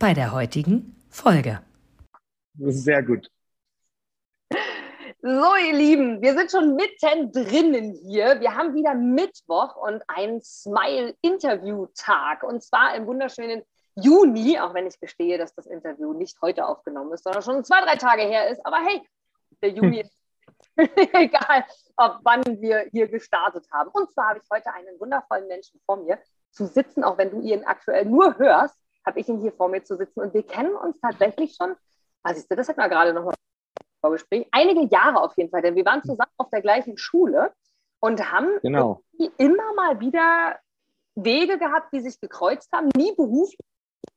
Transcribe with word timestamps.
bei 0.00 0.14
der 0.14 0.32
heutigen 0.32 0.96
Folge. 1.10 1.60
Sehr 2.58 3.02
gut. 3.02 3.30
So, 5.22 5.54
ihr 5.56 5.74
Lieben, 5.74 6.22
wir 6.22 6.34
sind 6.34 6.50
schon 6.50 6.74
mittendrin 6.74 7.92
hier. 8.02 8.40
Wir 8.40 8.56
haben 8.56 8.74
wieder 8.74 8.94
Mittwoch 8.94 9.76
und 9.76 10.02
einen 10.08 10.40
Smile-Interview-Tag. 10.40 12.42
Und 12.42 12.64
zwar 12.64 12.94
im 12.94 13.06
wunderschönen 13.06 13.62
Juni, 13.94 14.58
auch 14.58 14.72
wenn 14.72 14.86
ich 14.86 14.98
gestehe, 14.98 15.36
dass 15.36 15.54
das 15.54 15.66
Interview 15.66 16.14
nicht 16.14 16.40
heute 16.40 16.66
aufgenommen 16.66 17.12
ist, 17.12 17.24
sondern 17.24 17.42
schon 17.42 17.62
zwei, 17.62 17.82
drei 17.82 17.96
Tage 17.96 18.22
her 18.22 18.48
ist. 18.48 18.64
Aber 18.64 18.78
hey, 18.78 19.02
der 19.60 19.72
Juni 19.72 20.00
ist 20.06 20.16
egal, 21.12 21.66
ab 21.96 22.20
wann 22.22 22.42
wir 22.62 22.86
hier 22.90 23.06
gestartet 23.06 23.66
haben. 23.70 23.90
Und 23.92 24.10
zwar 24.10 24.30
habe 24.30 24.40
ich 24.42 24.48
heute 24.50 24.72
einen 24.72 24.98
wundervollen 24.98 25.46
Menschen 25.46 25.78
vor 25.84 25.98
mir 25.98 26.18
zu 26.52 26.66
sitzen, 26.66 27.04
auch 27.04 27.18
wenn 27.18 27.30
du 27.30 27.42
ihn 27.42 27.64
aktuell 27.64 28.06
nur 28.06 28.38
hörst, 28.38 28.80
habe 29.06 29.20
ich 29.20 29.28
ihn 29.28 29.40
hier 29.40 29.52
vor 29.52 29.68
mir 29.68 29.82
zu 29.84 29.96
sitzen. 29.96 30.20
Und 30.20 30.34
wir 30.34 30.42
kennen 30.42 30.74
uns 30.74 31.00
tatsächlich 31.00 31.56
schon, 31.56 31.74
was 32.22 32.38
ist 32.38 32.50
das, 32.50 32.56
das 32.56 32.68
hatten 32.68 32.80
wir 32.80 32.88
gerade 32.88 33.12
noch 33.12 33.24
mal 33.24 33.34
Vorgespräch, 34.00 34.46
einige 34.50 34.86
Jahre 34.86 35.20
auf 35.22 35.36
jeden 35.36 35.50
Fall, 35.50 35.62
denn 35.62 35.76
wir 35.76 35.84
waren 35.84 36.02
zusammen 36.02 36.32
auf 36.38 36.48
der 36.50 36.62
gleichen 36.62 36.96
Schule 36.96 37.52
und 38.00 38.32
haben 38.32 38.48
genau. 38.62 39.02
immer 39.36 39.74
mal 39.74 40.00
wieder 40.00 40.58
Wege 41.14 41.58
gehabt, 41.58 41.92
die 41.92 42.00
sich 42.00 42.18
gekreuzt 42.18 42.70
haben, 42.72 42.88
nie 42.96 43.14
beruflich, 43.14 43.58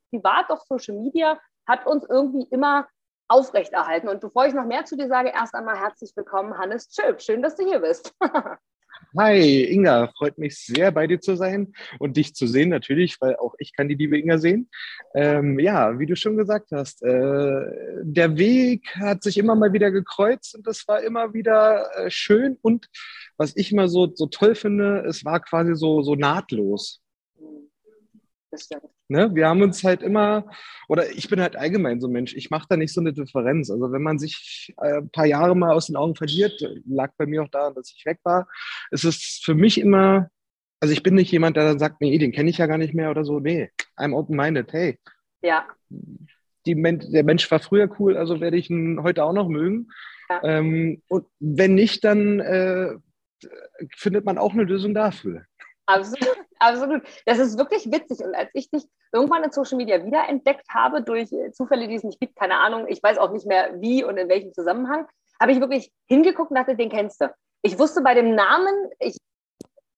privat, 0.09 0.49
doch 0.49 0.63
Social 0.65 0.95
Media 0.95 1.39
hat 1.67 1.85
uns 1.85 2.05
irgendwie 2.09 2.47
immer 2.49 2.87
aufrechterhalten. 3.27 4.09
Und 4.09 4.21
bevor 4.21 4.45
ich 4.45 4.53
noch 4.53 4.65
mehr 4.65 4.85
zu 4.85 4.95
dir 4.95 5.07
sage, 5.07 5.31
erst 5.33 5.53
einmal 5.53 5.77
herzlich 5.77 6.15
willkommen, 6.15 6.57
Hannes 6.57 6.89
Chilp. 6.89 7.21
Schön, 7.21 7.41
dass 7.41 7.55
du 7.55 7.65
hier 7.65 7.79
bist. 7.79 8.13
Hi, 9.15 9.65
Inga, 9.71 10.11
freut 10.17 10.39
mich 10.39 10.57
sehr, 10.57 10.91
bei 10.91 11.05
dir 11.05 11.21
zu 11.21 11.35
sein 11.35 11.73
und 11.99 12.17
dich 12.17 12.33
zu 12.33 12.47
sehen 12.47 12.69
natürlich, 12.69 13.21
weil 13.21 13.35
auch 13.35 13.53
ich 13.59 13.71
kann 13.71 13.87
die 13.87 13.93
liebe 13.93 14.17
Inga 14.17 14.39
sehen. 14.39 14.71
Ähm, 15.13 15.59
ja, 15.59 15.99
wie 15.99 16.07
du 16.07 16.15
schon 16.15 16.35
gesagt 16.35 16.71
hast, 16.71 17.03
äh, 17.03 17.65
der 18.01 18.37
Weg 18.37 18.87
hat 18.95 19.21
sich 19.21 19.37
immer 19.37 19.53
mal 19.53 19.71
wieder 19.71 19.91
gekreuzt 19.91 20.55
und 20.55 20.65
das 20.65 20.87
war 20.87 21.03
immer 21.03 21.31
wieder 21.35 21.91
äh, 21.95 22.09
schön 22.09 22.57
und 22.63 22.89
was 23.37 23.55
ich 23.55 23.71
immer 23.71 23.87
so, 23.87 24.11
so 24.15 24.25
toll 24.25 24.55
finde, 24.55 25.05
es 25.07 25.23
war 25.23 25.39
quasi 25.41 25.75
so, 25.75 26.01
so 26.01 26.15
nahtlos. 26.15 26.99
Das 28.49 28.63
stimmt. 28.63 28.89
Ne? 29.13 29.29
Wir 29.35 29.47
haben 29.47 29.61
uns 29.61 29.83
halt 29.83 30.01
immer, 30.01 30.49
oder 30.87 31.11
ich 31.11 31.29
bin 31.29 31.39
halt 31.39 31.55
allgemein 31.55 32.01
so 32.01 32.07
ein 32.07 32.13
Mensch, 32.13 32.33
ich 32.33 32.49
mache 32.49 32.65
da 32.67 32.77
nicht 32.77 32.91
so 32.91 32.99
eine 32.99 33.13
Differenz. 33.13 33.69
Also 33.69 33.91
wenn 33.91 34.01
man 34.01 34.17
sich 34.17 34.73
äh, 34.81 34.97
ein 34.97 35.11
paar 35.11 35.27
Jahre 35.27 35.55
mal 35.55 35.71
aus 35.71 35.85
den 35.85 35.95
Augen 35.95 36.15
verliert, 36.15 36.59
lag 36.87 37.11
bei 37.15 37.27
mir 37.27 37.43
auch 37.43 37.49
daran, 37.49 37.75
dass 37.75 37.93
ich 37.95 38.03
weg 38.07 38.17
war, 38.23 38.47
ist 38.89 39.03
es 39.03 39.39
für 39.43 39.53
mich 39.53 39.79
immer, 39.79 40.31
also 40.79 40.93
ich 40.93 41.03
bin 41.03 41.13
nicht 41.13 41.31
jemand, 41.31 41.57
der 41.57 41.65
dann 41.65 41.77
sagt, 41.77 42.01
nee, 42.01 42.17
den 42.17 42.31
kenne 42.31 42.49
ich 42.49 42.57
ja 42.57 42.65
gar 42.65 42.79
nicht 42.79 42.95
mehr 42.95 43.11
oder 43.11 43.23
so. 43.23 43.39
Nee, 43.39 43.69
I'm 43.97 44.15
open-minded, 44.15 44.73
hey. 44.73 44.97
Ja. 45.43 45.67
Die, 46.65 46.73
der 46.73 47.23
Mensch 47.23 47.51
war 47.51 47.59
früher 47.59 47.87
cool, 47.99 48.17
also 48.17 48.41
werde 48.41 48.57
ich 48.57 48.71
ihn 48.71 49.03
heute 49.03 49.25
auch 49.25 49.33
noch 49.33 49.47
mögen. 49.47 49.91
Ja. 50.27 50.41
Ähm, 50.43 51.03
und 51.07 51.27
wenn 51.39 51.75
nicht, 51.75 52.03
dann 52.03 52.39
äh, 52.39 52.95
findet 53.95 54.25
man 54.25 54.39
auch 54.39 54.53
eine 54.53 54.63
Lösung 54.63 54.95
dafür. 54.95 55.43
Absolut, 55.85 56.37
absolut. 56.59 57.03
Das 57.25 57.39
ist 57.39 57.57
wirklich 57.57 57.91
witzig. 57.91 58.23
Und 58.25 58.35
als 58.35 58.49
ich 58.53 58.69
dich 58.69 58.85
irgendwann 59.11 59.43
in 59.43 59.51
Social 59.51 59.77
Media 59.77 60.03
wiederentdeckt 60.03 60.67
habe, 60.69 61.01
durch 61.01 61.29
Zufälle, 61.51 61.87
die 61.87 61.95
es 61.95 62.03
nicht 62.03 62.19
gibt, 62.19 62.35
keine 62.35 62.59
Ahnung, 62.59 62.87
ich 62.87 63.01
weiß 63.03 63.17
auch 63.17 63.31
nicht 63.31 63.45
mehr 63.45 63.81
wie 63.81 64.03
und 64.03 64.17
in 64.17 64.29
welchem 64.29 64.53
Zusammenhang, 64.53 65.07
habe 65.41 65.51
ich 65.51 65.59
wirklich 65.59 65.91
hingeguckt 66.07 66.51
und 66.51 66.57
dachte, 66.57 66.75
den 66.75 66.89
kennst 66.89 67.21
du. 67.21 67.33
Ich 67.61 67.77
wusste 67.77 68.01
bei 68.01 68.13
dem 68.13 68.35
Namen, 68.35 68.73
ich 68.99 69.17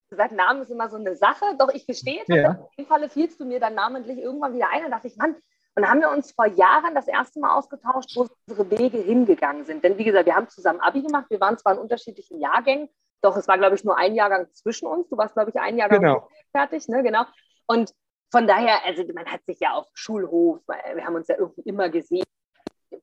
gesagt, 0.10 0.32
Namen 0.34 0.62
ist 0.62 0.72
immer 0.72 0.90
so 0.90 0.98
eine 0.98 1.16
Sache, 1.16 1.46
doch 1.58 1.70
ich 1.74 1.86
gestehe, 1.86 2.24
ja. 2.28 2.52
in 2.52 2.58
dem 2.80 2.86
Falle 2.88 3.10
fielst 3.10 3.40
du 3.40 3.46
mir 3.46 3.60
dann 3.60 3.76
namentlich 3.76 4.18
irgendwann 4.18 4.54
wieder 4.54 4.70
ein 4.72 4.86
und 4.86 4.92
dachte 4.92 5.08
ich, 5.08 5.18
Mann, 5.18 5.36
und 5.78 5.82
dann 5.84 5.92
haben 5.92 6.00
wir 6.00 6.10
uns 6.10 6.32
vor 6.32 6.46
Jahren 6.46 6.96
das 6.96 7.08
erste 7.08 7.40
Mal 7.42 7.58
ausgetauscht, 7.58 8.16
wo 8.16 8.28
unsere 8.48 8.72
Wege 8.72 8.98
hingegangen 8.98 9.66
sind. 9.66 9.84
Denn 9.84 9.98
wie 9.98 10.06
gesagt, 10.06 10.26
wir 10.26 10.36
haben 10.36 10.48
zusammen 10.48 10.80
Abi 10.80 11.02
gemacht, 11.02 11.26
wir 11.30 11.42
waren 11.42 11.58
zwar 11.58 11.74
in 11.74 11.80
unterschiedlichen 11.80 12.40
Jahrgängen, 12.40 12.88
doch, 13.22 13.36
es 13.38 13.48
war, 13.48 13.58
glaube 13.58 13.76
ich, 13.76 13.84
nur 13.84 13.98
ein 13.98 14.16
Jahrgang 14.16 14.48
zwischen 14.54 14.88
uns. 14.88 15.10
Du 15.10 15.18
warst, 15.18 15.34
glaube 15.34 15.50
ich, 15.50 15.60
ein 15.60 15.78
Jahrgang 15.78 16.02
genau. 16.02 16.30
fertig, 16.52 16.88
ne? 16.88 17.04
Genau. 17.04 17.26
Und 17.68 17.94
von 18.32 18.48
daher, 18.48 18.84
also 18.86 19.04
man 19.14 19.26
hat 19.26 19.44
sich 19.46 19.60
ja 19.60 19.74
auf 19.74 19.88
Schulhof, 19.94 20.62
wir 20.68 21.06
haben 21.06 21.16
uns 21.16 21.28
ja 21.28 21.38
irgendwie 21.38 21.62
immer 21.62 21.90
gesehen, 21.90 22.26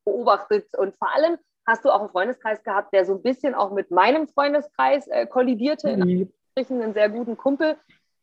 beobachtet 0.05 0.67
und 0.77 0.97
vor 0.97 1.13
allem 1.15 1.39
hast 1.67 1.85
du 1.85 1.91
auch 1.91 2.01
einen 2.01 2.11
Freundeskreis 2.11 2.63
gehabt, 2.63 2.93
der 2.93 3.05
so 3.05 3.15
ein 3.15 3.23
bisschen 3.23 3.55
auch 3.55 3.71
mit 3.73 3.91
meinem 3.91 4.29
Freundeskreis 4.29 5.07
äh, 5.09 5.27
kollidierte. 5.27 5.97
Mhm. 5.97 6.33
einen 6.57 6.95
sehr 6.95 7.09
guten 7.09 7.37
Kumpel, 7.37 7.77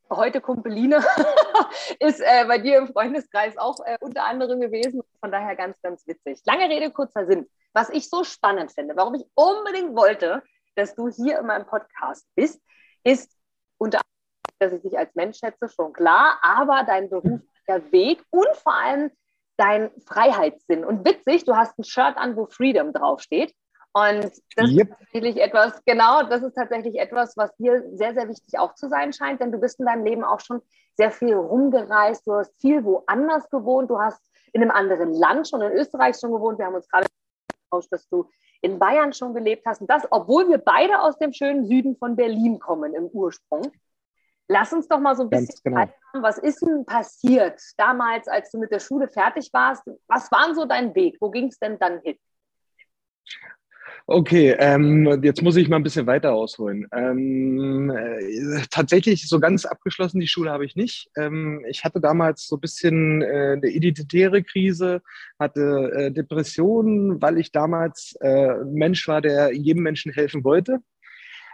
heute 0.10 0.42
Kumpeline, 0.42 0.98
ist 2.00 2.20
äh, 2.20 2.46
bei 2.48 2.58
dir 2.58 2.78
im 2.78 2.88
Freundeskreis 2.88 3.58
auch 3.58 3.80
äh, 3.86 3.98
unter 4.02 4.26
anderem 4.26 4.60
gewesen. 4.60 5.02
Von 5.20 5.32
daher 5.32 5.56
ganz, 5.56 5.82
ganz 5.82 6.06
witzig. 6.08 6.42
Lange 6.46 6.70
Rede, 6.70 6.92
kurzer 6.92 7.26
Sinn. 7.26 7.48
Was 7.74 7.90
ich 7.90 8.10
so 8.10 8.24
spannend 8.24 8.72
finde, 8.72 8.96
warum 8.96 9.16
ich 9.16 9.26
unbedingt 9.36 9.96
wollte, 9.96 10.44
dass 10.80 10.96
du 10.96 11.10
hier 11.10 11.40
in 11.40 11.46
meinem 11.46 11.66
Podcast 11.66 12.26
bist, 12.36 12.62
ist 13.04 13.32
unter 13.78 14.00
anderem, 14.00 14.60
dass 14.60 14.74
ich 14.74 14.82
dich 14.82 14.98
als 14.98 15.14
Mensch 15.16 15.38
schätze, 15.38 15.70
schon 15.70 15.94
klar, 15.94 16.40
aber 16.42 16.84
dein 16.86 17.10
beruflicher 17.10 17.92
Weg 17.92 18.24
und 18.30 18.56
vor 18.56 18.74
allem 18.74 19.12
dein 19.58 19.92
Freiheitssinn. 20.06 20.86
Und 20.86 21.06
witzig, 21.06 21.44
du 21.46 21.56
hast 21.56 21.78
ein 21.78 21.84
Shirt 21.84 22.18
an, 22.18 22.36
wo 22.36 22.46
Freedom 22.46 22.94
draufsteht. 22.94 23.54
Und 23.92 24.32
das 24.56 24.72
yep. 24.72 24.90
ist 24.90 25.00
tatsächlich 25.00 25.42
etwas, 25.42 25.82
genau, 25.86 26.24
das 26.24 26.44
ist 26.44 26.54
tatsächlich 26.54 27.00
etwas, 27.00 27.36
was 27.36 27.56
dir 27.58 27.84
sehr, 27.94 28.14
sehr 28.14 28.30
wichtig 28.30 28.58
auch 28.60 28.76
zu 28.76 28.88
sein 28.88 29.14
scheint, 29.14 29.42
denn 29.42 29.52
du 29.52 29.58
bist 29.58 29.80
in 29.80 29.88
deinem 29.88 30.06
Leben 30.06 30.24
auch 30.24 30.40
schon 30.40 30.62
sehr 30.96 31.12
viel 31.12 31.34
rumgereist, 31.34 32.26
du 32.28 32.36
hast 32.36 32.54
viel 32.62 32.84
woanders 32.84 33.50
gewohnt, 33.50 33.90
du 33.90 34.00
hast 34.00 34.22
in 34.54 34.62
einem 34.62 34.72
anderen 34.72 35.14
Land 35.14 35.50
schon 35.50 35.62
in 35.62 35.72
Österreich 35.72 36.18
schon 36.20 36.32
gewohnt. 36.32 36.60
Wir 36.60 36.68
haben 36.68 36.76
uns 36.76 36.88
gerade 36.88 37.08
ausgetauscht, 37.72 37.92
dass 37.92 38.08
du 38.10 38.30
in 38.62 38.80
Bayern 38.80 39.14
schon 39.14 39.34
gelebt 39.34 39.66
hast. 39.66 39.82
Und 39.82 39.90
das, 39.90 40.04
obwohl 40.12 40.50
wir 40.50 40.58
beide 40.58 41.00
aus 41.02 41.18
dem 41.18 41.34
schönen 41.34 41.66
Süden 41.66 41.96
von 41.98 42.16
Berlin 42.16 42.60
kommen 42.60 42.94
im 42.94 43.06
Ursprung. 43.06 43.72
Lass 44.48 44.74
uns 44.74 44.88
doch 44.88 45.00
mal 45.00 45.16
so 45.16 45.24
ein 45.24 45.30
bisschen 45.30 45.60
genau. 45.64 45.86
was 46.14 46.40
ist 46.40 46.62
denn 46.62 46.84
passiert 46.84 47.62
damals, 47.78 48.28
als 48.28 48.50
du 48.52 48.58
mit 48.58 48.72
der 48.72 48.80
Schule 48.80 49.08
fertig 49.08 49.50
warst? 49.54 49.84
Was 50.08 50.32
war 50.32 50.56
so 50.56 50.66
dein 50.66 50.96
Weg? 50.96 51.18
Wo 51.20 51.30
ging 51.30 51.50
es 51.50 51.60
denn 51.60 51.78
dann 51.78 52.02
hin? 52.02 52.18
Okay, 54.12 54.56
ähm, 54.58 55.22
jetzt 55.22 55.44
muss 55.44 55.56
ich 55.56 55.70
mal 55.70 55.76
ein 55.76 55.84
bisschen 55.84 56.08
weiter 56.08 56.34
ausholen. 56.34 56.88
Ähm, 56.92 57.92
äh, 57.92 58.64
tatsächlich 58.72 59.30
so 59.30 59.40
ganz 59.40 59.66
abgeschlossen 59.66 60.20
die 60.20 60.28
Schule 60.28 60.50
habe 60.50 60.66
ich 60.66 60.76
nicht. 60.76 61.12
Ähm, 61.16 61.64
ich 61.70 61.84
hatte 61.84 62.02
damals 62.02 62.48
so 62.48 62.56
ein 62.56 62.60
bisschen 62.60 63.22
äh, 63.22 63.58
eine 63.58 63.68
identitäre 63.68 64.42
Krise, 64.42 65.04
hatte 65.38 65.92
äh, 65.94 66.12
Depressionen, 66.12 67.22
weil 67.22 67.38
ich 67.38 67.52
damals 67.52 68.16
äh, 68.20 68.50
ein 68.50 68.74
Mensch 68.74 69.08
war, 69.08 69.22
der 69.22 69.54
jedem 69.54 69.84
Menschen 69.84 70.12
helfen 70.12 70.44
wollte, 70.44 70.80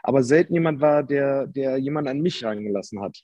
aber 0.01 0.23
selten 0.23 0.53
jemand 0.53 0.79
war, 0.79 1.03
der, 1.03 1.47
der 1.47 1.77
jemand 1.77 2.07
an 2.07 2.22
mich 2.22 2.45
reingelassen 2.45 3.01
hat. 3.01 3.19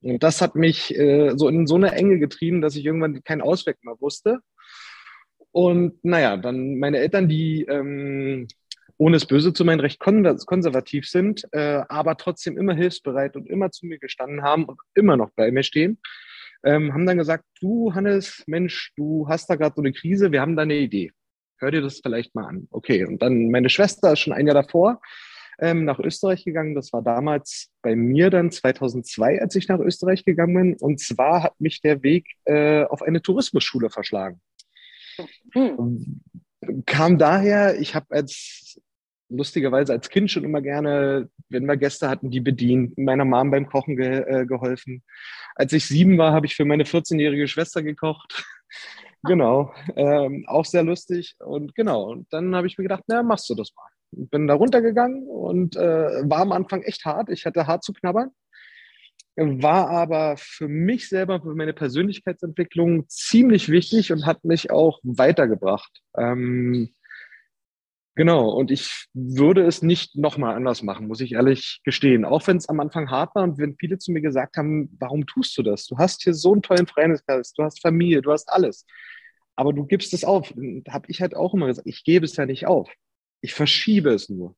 Und 0.00 0.22
das 0.22 0.40
hat 0.40 0.54
mich 0.54 0.96
äh, 0.98 1.34
so 1.36 1.46
in 1.50 1.66
so 1.66 1.74
eine 1.74 1.92
Enge 1.92 2.18
getrieben, 2.18 2.62
dass 2.62 2.76
ich 2.76 2.86
irgendwann 2.86 3.22
keinen 3.22 3.42
Ausweg 3.42 3.76
mehr 3.82 4.00
wusste. 4.00 4.38
Und 5.52 6.02
naja, 6.02 6.38
dann 6.38 6.78
meine 6.78 6.96
Eltern, 6.96 7.28
die 7.28 7.66
ähm, 7.68 8.48
ohne 9.02 9.16
es 9.16 9.26
böse 9.26 9.52
zu 9.52 9.64
meinen, 9.64 9.80
recht 9.80 9.98
konservativ 9.98 11.08
sind, 11.08 11.42
äh, 11.50 11.82
aber 11.88 12.16
trotzdem 12.16 12.56
immer 12.56 12.72
hilfsbereit 12.74 13.34
und 13.34 13.50
immer 13.50 13.72
zu 13.72 13.84
mir 13.86 13.98
gestanden 13.98 14.42
haben 14.42 14.64
und 14.64 14.78
immer 14.94 15.16
noch 15.16 15.30
bei 15.34 15.50
mir 15.50 15.64
stehen, 15.64 15.98
ähm, 16.62 16.92
haben 16.94 17.04
dann 17.04 17.18
gesagt, 17.18 17.42
du 17.60 17.92
Hannes, 17.94 18.44
Mensch, 18.46 18.92
du 18.96 19.26
hast 19.28 19.50
da 19.50 19.56
gerade 19.56 19.74
so 19.74 19.82
eine 19.82 19.92
Krise, 19.92 20.30
wir 20.30 20.40
haben 20.40 20.54
da 20.54 20.62
eine 20.62 20.76
Idee. 20.76 21.10
Hör 21.58 21.72
dir 21.72 21.82
das 21.82 21.98
vielleicht 22.00 22.36
mal 22.36 22.46
an. 22.46 22.68
Okay, 22.70 23.04
und 23.04 23.20
dann 23.20 23.50
meine 23.50 23.70
Schwester 23.70 24.12
ist 24.12 24.20
schon 24.20 24.32
ein 24.32 24.46
Jahr 24.46 24.54
davor 24.54 25.00
ähm, 25.58 25.84
nach 25.84 25.98
Österreich 25.98 26.44
gegangen. 26.44 26.76
Das 26.76 26.92
war 26.92 27.02
damals 27.02 27.70
bei 27.82 27.96
mir 27.96 28.30
dann 28.30 28.52
2002, 28.52 29.40
als 29.40 29.56
ich 29.56 29.66
nach 29.66 29.80
Österreich 29.80 30.24
gegangen 30.24 30.54
bin. 30.54 30.76
Und 30.78 31.00
zwar 31.00 31.42
hat 31.42 31.60
mich 31.60 31.80
der 31.80 32.04
Weg 32.04 32.28
äh, 32.44 32.84
auf 32.84 33.02
eine 33.02 33.20
Tourismusschule 33.20 33.90
verschlagen. 33.90 34.40
Mhm. 35.54 36.20
Kam 36.86 37.18
daher, 37.18 37.80
ich 37.80 37.96
habe 37.96 38.06
als 38.10 38.80
lustigerweise 39.32 39.92
als 39.92 40.08
Kind 40.08 40.30
schon 40.30 40.44
immer 40.44 40.60
gerne, 40.60 41.28
wenn 41.48 41.66
wir 41.66 41.76
Gäste 41.76 42.08
hatten, 42.08 42.30
die 42.30 42.40
bedient, 42.40 42.96
meiner 42.98 43.24
Mom 43.24 43.50
beim 43.50 43.66
Kochen 43.66 43.96
ge 43.96 44.24
äh, 44.26 44.46
geholfen. 44.46 45.02
Als 45.54 45.72
ich 45.72 45.86
sieben 45.86 46.18
war, 46.18 46.32
habe 46.32 46.46
ich 46.46 46.54
für 46.54 46.64
meine 46.64 46.84
14-jährige 46.84 47.48
Schwester 47.48 47.82
gekocht. 47.82 48.44
genau, 49.22 49.72
ähm, 49.96 50.44
auch 50.46 50.64
sehr 50.64 50.82
lustig. 50.82 51.36
Und 51.38 51.74
genau, 51.74 52.10
und 52.10 52.32
dann 52.32 52.54
habe 52.54 52.66
ich 52.66 52.78
mir 52.78 52.84
gedacht, 52.84 53.04
na, 53.06 53.22
machst 53.22 53.48
du 53.50 53.54
das 53.54 53.72
mal. 53.74 53.88
Bin 54.14 54.46
da 54.46 54.54
runtergegangen 54.54 55.26
und 55.26 55.74
äh, 55.76 56.28
war 56.28 56.40
am 56.40 56.52
Anfang 56.52 56.82
echt 56.82 57.04
hart. 57.04 57.30
Ich 57.30 57.46
hatte 57.46 57.66
hart 57.66 57.82
zu 57.82 57.92
knabbern 57.92 58.30
war 59.36 59.88
aber 59.88 60.36
für 60.36 60.68
mich 60.68 61.08
selber, 61.08 61.40
für 61.40 61.54
meine 61.54 61.72
Persönlichkeitsentwicklung 61.72 63.08
ziemlich 63.08 63.70
wichtig 63.70 64.12
und 64.12 64.26
hat 64.26 64.44
mich 64.44 64.70
auch 64.70 65.00
weitergebracht. 65.02 66.02
Ähm, 66.18 66.90
genau, 68.14 68.50
und 68.50 68.70
ich 68.70 69.06
würde 69.14 69.66
es 69.66 69.82
nicht 69.82 70.16
nochmal 70.16 70.54
anders 70.54 70.82
machen, 70.82 71.08
muss 71.08 71.20
ich 71.20 71.32
ehrlich 71.32 71.80
gestehen. 71.84 72.24
Auch 72.24 72.46
wenn 72.46 72.56
es 72.56 72.68
am 72.68 72.80
Anfang 72.80 73.10
hart 73.10 73.34
war 73.34 73.44
und 73.44 73.58
wenn 73.58 73.76
viele 73.76 73.98
zu 73.98 74.12
mir 74.12 74.20
gesagt 74.20 74.56
haben, 74.56 74.96
warum 74.98 75.26
tust 75.26 75.56
du 75.58 75.62
das? 75.62 75.86
Du 75.86 75.98
hast 75.98 76.22
hier 76.22 76.34
so 76.34 76.52
einen 76.52 76.62
tollen 76.62 76.86
Freundeskreis, 76.86 77.52
du 77.52 77.62
hast 77.62 77.80
Familie, 77.80 78.22
du 78.22 78.32
hast 78.32 78.48
alles. 78.50 78.86
Aber 79.56 79.72
du 79.72 79.84
gibst 79.84 80.14
es 80.14 80.24
auf. 80.24 80.52
Habe 80.88 81.06
ich 81.08 81.20
halt 81.20 81.36
auch 81.36 81.54
immer 81.54 81.66
gesagt, 81.66 81.86
ich 81.86 82.04
gebe 82.04 82.24
es 82.24 82.36
ja 82.36 82.46
nicht 82.46 82.66
auf. 82.66 82.90
Ich 83.42 83.54
verschiebe 83.54 84.10
es 84.10 84.28
nur. 84.28 84.56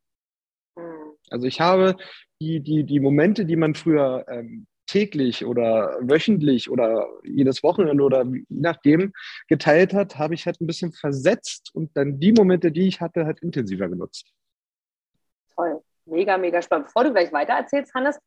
Also 1.31 1.47
ich 1.47 1.61
habe 1.61 1.97
die, 2.41 2.61
die, 2.61 2.85
die 2.85 3.01
Momente, 3.01 3.45
die 3.45 3.57
man 3.57 3.75
früher 3.75 4.25
ähm, 4.29 4.67
täglich 4.87 5.45
oder 5.45 5.99
wöchentlich 6.01 6.71
oder 6.71 7.09
jedes 7.23 7.63
Wochenende 7.63 8.03
oder 8.03 8.25
je 8.25 8.45
nachdem 8.49 9.13
geteilt 9.49 9.95
hat, 9.95 10.19
habe 10.19 10.35
ich 10.35 10.47
halt 10.47 10.61
ein 10.61 10.67
bisschen 10.67 10.93
versetzt 10.93 11.71
und 11.75 11.97
dann 11.97 12.19
die 12.21 12.33
Momente, 12.33 12.71
die 12.71 12.89
ich 12.89 13.01
hatte, 13.01 13.25
halt 13.25 13.41
intensiver 13.41 13.89
genutzt. 13.89 14.33
Toll, 15.55 15.81
mega, 16.07 16.37
mega 16.37 16.61
spannend. 16.63 16.87
Bevor 16.87 17.05
du 17.05 17.13
gleich 17.13 17.33
weiter 17.33 17.55
erzählst, 17.55 17.95
Hannes, 17.95 18.19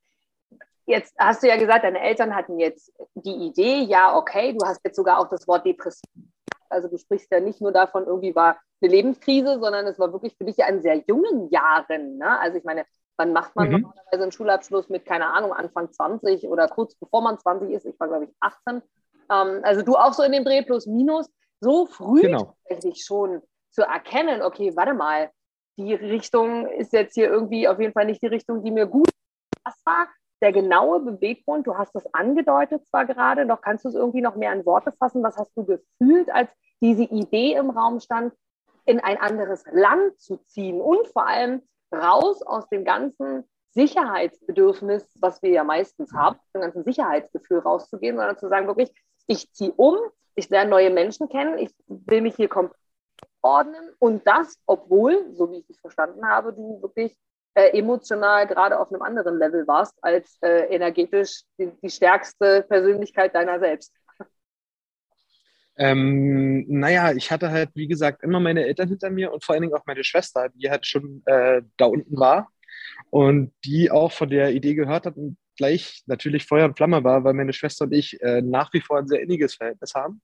jetzt 0.86 1.14
hast 1.18 1.44
du 1.44 1.48
ja 1.48 1.58
gesagt, 1.58 1.84
deine 1.84 2.00
Eltern 2.00 2.36
hatten 2.36 2.60
jetzt 2.60 2.92
die 3.16 3.48
Idee, 3.48 3.82
ja, 3.82 4.16
okay, 4.16 4.54
du 4.54 4.66
hast 4.66 4.82
jetzt 4.84 4.96
sogar 4.96 5.20
auch 5.20 5.30
das 5.30 5.48
Wort 5.48 5.66
Depression. 5.66 6.32
Also 6.70 6.88
du 6.88 6.98
sprichst 6.98 7.32
ja 7.32 7.40
nicht 7.40 7.62
nur 7.62 7.72
davon, 7.72 8.06
irgendwie 8.06 8.36
war 8.36 8.60
eine 8.82 8.92
Lebenskrise, 8.92 9.60
sondern 9.60 9.86
es 9.88 10.00
war 10.00 10.12
wirklich 10.12 10.36
für 10.38 10.46
dich 10.46 10.58
ja 10.58 10.68
in 10.68 10.82
sehr 10.82 11.04
jungen 11.08 11.50
Jahren. 11.50 12.18
Ne? 12.18 12.40
Also 12.40 12.58
ich 12.58 12.64
meine, 12.64 12.86
wann 13.18 13.34
macht 13.34 13.56
man 13.56 13.68
mhm. 13.68 13.82
normalerweise 13.82 14.24
einen 14.24 14.32
Schulabschluss 14.32 14.90
mit, 14.90 15.06
keine 15.06 15.28
Ahnung, 15.28 15.54
Anfang 15.54 15.92
20 15.92 16.48
oder 16.48 16.68
kurz 16.68 16.96
bevor 16.96 17.22
man 17.22 17.38
20 17.38 17.72
ist? 17.72 17.86
Ich 17.86 18.00
war, 18.00 18.08
glaube 18.08 18.26
ich, 18.26 18.32
18. 18.40 18.82
Ähm, 19.30 19.62
also 19.64 19.82
du 19.82 19.96
auch 19.96 20.14
so 20.14 20.24
in 20.24 20.32
dem 20.32 20.46
Dreh 20.46 20.62
plus 20.62 20.86
minus. 20.86 21.30
So 21.60 21.88
früh 21.88 22.22
genau. 22.22 22.56
tatsächlich 22.68 23.04
schon 23.04 23.42
zu 23.72 23.82
erkennen, 23.82 24.42
okay, 24.44 24.76
warte 24.76 24.94
mal, 24.94 25.32
die 25.78 25.94
Richtung 25.94 26.68
ist 26.68 26.94
jetzt 26.94 27.16
hier 27.16 27.30
irgendwie 27.30 27.68
auf 27.68 27.80
jeden 27.80 27.94
Fall 27.94 28.06
nicht 28.06 28.22
die 28.22 28.28
Richtung, 28.28 28.64
die 28.64 28.72
mir 28.72 28.86
gut 28.86 29.10
Was 29.64 29.80
war 29.86 30.08
der 30.42 30.52
genaue 30.52 31.00
Beweggrund? 31.00 31.66
Du 31.66 31.78
hast 31.78 31.94
das 31.94 32.12
angedeutet 32.14 32.86
zwar 32.88 33.06
gerade, 33.06 33.46
doch 33.46 33.62
kannst 33.62 33.86
du 33.86 33.90
es 33.90 33.96
irgendwie 33.96 34.22
noch 34.22 34.36
mehr 34.36 34.54
in 34.54 34.66
Worte 34.66 34.92
fassen. 34.92 35.24
Was 35.24 35.38
hast 35.38 35.52
du 35.56 35.66
gefühlt, 35.66 36.30
als 36.32 36.50
diese 36.82 37.04
Idee 37.04 37.54
im 37.54 37.72
Raum 37.72 38.00
stand, 38.00 38.34
in 38.86 39.00
ein 39.00 39.18
anderes 39.20 39.66
Land 39.72 40.20
zu 40.20 40.38
ziehen 40.46 40.80
und 40.80 41.08
vor 41.08 41.28
allem 41.28 41.62
raus 41.92 42.42
aus 42.42 42.68
dem 42.70 42.84
ganzen 42.84 43.44
Sicherheitsbedürfnis, 43.72 45.06
was 45.22 45.42
wir 45.42 45.52
ja 45.52 45.64
meistens 45.64 46.14
haben, 46.14 46.40
dem 46.54 46.62
ganzen 46.62 46.84
Sicherheitsgefühl 46.84 47.60
rauszugehen, 47.60 48.16
sondern 48.16 48.38
zu 48.38 48.48
sagen, 48.50 48.68
wirklich, 48.68 48.92
ich 49.28 49.52
ziehe 49.54 49.74
um, 49.74 49.98
ich 50.36 50.50
lerne 50.50 50.70
neue 50.70 50.90
Menschen 50.90 51.30
kennen, 51.30 51.58
ich 51.58 51.72
will 51.88 52.22
mich 52.22 52.36
hier 52.36 52.48
komplett 52.48 52.80
ordnen 53.42 53.94
und 54.00 54.26
das, 54.26 54.58
obwohl, 54.66 55.34
so 55.34 55.52
wie 55.52 55.60
ich 55.60 55.70
es 55.70 55.80
verstanden 55.80 56.28
habe, 56.28 56.54
du 56.54 56.82
wirklich 56.82 57.16
äh, 57.54 57.78
emotional 57.78 58.48
gerade 58.48 58.80
auf 58.80 58.92
einem 58.92 59.02
anderen 59.02 59.38
Level 59.38 59.68
warst 59.68 59.94
als 60.02 60.38
äh, 60.42 60.74
energetisch 60.74 61.42
die, 61.58 61.72
die 61.82 61.90
stärkste 61.90 62.64
Persönlichkeit 62.64 63.34
deiner 63.34 63.60
selbst. 63.60 63.94
Ähm, 65.78 66.66
naja, 66.68 67.14
ich 67.14 67.32
hatte 67.32 67.52
halt, 67.52 67.70
wie 67.76 67.88
gesagt, 67.88 68.24
immer 68.24 68.40
meine 68.40 68.66
Eltern 68.66 68.90
hinter 68.90 69.10
mir 69.10 69.32
und 69.32 69.44
vor 69.44 69.54
allen 69.54 69.62
Dingen 69.62 69.76
auch 69.76 69.86
meine 69.86 70.04
Schwester, 70.04 70.50
die 70.56 70.70
halt 70.70 70.86
schon 70.88 71.22
äh, 71.26 71.62
da 71.78 71.86
unten 71.86 72.18
war 72.18 72.50
und 73.10 73.54
die 73.64 73.92
auch 73.92 74.12
von 74.12 74.30
der 74.30 74.54
Idee 74.54 74.74
gehört 74.74 75.06
hat 75.06 75.18
und 75.18 75.38
gleich 75.56 76.04
natürlich 76.06 76.46
Feuer 76.46 76.66
und 76.66 76.78
Flamme 76.78 77.04
war, 77.04 77.24
weil 77.24 77.34
meine 77.34 77.54
Schwester 77.54 77.86
und 77.86 77.94
ich 77.94 78.22
äh, 78.22 78.42
nach 78.42 78.74
wie 78.74 78.82
vor 78.82 79.00
ein 79.00 79.08
sehr 79.08 79.22
inniges 79.22 79.56
Verhältnis 79.56 79.94
haben 79.94 80.22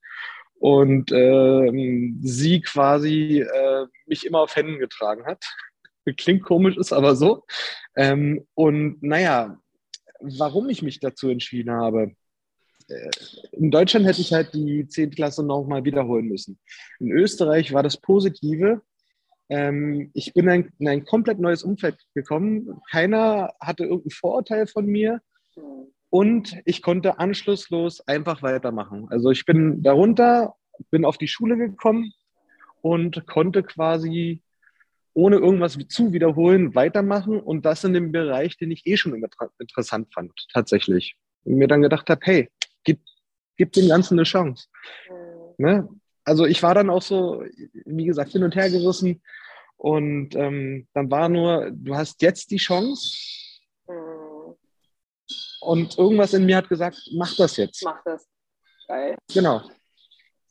und 0.59 1.11
äh, 1.11 2.13
sie 2.21 2.61
quasi 2.61 3.41
äh, 3.41 3.85
mich 4.05 4.25
immer 4.25 4.39
auf 4.39 4.55
Händen 4.55 4.79
getragen 4.79 5.25
hat. 5.25 5.43
Klingt 6.17 6.43
komisch, 6.43 6.77
ist 6.77 6.93
aber 6.93 7.15
so. 7.15 7.45
Ähm, 7.95 8.47
und 8.53 9.01
naja, 9.03 9.57
warum 10.19 10.69
ich 10.69 10.81
mich 10.81 10.99
dazu 10.99 11.29
entschieden 11.29 11.71
habe, 11.71 12.15
in 13.51 13.71
Deutschland 13.71 14.05
hätte 14.05 14.21
ich 14.21 14.33
halt 14.33 14.53
die 14.53 14.87
10. 14.87 15.11
Klasse 15.11 15.43
nochmal 15.43 15.83
wiederholen 15.85 16.27
müssen. 16.27 16.59
In 16.99 17.11
Österreich 17.11 17.73
war 17.73 17.83
das 17.83 17.97
Positive. 17.97 18.81
Ähm, 19.49 20.11
ich 20.13 20.33
bin 20.33 20.47
in 20.79 20.87
ein 20.87 21.05
komplett 21.05 21.39
neues 21.39 21.63
Umfeld 21.63 21.97
gekommen. 22.13 22.81
Keiner 22.89 23.53
hatte 23.59 23.83
irgendein 23.83 24.11
Vorurteil 24.11 24.67
von 24.67 24.85
mir. 24.85 25.21
Und 26.09 26.57
ich 26.65 26.81
konnte 26.81 27.19
anschlusslos 27.19 28.07
einfach 28.07 28.43
weitermachen. 28.43 29.07
Also 29.09 29.31
ich 29.31 29.45
bin 29.45 29.81
darunter, 29.81 30.55
bin 30.91 31.05
auf 31.05 31.17
die 31.17 31.27
Schule 31.27 31.57
gekommen 31.57 32.13
und 32.81 33.25
konnte 33.25 33.63
quasi 33.63 34.41
ohne 35.13 35.37
irgendwas 35.37 35.77
zu 35.89 36.11
wiederholen 36.11 36.75
weitermachen 36.75 37.39
und 37.39 37.65
das 37.65 37.83
in 37.83 37.93
dem 37.93 38.11
Bereich, 38.11 38.57
den 38.57 38.71
ich 38.71 38.85
eh 38.85 38.97
schon 38.97 39.23
interessant 39.59 40.13
fand, 40.13 40.31
tatsächlich. 40.51 41.15
Und 41.43 41.55
mir 41.55 41.67
dann 41.67 41.81
gedacht 41.81 42.09
habe, 42.09 42.21
hey, 42.23 42.49
gib, 42.83 42.99
gib 43.57 43.71
dem 43.73 43.87
Ganzen 43.87 44.15
eine 44.15 44.23
Chance. 44.23 44.67
Mhm. 45.09 45.65
Ne? 45.65 45.89
Also 46.25 46.45
ich 46.45 46.63
war 46.63 46.73
dann 46.73 46.89
auch 46.89 47.01
so, 47.01 47.43
wie 47.85 48.05
gesagt, 48.05 48.31
hin 48.31 48.43
und 48.43 48.55
her 48.55 48.69
gerissen. 48.69 49.21
Und 49.77 50.35
ähm, 50.35 50.87
dann 50.93 51.11
war 51.11 51.27
nur, 51.27 51.71
du 51.71 51.95
hast 51.95 52.21
jetzt 52.21 52.51
die 52.51 52.57
Chance. 52.57 53.17
Mhm. 53.87 54.55
Und 55.61 55.97
irgendwas 55.97 56.33
in 56.33 56.45
mir 56.45 56.57
hat 56.57 56.69
gesagt, 56.69 56.97
mach 57.13 57.35
das 57.35 57.57
jetzt. 57.57 57.83
Mach 57.83 58.01
das. 58.03 58.27
Geil. 58.87 59.17
Genau. 59.33 59.61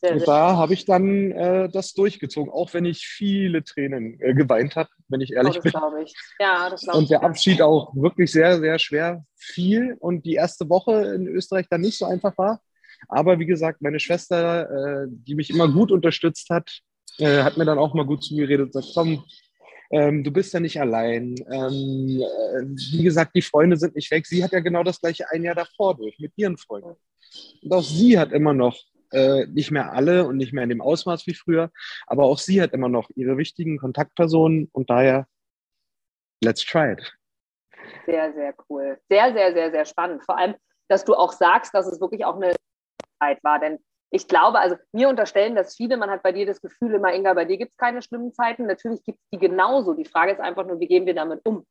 Sehr, 0.04 0.14
und 0.14 0.26
da 0.26 0.56
habe 0.56 0.74
ich 0.74 0.84
dann 0.84 1.30
äh, 1.30 1.68
das 1.68 1.94
durchgezogen, 1.94 2.52
auch 2.52 2.74
wenn 2.74 2.84
ich 2.84 3.06
viele 3.06 3.62
Tränen 3.62 4.18
äh, 4.20 4.34
geweint 4.34 4.74
habe, 4.74 4.88
wenn 5.08 5.20
ich 5.20 5.32
ehrlich 5.32 5.58
oh, 5.58 5.60
das 5.62 5.72
bin. 5.72 6.02
Ich. 6.04 6.14
Ja, 6.40 6.68
das 6.68 6.88
und 6.88 7.08
der 7.08 7.22
Abschied 7.22 7.62
auch 7.62 7.94
wirklich 7.94 8.32
sehr, 8.32 8.58
sehr 8.58 8.80
schwer 8.80 9.24
fiel 9.36 9.96
und 10.00 10.26
die 10.26 10.34
erste 10.34 10.68
Woche 10.68 11.14
in 11.14 11.28
Österreich 11.28 11.66
dann 11.70 11.82
nicht 11.82 11.98
so 11.98 12.06
einfach 12.06 12.36
war. 12.36 12.60
Aber 13.06 13.38
wie 13.38 13.46
gesagt, 13.46 13.80
meine 13.80 14.00
Schwester, 14.00 15.04
äh, 15.04 15.06
die 15.08 15.36
mich 15.36 15.50
immer 15.50 15.68
gut 15.68 15.92
unterstützt 15.92 16.50
hat, 16.50 16.80
äh, 17.18 17.44
hat 17.44 17.56
mir 17.56 17.64
dann 17.64 17.78
auch 17.78 17.94
mal 17.94 18.06
gut 18.06 18.24
zugeredet 18.24 18.66
und 18.66 18.72
gesagt, 18.72 18.94
komm, 18.94 19.24
ähm, 19.92 20.24
du 20.24 20.32
bist 20.32 20.52
ja 20.52 20.58
nicht 20.58 20.80
allein. 20.80 21.36
Ähm, 21.48 22.20
äh, 22.20 22.64
wie 22.92 23.04
gesagt, 23.04 23.36
die 23.36 23.42
Freunde 23.42 23.76
sind 23.76 23.94
nicht 23.94 24.10
weg. 24.10 24.26
Sie 24.26 24.42
hat 24.42 24.50
ja 24.50 24.60
genau 24.60 24.82
das 24.82 25.00
gleiche 25.00 25.30
ein 25.30 25.44
Jahr 25.44 25.54
davor 25.54 25.96
durch 25.96 26.18
mit 26.18 26.32
ihren 26.34 26.56
Freunden. 26.56 26.96
Und 27.62 27.72
auch 27.72 27.84
sie 27.84 28.18
hat 28.18 28.32
immer 28.32 28.52
noch 28.52 28.76
äh, 29.12 29.46
nicht 29.46 29.70
mehr 29.70 29.92
alle 29.92 30.26
und 30.26 30.36
nicht 30.36 30.52
mehr 30.52 30.64
in 30.64 30.68
dem 30.70 30.80
Ausmaß 30.80 31.26
wie 31.26 31.34
früher, 31.34 31.70
aber 32.06 32.24
auch 32.24 32.38
sie 32.38 32.60
hat 32.60 32.72
immer 32.72 32.88
noch 32.88 33.10
ihre 33.14 33.36
wichtigen 33.36 33.78
Kontaktpersonen 33.78 34.68
und 34.72 34.90
daher, 34.90 35.26
let's 36.42 36.64
try 36.64 36.92
it. 36.92 37.12
Sehr, 38.06 38.32
sehr 38.32 38.54
cool. 38.68 38.98
Sehr, 39.08 39.32
sehr, 39.32 39.52
sehr, 39.52 39.70
sehr 39.70 39.84
spannend. 39.84 40.24
Vor 40.24 40.38
allem, 40.38 40.54
dass 40.88 41.04
du 41.04 41.14
auch 41.14 41.32
sagst, 41.32 41.74
dass 41.74 41.86
es 41.86 42.00
wirklich 42.00 42.24
auch 42.24 42.36
eine 42.36 42.54
Zeit 43.20 43.42
war, 43.44 43.58
denn 43.58 43.78
ich 44.14 44.28
glaube, 44.28 44.58
also 44.58 44.76
mir 44.92 45.08
unterstellen 45.08 45.54
das 45.54 45.74
viele, 45.74 45.96
man 45.96 46.10
hat 46.10 46.22
bei 46.22 46.32
dir 46.32 46.44
das 46.44 46.60
Gefühl 46.60 46.92
immer, 46.94 47.14
Inga, 47.14 47.32
bei 47.32 47.46
dir 47.46 47.56
gibt 47.56 47.72
es 47.72 47.76
keine 47.78 48.02
schlimmen 48.02 48.34
Zeiten. 48.34 48.66
Natürlich 48.66 49.02
gibt 49.04 49.18
es 49.18 49.28
die 49.32 49.38
genauso. 49.38 49.94
Die 49.94 50.04
Frage 50.04 50.32
ist 50.32 50.40
einfach 50.40 50.66
nur, 50.66 50.78
wie 50.80 50.86
gehen 50.86 51.06
wir 51.06 51.14
damit 51.14 51.40
um? 51.44 51.66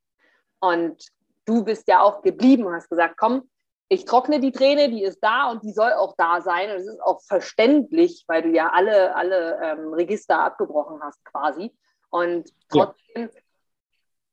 Und 0.60 1.06
du 1.46 1.64
bist 1.64 1.88
ja 1.88 2.02
auch 2.02 2.24
geblieben 2.24 2.66
und 2.66 2.74
hast 2.74 2.90
gesagt, 2.90 3.16
komm, 3.18 3.48
ich 3.92 4.06
trockne 4.06 4.40
die 4.40 4.54
Träne, 4.54 4.90
die 4.90 5.04
ist 5.04 5.20
da 5.20 5.52
und 5.52 5.64
die 5.64 5.74
soll 5.74 5.92
auch 5.92 6.16
da 6.16 6.40
sein. 6.40 6.70
Und 6.72 6.78
es 6.78 6.88
ist 6.88 7.02
auch 7.02 7.22
verständlich, 7.24 8.24
weil 8.26 8.42
du 8.42 8.50
ja 8.50 8.70
alle, 8.70 9.14
alle 9.18 9.60
ähm, 9.62 9.94
Register 9.94 10.40
abgebrochen 10.40 11.02
hast 11.04 11.26
quasi. 11.26 11.76
Und 12.10 12.50
trotzdem, 12.70 13.30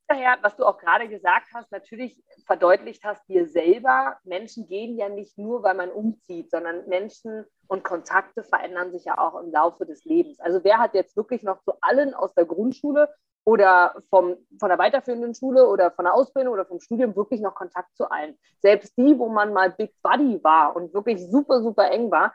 ja. 0.09 0.37
was 0.41 0.55
du 0.55 0.63
auch 0.63 0.77
gerade 0.77 1.09
gesagt 1.09 1.47
hast, 1.53 1.69
natürlich 1.73 2.23
verdeutlicht 2.45 3.03
hast 3.03 3.27
dir 3.27 3.49
selber, 3.49 4.17
Menschen 4.23 4.65
gehen 4.69 4.97
ja 4.97 5.09
nicht 5.09 5.37
nur, 5.37 5.61
weil 5.61 5.75
man 5.75 5.91
umzieht, 5.91 6.49
sondern 6.51 6.87
Menschen 6.87 7.45
und 7.67 7.83
Kontakte 7.83 8.45
verändern 8.45 8.93
sich 8.93 9.03
ja 9.03 9.17
auch 9.17 9.41
im 9.41 9.51
Laufe 9.51 9.85
des 9.85 10.05
Lebens. 10.05 10.39
Also 10.39 10.63
wer 10.63 10.77
hat 10.77 10.93
jetzt 10.93 11.17
wirklich 11.17 11.43
noch 11.43 11.61
zu 11.63 11.73
allen 11.81 12.13
aus 12.13 12.33
der 12.33 12.45
Grundschule 12.45 13.13
oder 13.43 13.95
vom, 14.09 14.35
von 14.59 14.69
der 14.69 14.77
weiterführenden 14.77 15.33
Schule 15.33 15.67
oder 15.67 15.91
von 15.91 16.05
der 16.05 16.13
Ausbildung 16.13 16.53
oder 16.53 16.65
vom 16.65 16.79
Studium 16.79 17.15
wirklich 17.15 17.41
noch 17.41 17.55
Kontakt 17.55 17.95
zu 17.95 18.09
allen. 18.09 18.37
Selbst 18.59 18.97
die, 18.97 19.17
wo 19.17 19.29
man 19.29 19.53
mal 19.53 19.71
Big 19.71 19.93
Buddy 20.01 20.43
war 20.43 20.75
und 20.75 20.93
wirklich 20.93 21.19
super, 21.29 21.61
super 21.61 21.89
eng 21.91 22.11
war, 22.11 22.33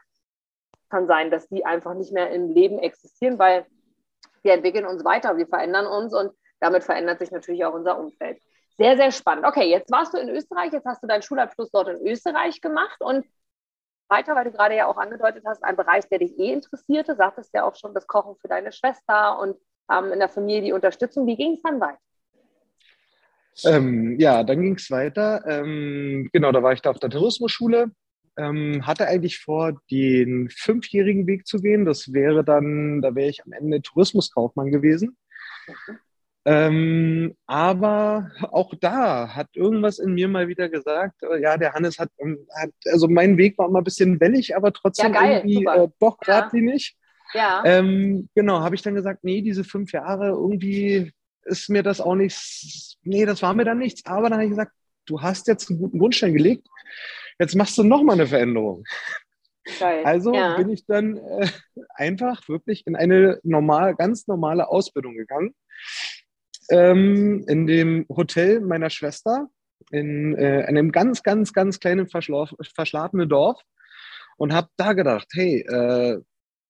kann 0.90 1.06
sein, 1.06 1.30
dass 1.30 1.48
die 1.48 1.64
einfach 1.64 1.94
nicht 1.94 2.12
mehr 2.12 2.30
im 2.30 2.50
Leben 2.50 2.78
existieren, 2.78 3.38
weil 3.38 3.66
wir 4.42 4.54
entwickeln 4.54 4.86
uns 4.86 5.04
weiter, 5.04 5.36
wir 5.36 5.46
verändern 5.46 5.86
uns 5.86 6.14
und 6.14 6.32
damit 6.60 6.84
verändert 6.84 7.18
sich 7.18 7.30
natürlich 7.30 7.64
auch 7.64 7.74
unser 7.74 7.98
Umfeld. 7.98 8.40
Sehr, 8.76 8.96
sehr 8.96 9.12
spannend. 9.12 9.46
Okay, 9.46 9.68
jetzt 9.70 9.90
warst 9.90 10.14
du 10.14 10.18
in 10.18 10.28
Österreich, 10.28 10.72
jetzt 10.72 10.86
hast 10.86 11.02
du 11.02 11.06
deinen 11.06 11.22
Schulabschluss 11.22 11.70
dort 11.70 11.88
in 11.88 12.06
Österreich 12.06 12.60
gemacht 12.60 13.00
und 13.00 13.24
weiter, 14.08 14.34
weil 14.34 14.44
du 14.44 14.52
gerade 14.52 14.76
ja 14.76 14.86
auch 14.86 14.96
angedeutet 14.96 15.44
hast, 15.46 15.62
ein 15.64 15.76
Bereich, 15.76 16.08
der 16.08 16.18
dich 16.18 16.38
eh 16.38 16.52
interessierte. 16.52 17.14
Sagtest 17.16 17.54
ja 17.54 17.64
auch 17.64 17.74
schon 17.76 17.94
das 17.94 18.06
Kochen 18.06 18.36
für 18.36 18.48
deine 18.48 18.72
Schwester 18.72 19.38
und 19.38 19.56
ähm, 19.90 20.12
in 20.12 20.18
der 20.18 20.28
Familie 20.28 20.62
die 20.62 20.72
Unterstützung. 20.72 21.26
Wie 21.26 21.36
ging 21.36 21.54
es 21.54 21.62
dann 21.62 21.80
weiter? 21.80 21.98
Ähm, 23.64 24.18
ja, 24.18 24.42
dann 24.42 24.60
ging 24.60 24.74
es 24.74 24.90
weiter. 24.90 25.44
Ähm, 25.46 26.28
genau, 26.32 26.50
da 26.52 26.62
war 26.62 26.72
ich 26.72 26.82
da 26.82 26.90
auf 26.90 26.98
der 26.98 27.10
Tourismusschule. 27.10 27.90
Ähm, 28.36 28.84
hatte 28.84 29.06
eigentlich 29.06 29.38
vor, 29.38 29.80
den 29.90 30.50
fünfjährigen 30.50 31.26
Weg 31.28 31.46
zu 31.46 31.58
gehen. 31.58 31.84
Das 31.84 32.12
wäre 32.12 32.44
dann, 32.44 33.00
da 33.00 33.14
wäre 33.14 33.28
ich 33.28 33.44
am 33.44 33.52
Ende 33.52 33.80
Tourismuskaufmann 33.80 34.72
gewesen. 34.72 35.16
Mhm. 35.68 35.98
Ähm, 36.46 37.36
aber 37.46 38.30
auch 38.42 38.74
da 38.78 39.34
hat 39.34 39.48
irgendwas 39.54 39.98
in 39.98 40.12
mir 40.12 40.28
mal 40.28 40.46
wieder 40.46 40.68
gesagt, 40.68 41.22
äh, 41.22 41.40
ja, 41.40 41.56
der 41.56 41.72
Hannes 41.72 41.98
hat, 41.98 42.10
ähm, 42.18 42.46
hat, 42.54 42.70
also 42.92 43.08
mein 43.08 43.38
Weg 43.38 43.56
war 43.56 43.68
immer 43.68 43.80
ein 43.80 43.84
bisschen 43.84 44.20
wellig, 44.20 44.54
aber 44.54 44.70
trotzdem 44.72 45.14
ja, 45.14 45.20
geil, 45.20 45.36
irgendwie 45.38 45.64
äh, 45.64 45.88
doch 45.98 46.18
geradlinig. 46.18 46.94
Ja. 46.94 47.03
Ja. 47.34 47.62
Ähm, 47.64 48.28
genau, 48.34 48.60
habe 48.60 48.74
ich 48.74 48.82
dann 48.82 48.94
gesagt, 48.94 49.24
nee, 49.24 49.42
diese 49.42 49.64
fünf 49.64 49.92
Jahre, 49.92 50.28
irgendwie 50.28 51.12
ist 51.42 51.68
mir 51.68 51.82
das 51.82 52.00
auch 52.00 52.14
nichts, 52.14 52.96
nee, 53.02 53.26
das 53.26 53.42
war 53.42 53.54
mir 53.54 53.64
dann 53.64 53.78
nichts. 53.78 54.06
Aber 54.06 54.28
dann 54.28 54.34
habe 54.34 54.44
ich 54.44 54.50
gesagt, 54.50 54.72
du 55.06 55.20
hast 55.20 55.46
jetzt 55.48 55.68
einen 55.68 55.78
guten 55.78 55.98
Grundstein 55.98 56.32
gelegt, 56.32 56.66
jetzt 57.38 57.54
machst 57.54 57.76
du 57.76 57.82
nochmal 57.82 58.14
eine 58.14 58.26
Veränderung. 58.26 58.84
Geil. 59.78 60.04
Also 60.04 60.34
ja. 60.34 60.56
bin 60.56 60.68
ich 60.70 60.86
dann 60.86 61.16
äh, 61.16 61.48
einfach 61.94 62.48
wirklich 62.48 62.86
in 62.86 62.96
eine 62.96 63.40
normal, 63.42 63.94
ganz 63.94 64.26
normale 64.26 64.68
Ausbildung 64.68 65.16
gegangen 65.16 65.54
ähm, 66.70 67.44
in 67.48 67.66
dem 67.66 68.06
Hotel 68.08 68.60
meiner 68.60 68.90
Schwester 68.90 69.48
in 69.90 70.36
äh, 70.36 70.64
einem 70.66 70.92
ganz, 70.92 71.22
ganz, 71.22 71.52
ganz 71.52 71.80
kleinen 71.80 72.08
verschlafenen 72.08 73.28
Dorf 73.28 73.60
und 74.36 74.52
habe 74.52 74.68
da 74.76 74.92
gedacht, 74.92 75.28
hey, 75.34 75.60
äh, 75.60 76.20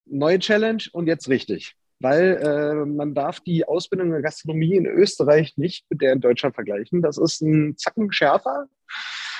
neue 0.07 0.39
Challenge 0.39 0.83
und 0.93 1.07
jetzt 1.07 1.29
richtig. 1.29 1.75
Weil 2.01 2.37
äh, 2.43 2.85
man 2.87 3.15
darf 3.15 3.41
die 3.41 3.67
Ausbildung 3.67 4.11
der 4.11 4.23
Gastronomie 4.23 4.75
in 4.75 4.87
Österreich 4.87 5.57
nicht 5.57 5.87
mit 5.91 6.03
der 6.03 6.13
in 6.13 6.21
Deutschland 6.21 6.55
vergleichen. 6.55 7.03
Das 7.03 7.19
ist 7.19 7.41
ein 7.41 7.77
Zacken 7.77 8.13
schärfer. 8.13 8.67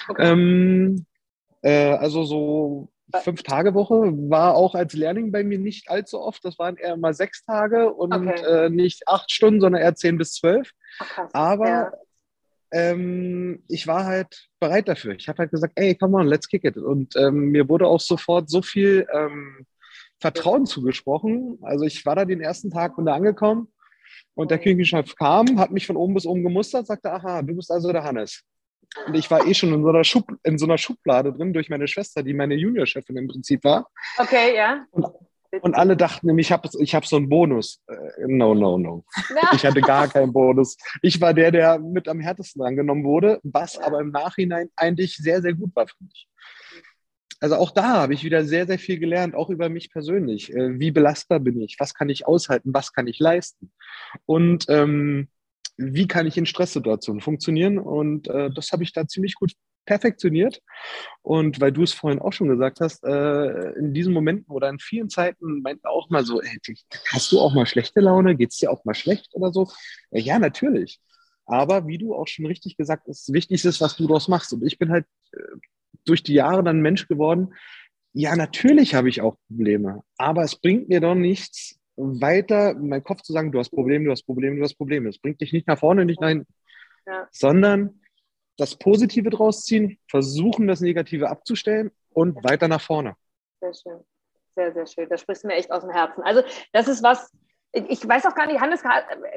Okay. 0.09 0.31
Ähm, 0.31 1.05
äh, 1.63 1.93
also 1.93 2.25
so 2.25 2.89
Fünf-Tage-Woche 3.23 4.13
war 4.31 4.55
auch 4.55 4.75
als 4.75 4.95
Lehrling 4.95 5.31
bei 5.31 5.45
mir 5.45 5.59
nicht 5.59 5.91
allzu 5.91 6.21
oft. 6.21 6.45
Das 6.45 6.59
waren 6.59 6.77
eher 6.77 6.97
mal 6.97 7.15
sechs 7.15 7.45
Tage 7.45 7.93
und 7.93 8.13
okay. 8.13 8.67
äh, 8.67 8.71
nicht 8.71 9.07
acht 9.09 9.31
Stunden, 9.31 9.61
sondern 9.61 9.83
eher 9.83 9.95
zehn 9.95 10.19
bis 10.19 10.35
zwölf. 10.35 10.73
Ach, 10.99 11.29
Aber 11.33 11.69
ja. 11.69 11.93
ähm, 12.73 13.63
ich 13.69 13.87
war 13.87 14.05
halt 14.05 14.49
bereit 14.59 14.89
dafür. 14.89 15.15
Ich 15.15 15.29
habe 15.29 15.39
halt 15.39 15.51
gesagt, 15.51 15.75
ey, 15.77 15.95
come 15.95 16.17
on, 16.17 16.27
let's 16.27 16.49
kick 16.49 16.65
it. 16.65 16.77
Und 16.77 17.15
ähm, 17.17 17.51
mir 17.51 17.69
wurde 17.69 17.87
auch 17.87 18.01
sofort 18.01 18.49
so 18.49 18.63
viel 18.63 19.07
ähm, 19.13 19.67
Vertrauen 20.21 20.67
zugesprochen. 20.67 21.59
Also 21.63 21.85
ich 21.85 22.05
war 22.07 22.17
da 22.17 22.25
den 22.25 22.41
ersten 22.41 22.71
Tag, 22.71 22.97
bin 22.97 23.07
da 23.07 23.15
angekommen 23.15 23.69
und 24.35 24.51
der 24.51 24.59
Küchenchef 24.59 25.15
kam, 25.17 25.59
hat 25.59 25.71
mich 25.71 25.87
von 25.87 25.97
oben 25.97 26.15
bis 26.15 26.27
oben 26.27 26.43
gemustert, 26.43 26.87
sagte, 26.87 27.13
aha, 27.13 27.43
du 27.43 27.55
bist 27.55 27.71
also 27.71 27.93
der 27.93 28.05
Hannes. 28.05 28.43
Und 29.07 29.15
ich 29.15 29.31
war 29.31 29.47
eh 29.47 29.55
schon 29.55 29.73
in 29.73 29.83
so, 29.83 29.89
einer 29.89 30.05
Schub, 30.05 30.31
in 30.45 30.59
so 30.59 30.67
einer 30.67 30.79
Schublade 30.79 31.33
drin 31.33 31.53
durch 31.53 31.69
meine 31.69 31.89
Schwester, 31.89 32.23
die 32.23 32.35
meine 32.35 32.55
Juniorchefin 32.55 33.17
im 33.17 33.29
Prinzip 33.29 33.65
war. 33.65 33.89
Okay, 34.19 34.57
ja. 34.57 34.85
Und, 34.91 35.07
und 35.63 35.75
alle 35.75 35.97
dachten 35.97 36.27
nämlich, 36.27 36.49
ich 36.49 36.53
habe 36.53 36.69
ich 36.79 36.95
hab 36.95 37.07
so 37.07 37.17
einen 37.17 37.29
Bonus. 37.29 37.83
Äh, 37.89 38.27
no, 38.27 38.55
no, 38.55 38.79
no. 38.79 39.05
Ja. 39.31 39.51
Ich 39.53 39.65
hatte 39.65 39.81
gar 39.81 40.09
keinen 40.09 40.33
Bonus. 40.33 40.77
Ich 41.03 41.21
war 41.21 41.35
der, 41.35 41.51
der 41.51 41.79
mit 41.79 42.09
am 42.09 42.21
härtesten 42.21 42.63
angenommen 42.63 43.05
wurde, 43.05 43.41
was 43.43 43.79
aber 43.79 44.01
im 44.01 44.11
Nachhinein 44.11 44.71
eigentlich 44.77 45.17
sehr, 45.17 45.43
sehr 45.43 45.55
gut 45.55 45.75
war 45.75 45.87
für 45.87 46.05
mich. 46.05 46.29
Also 47.45 47.57
auch 47.57 47.73
da 47.73 47.89
habe 47.89 48.15
ich 48.15 48.25
wieder 48.25 48.47
sehr, 48.47 48.67
sehr 48.67 48.79
viel 48.79 48.99
gelernt, 48.99 49.35
auch 49.35 49.51
über 49.51 49.69
mich 49.69 49.91
persönlich. 49.91 50.51
Äh, 50.51 50.81
wie 50.81 50.91
belastbar 50.91 51.41
bin 51.41 51.61
ich? 51.61 51.77
Was 51.79 51.93
kann 51.93 52.09
ich 52.09 52.27
aushalten? 52.27 52.73
Was 52.73 52.95
kann 52.95 53.07
ich 53.07 53.19
leisten? 53.19 53.71
Und 54.25 54.65
ähm, 54.71 55.29
wie 55.77 56.09
kann 56.09 56.27
ich 56.27 56.39
in 56.39 56.47
Stresssituationen 56.47 57.21
funktionieren? 57.21 57.79
Und 57.79 58.29
äh, 58.29 58.49
das 58.51 58.73
habe 58.73 58.83
ich 58.83 58.95
da 58.95 59.07
ziemlich 59.07 59.35
gut 59.35 59.53
perfektioniert. 59.85 60.63
Und 61.21 61.61
weil 61.61 61.71
du 61.71 61.83
es 61.83 61.93
vorhin 61.93 62.19
auch 62.19 62.33
schon 62.33 62.49
gesagt 62.49 62.81
hast, 62.81 63.05
äh, 63.05 63.73
in 63.73 63.93
diesen 63.93 64.15
Momenten 64.15 64.51
oder 64.51 64.71
in 64.71 64.79
vielen 64.79 65.11
Zeiten 65.11 65.61
meint 65.61 65.85
auch 65.85 66.09
mal 66.09 66.25
so, 66.25 66.41
ey, 66.41 66.59
hast 67.13 67.31
du 67.31 67.41
auch 67.41 67.53
mal 67.53 67.67
schlechte 67.67 68.01
Laune? 68.01 68.37
Geht 68.37 68.53
es 68.53 68.57
dir 68.57 68.71
auch 68.71 68.87
mal 68.87 68.95
schlecht 68.95 69.35
oder 69.35 69.53
so? 69.53 69.69
Ja, 70.13 70.39
natürlich. 70.39 70.99
Aber 71.45 71.87
wie 71.87 71.99
du 71.99 72.15
auch 72.15 72.27
schon 72.27 72.47
richtig 72.47 72.79
gesagt 72.79 73.07
hast, 73.07 73.35
wichtig 73.35 73.63
ist, 73.67 73.83
was 73.83 73.97
du 73.97 74.07
daraus 74.07 74.29
machst. 74.29 74.55
Und 74.55 74.65
ich 74.65 74.79
bin 74.79 74.89
halt 74.91 75.05
äh, 75.33 75.59
durch 76.05 76.23
die 76.23 76.35
Jahre 76.35 76.63
dann 76.63 76.81
Mensch 76.81 77.09
geworden. 77.09 77.55
Ja, 78.13 78.37
natürlich 78.37 78.95
habe 78.95 79.09
ich 79.09 79.21
auch 79.21 79.37
Probleme, 79.49 80.03
aber 80.19 80.43
es 80.43 80.57
bringt 80.57 80.89
mir 80.89 81.01
doch 81.01 81.15
nichts, 81.15 81.81
weiter 81.97 82.73
in 82.73 82.89
meinem 82.89 83.05
Kopf 83.05 83.23
zu 83.23 83.33
sagen, 83.33 83.53
du 83.53 83.59
hast 83.59 83.71
Probleme, 83.71 84.05
du 84.05 84.11
hast 84.11 84.25
Probleme, 84.25 84.57
du 84.57 84.63
hast 84.63 84.75
Probleme. 84.75 85.07
Das 85.07 85.19
bringt 85.19 85.41
dich 85.41 85.53
nicht 85.53 85.67
nach 85.67 85.79
vorne, 85.79 86.05
nicht 86.05 86.21
nach 86.21 86.29
hinten, 86.29 86.53
ja. 87.07 87.29
sondern 87.31 88.01
das 88.57 88.77
Positive 88.77 89.31
draus 89.31 89.63
ziehen, 89.63 89.99
versuchen, 90.09 90.67
das 90.67 90.81
Negative 90.81 91.29
abzustellen 91.29 91.91
und 92.11 92.43
weiter 92.45 92.69
nach 92.69 92.81
vorne. 92.81 93.15
Sehr 93.61 93.75
schön. 93.75 94.01
Sehr, 94.55 94.73
sehr 94.73 94.87
schön. 94.87 95.09
Das 95.09 95.21
sprichst 95.21 95.43
du 95.43 95.49
mir 95.49 95.55
echt 95.55 95.73
aus 95.73 95.83
dem 95.83 95.91
Herzen. 95.91 96.23
Also, 96.23 96.43
das 96.73 96.87
ist 96.87 97.03
was, 97.03 97.33
ich 97.73 98.07
weiß 98.07 98.27
auch 98.27 98.37
gar 98.37 98.47
nicht, 98.47 98.61
Hannes, 98.61 98.85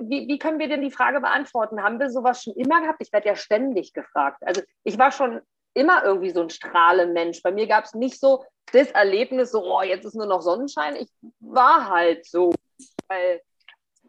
wie, 0.02 0.28
wie 0.28 0.38
können 0.38 0.60
wir 0.60 0.68
denn 0.68 0.84
die 0.84 0.92
Frage 0.92 1.20
beantworten? 1.20 1.82
Haben 1.82 2.00
wir 2.00 2.12
sowas 2.12 2.44
schon 2.44 2.54
immer 2.54 2.82
gehabt? 2.82 3.02
Ich 3.02 3.12
werde 3.12 3.28
ja 3.28 3.36
ständig 3.36 3.94
gefragt. 3.94 4.44
Also, 4.46 4.62
ich 4.84 5.00
war 5.00 5.12
schon 5.12 5.42
immer 5.74 6.04
irgendwie 6.04 6.32
so 6.32 6.42
ein 6.42 6.50
Strahlemensch. 6.50 7.42
Bei 7.44 7.52
mir 7.52 7.68
gab 7.68 7.86
es 7.86 7.94
nicht 7.94 8.20
so 8.20 8.44
das 8.74 8.92
Erlebnis, 8.92 9.52
so, 9.52 9.64
oh, 9.64 9.82
jetzt 9.82 10.06
ist 10.06 10.16
nur 10.16 10.26
noch 10.26 10.42
Sonnenschein. 10.42 10.96
Ich 10.96 11.10
war 11.40 11.90
halt 11.90 12.26
so. 12.26 12.54
Weil, 13.08 13.42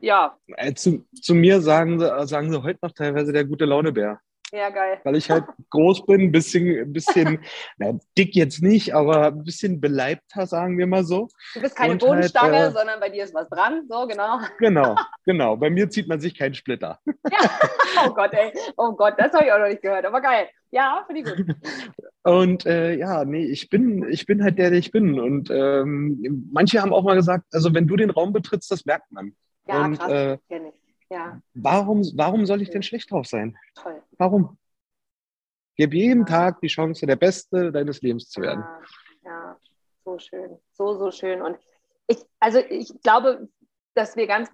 ja. 0.00 0.37
Äh, 0.57 0.75
zu, 0.75 1.07
zu 1.21 1.35
mir 1.35 1.61
sagen 1.61 2.00
sie, 2.00 2.27
sagen 2.27 2.50
sie 2.50 2.62
heute 2.62 2.81
noch 2.83 2.93
teilweise 2.93 3.33
der 3.33 3.45
gute 3.45 3.65
Launebär. 3.65 4.21
Ja, 4.52 4.71
geil. 4.71 5.00
Weil 5.05 5.17
ich 5.17 5.31
halt 5.31 5.45
groß 5.71 6.07
bin, 6.07 6.23
ein 6.23 6.33
bisschen, 6.33 6.93
bisschen 6.93 7.40
na, 7.76 7.99
dick 8.17 8.35
jetzt 8.35 8.62
nicht, 8.62 8.95
aber 8.95 9.26
ein 9.26 9.45
bisschen 9.45 9.81
beleibter, 9.81 10.47
sagen 10.47 10.78
wir 10.78 10.87
mal 10.87 11.05
so. 11.05 11.28
Du 11.55 11.61
bist 11.61 11.76
keine 11.76 11.93
Und 11.93 12.02
halt, 12.02 12.11
Bodenstange, 12.11 12.57
halt, 12.57 12.71
äh, 12.71 12.73
sondern 12.73 13.00
bei 13.00 13.11
dir 13.11 13.25
ist 13.25 13.35
was 13.35 13.49
dran, 13.49 13.85
so 13.88 14.07
genau. 14.07 14.38
Genau, 14.59 14.97
genau. 15.26 15.57
Bei 15.57 15.69
mir 15.69 15.90
zieht 15.90 16.09
man 16.09 16.21
sich 16.21 16.37
keinen 16.37 16.55
Splitter. 16.55 16.99
Ja. 17.07 17.50
Oh 18.07 18.14
Gott, 18.14 18.33
ey. 18.33 18.52
Oh 18.76 18.93
Gott, 18.93 19.14
das 19.19 19.33
habe 19.33 19.47
ich 19.47 19.52
auch 19.52 19.59
noch 19.59 19.67
nicht 19.67 19.83
gehört, 19.83 20.05
aber 20.05 20.21
geil. 20.21 20.47
Ja, 20.71 21.05
finde 21.07 21.23
ich 21.23 21.37
gut. 21.37 21.57
Und 22.23 22.64
äh, 22.67 22.95
ja, 22.95 23.25
nee, 23.25 23.45
ich 23.45 23.71
bin, 23.71 24.07
ich 24.09 24.25
bin 24.26 24.45
halt 24.45 24.59
der, 24.59 24.71
der 24.71 24.78
ich 24.78 24.93
bin. 24.93 25.19
Und 25.19 25.50
ähm, 25.50 26.49
manche 26.52 26.81
haben 26.81 26.93
auch 26.93 27.02
mal 27.02 27.17
gesagt, 27.17 27.47
also 27.52 27.75
wenn 27.75 27.88
du 27.88 27.97
den 27.97 28.11
Raum 28.11 28.33
betrittst, 28.33 28.71
das 28.71 28.85
merkt 28.85 29.11
man. 29.11 29.35
Ja, 29.67 29.85
Und, 29.85 29.99
krass, 29.99 30.12
äh, 30.12 30.38
kenne 30.49 30.69
ich. 30.69 30.88
Ja. 31.11 31.41
Warum, 31.55 32.03
warum 32.15 32.47
soll 32.47 32.62
ich 32.62 32.71
denn 32.71 32.83
schlecht 32.83 33.11
drauf 33.11 33.27
sein? 33.27 33.57
Toll. 33.75 34.03
Warum? 34.19 34.59
Gib 35.77 35.95
jedem 35.95 36.21
ja. 36.21 36.27
Tag 36.27 36.61
die 36.61 36.69
Chance, 36.69 37.07
der 37.07 37.17
Beste 37.17 37.73
deines 37.73 38.03
Lebens 38.03 38.29
zu 38.29 38.43
werden. 38.43 38.65
Ja, 39.23 39.31
ja, 39.31 39.57
so 40.05 40.19
schön. 40.19 40.59
So, 40.73 40.95
so 40.95 41.11
schön. 41.11 41.41
Und 41.41 41.59
ich, 42.09 42.19
also 42.41 42.59
ich 42.59 42.93
glaube, 43.03 43.49
dass 43.95 44.17
wir 44.17 44.27
ganz 44.27 44.50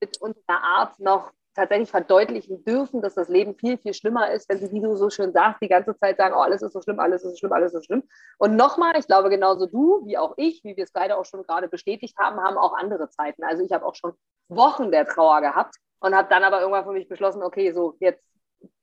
mit 0.00 0.20
unserer 0.20 0.62
Art 0.62 0.98
noch 1.00 1.32
tatsächlich 1.54 1.90
verdeutlichen 1.90 2.64
dürfen, 2.64 3.02
dass 3.02 3.14
das 3.14 3.28
Leben 3.28 3.56
viel, 3.56 3.78
viel 3.78 3.92
schlimmer 3.92 4.30
ist, 4.30 4.48
wenn 4.48 4.58
sie, 4.58 4.70
wie 4.70 4.80
du 4.80 4.94
so 4.96 5.10
schön 5.10 5.32
sagst, 5.32 5.60
die 5.60 5.68
ganze 5.68 5.96
Zeit 5.96 6.16
sagen, 6.16 6.34
oh, 6.36 6.40
alles 6.40 6.62
ist 6.62 6.72
so 6.72 6.80
schlimm, 6.80 7.00
alles 7.00 7.24
ist 7.24 7.32
so 7.32 7.36
schlimm, 7.36 7.52
alles 7.52 7.74
ist 7.74 7.80
so 7.80 7.86
schlimm. 7.86 8.04
Und 8.38 8.54
nochmal, 8.54 8.96
ich 8.96 9.06
glaube, 9.06 9.28
genauso 9.28 9.66
du, 9.66 10.06
wie 10.06 10.16
auch 10.16 10.34
ich, 10.36 10.62
wie 10.62 10.76
wir 10.76 10.84
es 10.84 10.92
beide 10.92 11.16
auch 11.16 11.24
schon 11.24 11.42
gerade 11.42 11.68
bestätigt 11.68 12.16
haben, 12.16 12.40
haben 12.40 12.56
auch 12.56 12.74
andere 12.74 13.08
Zeiten. 13.10 13.42
Also 13.42 13.64
ich 13.64 13.72
habe 13.72 13.84
auch 13.84 13.96
schon 13.96 14.12
Wochen 14.48 14.90
der 14.90 15.06
Trauer 15.06 15.40
gehabt 15.40 15.76
und 16.00 16.14
habe 16.14 16.28
dann 16.28 16.44
aber 16.44 16.60
irgendwann 16.60 16.84
für 16.84 16.92
mich 16.92 17.08
beschlossen, 17.08 17.42
okay, 17.42 17.72
so 17.72 17.96
jetzt 18.00 18.24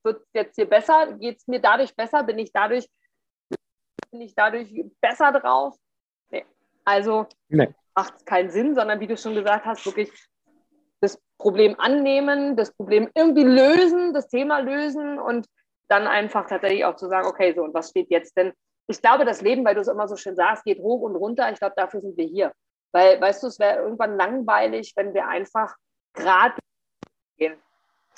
wird 0.04 0.22
es 0.22 0.30
jetzt 0.34 0.56
hier 0.56 0.70
besser, 0.70 1.14
geht 1.14 1.38
es 1.38 1.48
mir 1.48 1.60
dadurch 1.60 1.96
besser, 1.96 2.24
bin 2.24 2.38
ich 2.38 2.52
dadurch, 2.52 2.88
bin 4.12 4.22
ich 4.22 4.36
dadurch 4.36 4.72
besser 5.02 5.32
drauf? 5.32 5.76
Nee. 6.30 6.46
Also 6.84 7.28
nee. 7.50 7.74
macht 7.96 8.16
es 8.16 8.26
keinen 8.26 8.50
Sinn, 8.50 8.76
sondern 8.76 9.00
wie 9.00 9.08
du 9.08 9.18
schon 9.18 9.36
gesagt 9.36 9.66
hast, 9.66 9.86
wirklich 9.86 10.12
das 11.02 11.20
Problem 11.38 11.80
annehmen, 11.80 12.56
das 12.56 12.74
Problem 12.74 13.10
irgendwie 13.14 13.44
lösen, 13.44 14.14
das 14.14 14.28
Thema 14.28 14.60
lösen 14.60 15.20
und 15.20 15.48
dann 15.88 16.08
einfach 16.08 16.48
tatsächlich 16.48 16.86
auch 16.86 16.96
zu 16.96 17.08
sagen, 17.08 17.28
okay, 17.28 17.54
so 17.54 17.64
und 17.64 17.74
was 17.74 17.90
steht 17.90 18.10
jetzt 18.10 18.38
denn? 18.38 18.54
Ich 18.88 19.02
glaube, 19.02 19.26
das 19.26 19.42
Leben, 19.42 19.66
weil 19.66 19.76
du 19.76 19.82
es 19.82 19.88
immer 19.88 20.08
so 20.08 20.16
schön 20.16 20.36
sagst, 20.36 20.64
geht 20.64 20.80
hoch 20.80 21.02
und 21.02 21.16
runter. 21.16 21.52
Ich 21.52 21.60
glaube, 21.60 21.74
dafür 21.76 22.02
sind 22.02 22.18
wir 22.18 22.26
hier. 22.26 22.54
Weil, 22.96 23.20
weißt 23.20 23.44
du, 23.44 23.48
es 23.48 23.60
wäre 23.60 23.82
irgendwann 23.82 24.16
langweilig, 24.16 24.94
wenn 24.96 25.14
wir 25.14 25.28
einfach 25.28 25.76
gerade 26.14 26.56
gehen. 27.38 27.62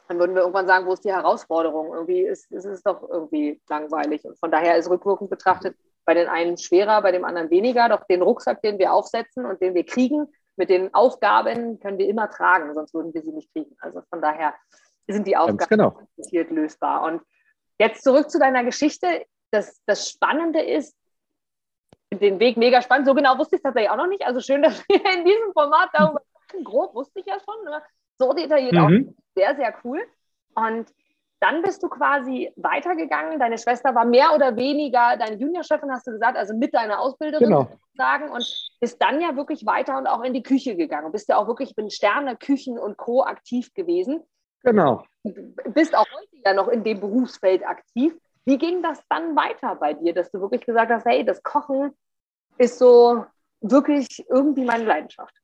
Dann 0.08 0.20
würden 0.20 0.36
wir 0.36 0.42
irgendwann 0.42 0.68
sagen, 0.68 0.86
wo 0.86 0.94
ist 0.94 1.04
die 1.04 1.12
Herausforderung? 1.12 1.96
Irgendwie 1.96 2.22
ist, 2.22 2.52
ist 2.52 2.66
es 2.66 2.84
doch 2.84 3.02
irgendwie 3.10 3.60
langweilig. 3.68 4.24
Und 4.24 4.38
von 4.38 4.52
daher 4.52 4.78
ist 4.78 4.88
rückwirkend 4.88 5.32
betrachtet 5.32 5.76
bei 6.06 6.14
den 6.14 6.28
einen 6.28 6.60
schwerer, 6.60 7.02
bei 7.02 7.12
dem 7.12 7.26
anderen 7.26 7.50
weniger. 7.50 7.90
Doch 7.90 8.04
den 8.06 8.22
Rucksack, 8.22 8.62
den 8.62 8.78
wir 8.78 8.94
aufsetzen 8.94 9.48
und 9.48 9.60
den 9.64 9.74
wir 9.74 9.84
kriegen, 9.84 10.28
mit 10.58 10.70
den 10.70 10.94
Aufgaben 10.94 11.80
können 11.80 11.98
wir 11.98 12.08
immer 12.08 12.30
tragen, 12.30 12.72
sonst 12.76 12.94
würden 12.94 13.16
wir 13.16 13.24
sie 13.24 13.32
nicht 13.32 13.52
kriegen. 13.54 13.76
Also 13.80 14.04
von 14.12 14.22
daher 14.22 14.54
sind 15.08 15.26
die 15.26 15.38
Aufgaben 15.38 15.70
genau. 15.70 16.00
lösbar. 16.52 17.02
Und 17.02 17.24
jetzt 17.80 18.04
zurück 18.04 18.30
zu 18.30 18.38
deiner 18.38 18.64
Geschichte. 18.64 19.26
Das, 19.50 19.82
das 19.88 20.08
Spannende 20.08 20.62
ist, 20.62 20.96
den 22.14 22.40
Weg 22.40 22.58
mega 22.58 22.82
spannend. 22.82 23.08
So 23.08 23.14
genau 23.14 23.38
wusste 23.38 23.56
ich 23.56 23.60
es 23.60 23.64
tatsächlich 23.64 23.90
auch 23.90 23.98
noch 23.98 24.08
nicht. 24.08 24.26
Also 24.26 24.40
schön, 24.40 24.62
dass 24.64 24.88
wir 24.88 24.98
in 24.98 25.26
diesem 25.26 25.54
Format 25.54 25.90
darüber 25.94 26.22
sprechen. 26.46 26.64
Grob 26.64 26.96
wusste 26.96 27.20
ich 27.20 27.26
ja 27.26 27.38
schon. 27.40 27.64
Ne? 27.66 27.82
So 28.18 28.34
detailliert 28.34 28.74
mhm. 28.74 28.80
auch. 28.80 29.14
Sehr, 29.36 29.56
sehr 29.56 29.74
cool. 29.84 30.02
Und 30.56 30.92
dann 31.40 31.62
bist 31.62 31.84
du 31.84 31.90
quasi 31.90 32.52
weitergegangen. 32.56 33.40
Deine 33.40 33.60
Schwester 33.60 33.94
war 33.94 34.06
mehr 34.06 34.34
oder 34.34 34.56
weniger 34.56 35.18
deine 35.18 35.36
Juniorchefin, 35.36 35.92
hast 35.92 36.08
du 36.08 36.12
gesagt, 36.12 36.36
also 36.36 36.56
mit 36.56 36.74
deiner 36.74 37.00
Ausbilderin 37.00 37.50
genau. 37.50 37.68
sagen. 37.94 38.32
Und 38.32 38.72
bist 38.80 39.00
dann 39.02 39.22
ja 39.22 39.36
wirklich 39.36 39.66
weiter 39.66 39.98
und 40.00 40.08
auch 40.08 40.24
in 40.24 40.34
die 40.34 40.42
Küche 40.42 40.76
gegangen. 40.76 41.12
Bist 41.12 41.30
ja 41.30 41.38
auch 41.38 41.48
wirklich 41.48 41.78
in 41.78 41.92
Sterne, 41.92 42.38
Küchen 42.38 42.80
und 42.80 42.98
Co. 42.98 43.24
aktiv 43.24 43.72
gewesen. 43.76 44.24
Genau. 44.64 45.04
Bist 45.74 45.96
auch 45.96 46.08
heute 46.12 46.42
ja 46.44 46.54
noch 46.54 46.70
in 46.70 46.84
dem 46.84 47.00
Berufsfeld 47.00 47.64
aktiv. 47.64 48.18
Wie 48.48 48.58
ging 48.58 48.82
das 48.82 49.04
dann 49.10 49.36
weiter 49.36 49.76
bei 49.76 49.94
dir, 49.94 50.14
dass 50.14 50.32
du 50.32 50.40
wirklich 50.40 50.66
gesagt 50.66 50.90
hast, 50.90 51.06
hey, 51.06 51.26
das 51.26 51.44
Kochen 51.44 51.92
ist 52.58 52.80
so 52.80 53.26
wirklich 53.60 54.26
irgendwie 54.30 54.64
meine 54.64 54.86
Leidenschaft? 54.86 55.36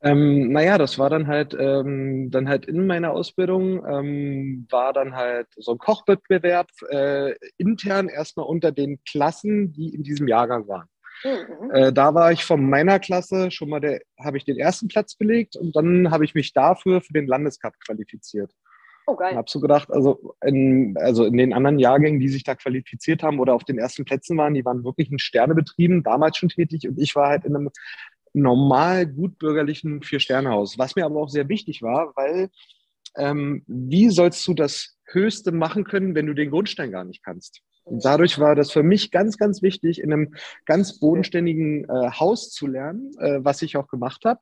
Ähm, 0.00 0.50
naja, 0.50 0.78
das 0.78 0.98
war 0.98 1.10
dann 1.10 1.26
halt, 1.26 1.54
ähm, 1.60 2.30
dann 2.30 2.48
halt 2.48 2.64
in 2.64 2.86
meiner 2.86 3.10
Ausbildung, 3.10 3.84
ähm, 3.84 4.66
war 4.70 4.94
dann 4.94 5.14
halt 5.14 5.48
so 5.56 5.72
ein 5.72 5.78
Kochwettbewerb 5.78 6.70
äh, 6.88 7.34
intern 7.58 8.08
erstmal 8.08 8.46
unter 8.46 8.72
den 8.72 9.02
Klassen, 9.04 9.70
die 9.70 9.94
in 9.94 10.02
diesem 10.02 10.26
Jahrgang 10.26 10.68
waren. 10.68 10.88
Mhm. 11.22 11.70
Äh, 11.70 11.92
da 11.92 12.14
war 12.14 12.32
ich 12.32 12.46
von 12.46 12.66
meiner 12.66 12.98
Klasse 12.98 13.50
schon 13.50 13.68
mal 13.68 14.00
habe 14.18 14.38
ich 14.38 14.46
den 14.46 14.58
ersten 14.58 14.88
Platz 14.88 15.16
belegt 15.16 15.54
und 15.56 15.76
dann 15.76 16.10
habe 16.10 16.24
ich 16.24 16.34
mich 16.34 16.54
dafür 16.54 17.02
für 17.02 17.12
den 17.12 17.26
Landescup 17.26 17.74
qualifiziert. 17.84 18.54
Oh, 19.10 19.16
geil. 19.16 19.36
Habe 19.36 19.48
so 19.48 19.58
gedacht, 19.58 19.90
also 19.90 20.34
in, 20.44 20.94
also 20.98 21.24
in 21.24 21.38
den 21.38 21.54
anderen 21.54 21.78
Jahrgängen, 21.78 22.20
die 22.20 22.28
sich 22.28 22.44
da 22.44 22.54
qualifiziert 22.54 23.22
haben 23.22 23.40
oder 23.40 23.54
auf 23.54 23.64
den 23.64 23.78
ersten 23.78 24.04
Plätzen 24.04 24.36
waren, 24.36 24.52
die 24.52 24.66
waren 24.66 24.84
wirklich 24.84 25.10
in 25.10 25.18
Sternebetrieben, 25.18 26.02
damals 26.02 26.36
schon 26.36 26.50
tätig 26.50 26.86
und 26.86 26.98
ich 27.00 27.16
war 27.16 27.28
halt 27.28 27.46
in 27.46 27.56
einem 27.56 27.70
normal 28.34 29.06
gutbürgerlichen 29.06 30.02
Vier-Sterne-Haus, 30.02 30.76
was 30.78 30.94
mir 30.94 31.06
aber 31.06 31.22
auch 31.22 31.30
sehr 31.30 31.48
wichtig 31.48 31.80
war, 31.80 32.12
weil 32.16 32.50
ähm, 33.16 33.64
wie 33.66 34.10
sollst 34.10 34.46
du 34.46 34.52
das 34.52 34.98
Höchste 35.06 35.52
machen 35.52 35.84
können, 35.84 36.14
wenn 36.14 36.26
du 36.26 36.34
den 36.34 36.50
Grundstein 36.50 36.90
gar 36.90 37.04
nicht 37.04 37.24
kannst? 37.24 37.62
Und 37.84 38.04
dadurch 38.04 38.38
war 38.38 38.54
das 38.54 38.70
für 38.70 38.82
mich 38.82 39.10
ganz, 39.10 39.38
ganz 39.38 39.62
wichtig, 39.62 40.02
in 40.02 40.12
einem 40.12 40.34
ganz 40.66 41.00
bodenständigen 41.00 41.84
äh, 41.84 42.10
Haus 42.10 42.50
zu 42.50 42.66
lernen, 42.66 43.12
äh, 43.18 43.38
was 43.42 43.62
ich 43.62 43.78
auch 43.78 43.88
gemacht 43.88 44.26
habe 44.26 44.40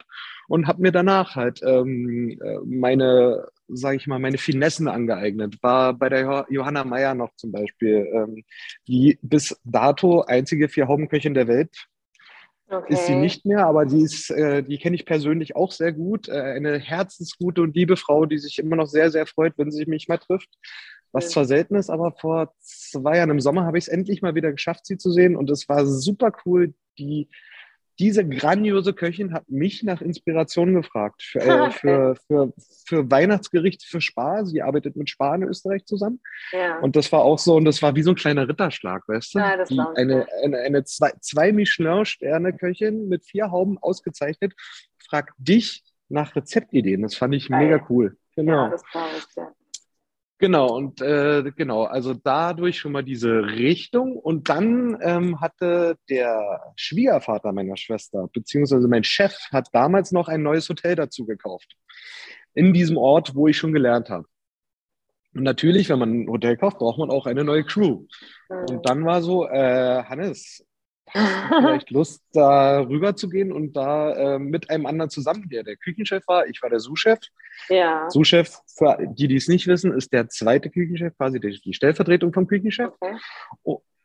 und 0.48 0.66
habe 0.66 0.82
mir 0.82 0.90
danach 0.90 1.36
halt 1.36 1.60
ähm, 1.62 2.40
äh, 2.42 2.58
meine, 2.64 3.46
sage 3.68 3.96
ich 3.96 4.06
mal, 4.06 4.18
meine 4.18 4.38
Finessen 4.38 4.88
angeeignet. 4.88 5.62
War 5.62 5.94
bei 5.94 6.08
der 6.08 6.46
Johanna 6.48 6.84
Meyer 6.84 7.14
noch 7.14 7.34
zum 7.36 7.52
Beispiel, 7.52 8.08
ähm, 8.12 8.44
die 8.86 9.18
bis 9.22 9.60
dato 9.64 10.22
einzige 10.22 10.68
Vier-Haubenköchin 10.68 11.34
der 11.34 11.48
Welt 11.48 11.88
Okay. 12.68 12.94
Ist 12.94 13.06
sie 13.06 13.14
nicht 13.14 13.46
mehr, 13.46 13.64
aber 13.64 13.86
die 13.86 14.02
ist, 14.02 14.28
äh, 14.30 14.62
die 14.62 14.78
kenne 14.78 14.96
ich 14.96 15.06
persönlich 15.06 15.54
auch 15.54 15.70
sehr 15.70 15.92
gut. 15.92 16.28
Äh, 16.28 16.32
eine 16.32 16.78
herzensgute 16.78 17.62
und 17.62 17.76
liebe 17.76 17.96
Frau, 17.96 18.26
die 18.26 18.38
sich 18.38 18.58
immer 18.58 18.74
noch 18.74 18.88
sehr, 18.88 19.10
sehr 19.12 19.26
freut, 19.26 19.52
wenn 19.56 19.70
sie 19.70 19.86
mich 19.86 20.08
mal 20.08 20.18
trifft. 20.18 20.48
Was 21.12 21.30
zwar 21.30 21.44
selten 21.44 21.76
ist, 21.76 21.90
aber 21.90 22.12
vor 22.12 22.52
zwei 22.58 23.18
Jahren 23.18 23.30
im 23.30 23.40
Sommer 23.40 23.64
habe 23.64 23.78
ich 23.78 23.84
es 23.84 23.88
endlich 23.88 24.20
mal 24.20 24.34
wieder 24.34 24.50
geschafft, 24.50 24.84
sie 24.84 24.98
zu 24.98 25.12
sehen. 25.12 25.36
Und 25.36 25.48
es 25.48 25.68
war 25.68 25.86
super 25.86 26.32
cool. 26.44 26.74
Die 26.98 27.28
diese 27.98 28.28
grandiose 28.28 28.92
Köchin 28.92 29.32
hat 29.32 29.48
mich 29.48 29.82
nach 29.82 30.00
Inspiration 30.00 30.74
gefragt 30.74 31.22
für, 31.22 31.40
äh, 31.40 31.60
okay. 31.60 31.70
für, 31.72 32.16
für, 32.26 32.52
für 32.86 33.10
Weihnachtsgerichte 33.10 33.86
für 33.86 34.00
Spar. 34.00 34.44
Sie 34.44 34.62
arbeitet 34.62 34.96
mit 34.96 35.08
Spar 35.08 35.34
in 35.36 35.44
Österreich 35.44 35.84
zusammen. 35.86 36.20
Ja. 36.52 36.78
Und 36.80 36.96
das 36.96 37.10
war 37.12 37.22
auch 37.22 37.38
so, 37.38 37.56
und 37.56 37.64
das 37.64 37.82
war 37.82 37.94
wie 37.96 38.02
so 38.02 38.10
ein 38.10 38.16
kleiner 38.16 38.48
Ritterschlag, 38.48 39.08
weißt 39.08 39.34
du? 39.34 39.38
Ja, 39.38 39.56
das 39.56 39.68
Die, 39.68 39.80
eine, 39.80 40.26
eine, 40.42 40.58
eine 40.58 40.84
zwei, 40.84 41.12
zwei 41.20 41.52
Michelin-Sterne-Köchin 41.52 43.08
mit 43.08 43.24
vier 43.24 43.50
Hauben 43.50 43.78
ausgezeichnet, 43.78 44.54
fragt 44.98 45.32
dich 45.38 45.82
nach 46.08 46.36
Rezeptideen. 46.36 47.02
Das 47.02 47.14
fand 47.14 47.34
ich 47.34 47.48
Geil. 47.48 47.64
mega 47.64 47.86
cool. 47.88 48.16
Genau. 48.34 48.64
Ja, 48.64 48.68
das 48.68 48.82
war 48.92 49.08
ich, 49.16 49.24
ja. 49.36 49.50
Genau, 50.38 50.76
und 50.76 51.00
äh, 51.00 51.50
genau, 51.56 51.84
also 51.84 52.12
dadurch 52.12 52.78
schon 52.78 52.92
mal 52.92 53.02
diese 53.02 53.30
Richtung. 53.46 54.16
Und 54.16 54.50
dann 54.50 54.98
ähm, 55.00 55.40
hatte 55.40 55.96
der 56.10 56.72
Schwiegervater 56.76 57.52
meiner 57.52 57.76
Schwester, 57.78 58.28
beziehungsweise 58.32 58.86
mein 58.86 59.04
Chef, 59.04 59.34
hat 59.50 59.68
damals 59.72 60.12
noch 60.12 60.28
ein 60.28 60.42
neues 60.42 60.68
Hotel 60.68 60.94
dazu 60.94 61.24
gekauft. 61.24 61.76
In 62.52 62.74
diesem 62.74 62.98
Ort, 62.98 63.34
wo 63.34 63.48
ich 63.48 63.56
schon 63.56 63.72
gelernt 63.72 64.10
habe. 64.10 64.26
Und 65.34 65.42
natürlich, 65.42 65.88
wenn 65.88 65.98
man 65.98 66.22
ein 66.22 66.28
Hotel 66.28 66.56
kauft, 66.56 66.78
braucht 66.78 66.98
man 66.98 67.10
auch 67.10 67.26
eine 67.26 67.44
neue 67.44 67.64
Crew. 67.64 68.06
Und 68.48 68.86
dann 68.86 69.04
war 69.04 69.22
so, 69.22 69.46
äh, 69.46 70.02
Hannes, 70.04 70.66
vielleicht 71.12 71.90
Lust, 71.90 72.22
da 72.32 72.80
rüber 72.80 73.16
zu 73.16 73.28
gehen 73.28 73.52
und 73.52 73.74
da 73.74 74.34
äh, 74.34 74.38
mit 74.38 74.70
einem 74.70 74.86
anderen 74.86 75.10
zusammen, 75.10 75.48
der 75.48 75.62
der 75.62 75.76
Küchenchef 75.76 76.26
war, 76.26 76.46
ich 76.46 76.62
war 76.62 76.70
der 76.70 76.80
Sous-Chef. 76.80 77.20
Ja. 77.68 78.10
Sous-Chef, 78.10 78.58
für 78.66 78.98
die, 79.12 79.28
die 79.28 79.36
es 79.36 79.48
nicht 79.48 79.66
wissen, 79.66 79.92
ist 79.92 80.12
der 80.12 80.28
zweite 80.28 80.70
Küchenchef, 80.70 81.16
quasi 81.16 81.40
die, 81.40 81.60
die 81.60 81.74
Stellvertretung 81.74 82.32
vom 82.32 82.46
Küchenchef. 82.46 82.92
Okay. 83.00 83.16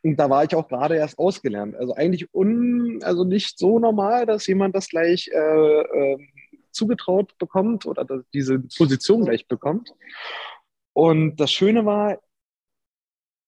Und 0.03 0.15
da 0.15 0.29
war 0.29 0.43
ich 0.43 0.55
auch 0.55 0.67
gerade 0.67 0.95
erst 0.95 1.19
ausgelernt. 1.19 1.75
Also 1.75 1.93
eigentlich 1.93 2.33
un, 2.33 2.99
also 3.03 3.23
nicht 3.23 3.59
so 3.59 3.77
normal, 3.77 4.25
dass 4.25 4.47
jemand 4.47 4.75
das 4.75 4.89
gleich 4.89 5.29
äh, 5.31 5.37
äh, 5.37 6.17
zugetraut 6.71 7.37
bekommt 7.37 7.85
oder 7.85 8.05
diese 8.33 8.59
Position 8.59 9.25
gleich 9.25 9.47
bekommt. 9.47 9.93
Und 10.93 11.35
das 11.37 11.51
Schöne 11.51 11.85
war, 11.85 12.19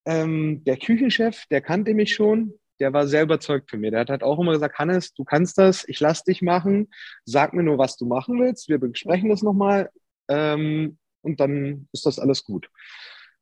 ähm, 0.06 0.62
der 0.64 0.76
Küchenchef, 0.76 1.46
der 1.50 1.60
kannte 1.60 1.94
mich 1.94 2.14
schon, 2.14 2.54
der 2.80 2.92
war 2.92 3.06
sehr 3.06 3.22
überzeugt 3.22 3.70
von 3.70 3.80
mir. 3.80 3.90
Der 3.90 4.00
hat 4.00 4.10
halt 4.10 4.22
auch 4.22 4.38
immer 4.38 4.52
gesagt, 4.52 4.78
Hannes, 4.78 5.12
du 5.14 5.24
kannst 5.24 5.58
das, 5.58 5.84
ich 5.88 6.00
lass 6.00 6.24
dich 6.24 6.42
machen, 6.42 6.90
sag 7.24 7.52
mir 7.52 7.62
nur, 7.62 7.78
was 7.78 7.96
du 7.96 8.06
machen 8.06 8.40
willst, 8.40 8.68
wir 8.68 8.78
besprechen 8.78 9.28
das 9.28 9.42
nochmal 9.42 9.90
ähm, 10.28 10.98
und 11.22 11.40
dann 11.40 11.88
ist 11.92 12.06
das 12.06 12.18
alles 12.18 12.44
gut. 12.44 12.68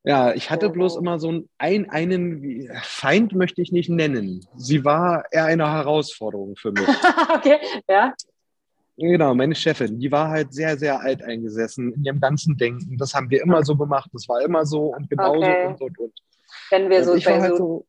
Ja, 0.05 0.35
ich 0.35 0.51
hatte 0.51 0.68
bloß 0.68 0.97
immer 0.97 1.21
so 1.21 1.45
einen, 1.59 1.90
einen 1.90 2.68
Feind 2.83 3.35
möchte 3.35 3.62
ich 3.62 3.71
nicht 3.71 3.88
nennen. 3.88 4.45
Sie 4.57 4.85
war 4.85 5.25
eher 5.31 5.45
eine 5.45 5.71
Herausforderung 5.71 6.57
für 6.57 6.73
mich. 6.73 6.88
okay, 7.35 7.59
ja. 7.88 8.12
Genau, 8.97 9.35
meine 9.35 9.55
Chefin, 9.55 9.99
die 9.99 10.11
war 10.12 10.29
halt 10.29 10.53
sehr, 10.53 10.77
sehr 10.77 11.01
alt 11.01 11.23
eingesessen 11.23 11.92
in 11.95 12.05
ihrem 12.05 12.21
ganzen 12.21 12.57
Denken. 12.57 12.99
Das 12.99 13.14
haben 13.14 13.31
wir 13.31 13.42
immer 13.42 13.64
so 13.64 13.77
gemacht, 13.77 14.11
das 14.12 14.29
war 14.29 14.42
immer 14.42 14.66
so 14.66 14.95
und 14.95 15.09
genauso 15.09 15.38
okay. 15.38 15.66
und 15.66 15.81
und 15.81 15.99
und. 15.99 16.12
Wenn 16.71 16.90
wir 16.90 17.05
so, 17.05 17.12
war 17.12 17.40
halt 17.40 17.57
so 17.57 17.87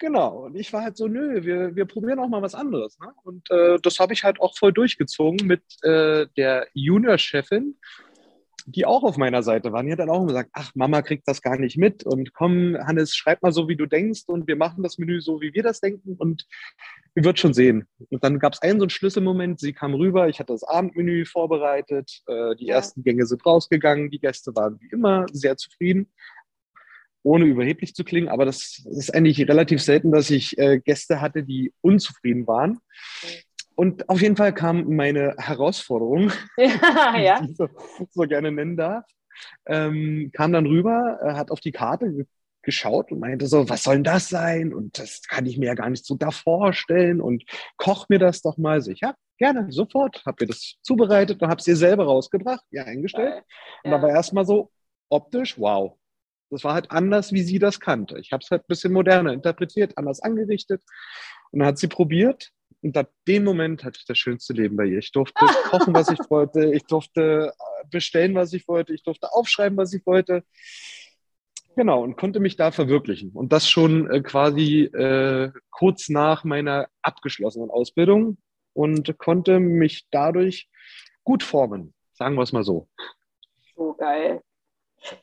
Genau. 0.00 0.46
Und 0.46 0.56
ich 0.56 0.72
war 0.72 0.82
halt 0.82 0.96
so, 0.96 1.08
nö, 1.08 1.44
wir, 1.44 1.76
wir 1.76 1.84
probieren 1.84 2.18
auch 2.18 2.28
mal 2.28 2.40
was 2.40 2.54
anderes. 2.54 2.98
Ne? 2.98 3.12
Und 3.22 3.50
äh, 3.50 3.78
das 3.82 4.00
habe 4.00 4.14
ich 4.14 4.24
halt 4.24 4.40
auch 4.40 4.56
voll 4.56 4.72
durchgezogen 4.72 5.46
mit 5.46 5.62
äh, 5.82 6.26
der 6.38 6.66
Junior-Chefin, 6.72 7.76
die 8.64 8.86
auch 8.86 9.02
auf 9.04 9.18
meiner 9.18 9.42
Seite 9.42 9.72
war. 9.72 9.82
Die 9.82 9.92
hat 9.92 9.98
dann 9.98 10.08
auch 10.08 10.26
gesagt, 10.26 10.50
ach, 10.54 10.70
Mama 10.74 11.02
kriegt 11.02 11.28
das 11.28 11.42
gar 11.42 11.58
nicht 11.58 11.76
mit. 11.76 12.04
Und 12.06 12.32
komm, 12.32 12.78
Hannes, 12.78 13.14
schreib 13.14 13.42
mal 13.42 13.52
so, 13.52 13.68
wie 13.68 13.76
du 13.76 13.84
denkst. 13.84 14.22
Und 14.26 14.48
wir 14.48 14.56
machen 14.56 14.82
das 14.82 14.96
Menü 14.96 15.20
so, 15.20 15.42
wie 15.42 15.52
wir 15.52 15.62
das 15.62 15.80
denken. 15.80 16.14
Und 16.16 16.46
wir 17.12 17.24
wird 17.24 17.38
schon 17.38 17.52
sehen. 17.52 17.86
Und 18.08 18.24
dann 18.24 18.38
gab 18.38 18.54
es 18.54 18.62
einen 18.62 18.78
so 18.78 18.84
einen 18.84 18.90
Schlüsselmoment. 18.90 19.60
Sie 19.60 19.74
kam 19.74 19.92
rüber, 19.92 20.30
ich 20.30 20.40
hatte 20.40 20.54
das 20.54 20.64
Abendmenü 20.64 21.26
vorbereitet. 21.26 22.22
Äh, 22.26 22.56
die 22.56 22.66
ja. 22.66 22.76
ersten 22.76 23.02
Gänge 23.02 23.26
sind 23.26 23.44
rausgegangen. 23.44 24.10
Die 24.10 24.18
Gäste 24.18 24.56
waren 24.56 24.80
wie 24.80 24.88
immer 24.88 25.26
sehr 25.30 25.58
zufrieden 25.58 26.08
ohne 27.22 27.44
überheblich 27.44 27.94
zu 27.94 28.04
klingen, 28.04 28.28
aber 28.28 28.44
das 28.44 28.84
ist 28.90 29.14
eigentlich 29.14 29.40
relativ 29.40 29.82
selten, 29.82 30.10
dass 30.10 30.30
ich 30.30 30.58
äh, 30.58 30.78
Gäste 30.78 31.20
hatte, 31.20 31.42
die 31.42 31.72
unzufrieden 31.80 32.46
waren. 32.46 32.78
Und 33.74 34.08
auf 34.08 34.20
jeden 34.20 34.36
Fall 34.36 34.54
kam 34.54 34.94
meine 34.94 35.34
Herausforderung, 35.38 36.32
ja, 36.56 37.18
ja. 37.18 37.40
die 37.40 37.50
ich 37.50 37.56
so, 37.56 37.68
so, 38.10 38.22
gerne 38.22 38.52
nennen 38.52 38.76
darf, 38.76 39.04
ähm, 39.66 40.30
kam 40.34 40.52
dann 40.52 40.66
rüber, 40.66 41.18
äh, 41.22 41.32
hat 41.32 41.50
auf 41.50 41.60
die 41.60 41.72
Karte 41.72 42.12
ge 42.12 42.26
geschaut 42.62 43.10
und 43.10 43.20
meinte 43.20 43.46
so, 43.46 43.70
was 43.70 43.84
soll 43.84 43.94
denn 43.94 44.04
das 44.04 44.28
sein? 44.28 44.74
Und 44.74 44.98
das 44.98 45.22
kann 45.22 45.46
ich 45.46 45.56
mir 45.56 45.68
ja 45.68 45.74
gar 45.74 45.88
nicht 45.88 46.04
so 46.04 46.14
da 46.14 46.30
vorstellen 46.30 47.22
und 47.22 47.42
koch 47.78 48.10
mir 48.10 48.18
das 48.18 48.42
doch 48.42 48.58
mal. 48.58 48.82
So, 48.82 48.90
ja, 48.90 49.14
gerne, 49.38 49.72
sofort. 49.72 50.22
Hab 50.26 50.38
mir 50.40 50.46
das 50.46 50.74
zubereitet 50.82 51.40
und 51.40 51.48
habe 51.48 51.58
es 51.58 51.66
ihr 51.66 51.76
selber 51.76 52.04
rausgebracht, 52.04 52.62
ihr 52.70 52.84
eingestellt. 52.84 53.32
Ja. 53.32 53.42
Und 53.84 53.90
da 53.92 54.02
war 54.02 54.10
erstmal 54.10 54.44
so 54.44 54.70
optisch, 55.08 55.58
wow, 55.58 55.96
das 56.50 56.64
war 56.64 56.74
halt 56.74 56.90
anders, 56.90 57.32
wie 57.32 57.42
sie 57.42 57.58
das 57.58 57.80
kannte. 57.80 58.18
Ich 58.18 58.32
habe 58.32 58.42
es 58.42 58.50
halt 58.50 58.62
ein 58.62 58.68
bisschen 58.68 58.92
moderner 58.92 59.32
interpretiert, 59.32 59.96
anders 59.96 60.20
angerichtet. 60.20 60.82
Und 61.52 61.60
dann 61.60 61.68
hat 61.68 61.78
sie 61.78 61.88
probiert. 61.88 62.50
Und 62.82 62.96
ab 62.96 63.10
dem 63.28 63.44
Moment 63.44 63.84
hatte 63.84 63.98
ich 64.00 64.06
das 64.06 64.18
schönste 64.18 64.52
Leben 64.52 64.76
bei 64.76 64.86
ihr. 64.86 64.98
Ich 64.98 65.12
durfte 65.12 65.44
kochen, 65.70 65.94
was 65.94 66.10
ich 66.10 66.18
wollte. 66.30 66.72
Ich 66.74 66.84
durfte 66.84 67.52
äh, 67.52 67.84
bestellen, 67.90 68.34
was 68.34 68.52
ich 68.52 68.66
wollte. 68.68 68.94
Ich 68.94 69.02
durfte 69.02 69.32
aufschreiben, 69.32 69.76
was 69.76 69.92
ich 69.92 70.04
wollte. 70.06 70.44
Genau, 71.76 72.02
und 72.02 72.16
konnte 72.16 72.40
mich 72.40 72.56
da 72.56 72.72
verwirklichen. 72.72 73.30
Und 73.32 73.52
das 73.52 73.68
schon 73.68 74.10
äh, 74.10 74.20
quasi 74.22 74.82
äh, 74.84 75.52
kurz 75.70 76.08
nach 76.08 76.44
meiner 76.44 76.88
abgeschlossenen 77.02 77.70
Ausbildung 77.70 78.38
und 78.72 79.16
konnte 79.18 79.60
mich 79.60 80.06
dadurch 80.10 80.68
gut 81.22 81.42
formen. 81.42 81.94
Sagen 82.12 82.34
wir 82.34 82.42
es 82.42 82.52
mal 82.52 82.64
so. 82.64 82.88
So 83.76 83.94
geil. 83.94 84.42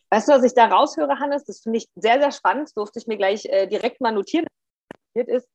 Weißt 0.09 0.27
du, 0.27 0.33
was 0.33 0.43
ich 0.43 0.53
da 0.53 0.65
raushöre, 0.65 1.19
Hannes? 1.19 1.45
Das 1.45 1.61
finde 1.61 1.77
ich 1.77 1.87
sehr, 1.95 2.19
sehr 2.19 2.31
spannend. 2.31 2.67
Das 2.67 2.73
durfte 2.73 2.99
ich 2.99 3.07
mir 3.07 3.17
gleich 3.17 3.45
äh, 3.45 3.67
direkt 3.67 4.01
mal 4.01 4.11
notieren. 4.11 4.47
ist, 5.13 5.47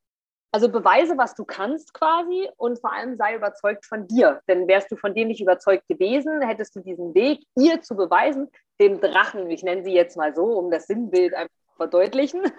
also 0.52 0.68
beweise, 0.68 1.16
was 1.16 1.34
du 1.34 1.44
kannst 1.46 1.94
quasi 1.94 2.48
und 2.58 2.78
vor 2.78 2.92
allem 2.92 3.16
sei 3.16 3.34
überzeugt 3.34 3.86
von 3.86 4.06
dir. 4.06 4.42
Denn 4.48 4.68
wärst 4.68 4.92
du 4.92 4.96
von 4.96 5.14
dir 5.14 5.24
nicht 5.24 5.40
überzeugt 5.40 5.88
gewesen, 5.88 6.42
hättest 6.42 6.76
du 6.76 6.80
diesen 6.80 7.14
Weg, 7.14 7.42
ihr 7.56 7.80
zu 7.80 7.96
beweisen, 7.96 8.50
dem 8.78 9.00
Drachen, 9.00 9.50
ich 9.50 9.62
nenne 9.62 9.82
sie 9.82 9.94
jetzt 9.94 10.16
mal 10.16 10.34
so, 10.34 10.44
um 10.44 10.70
das 10.70 10.86
Sinnbild 10.86 11.32
einfach 11.32 11.54
zu 11.70 11.76
verdeutlichen, 11.76 12.42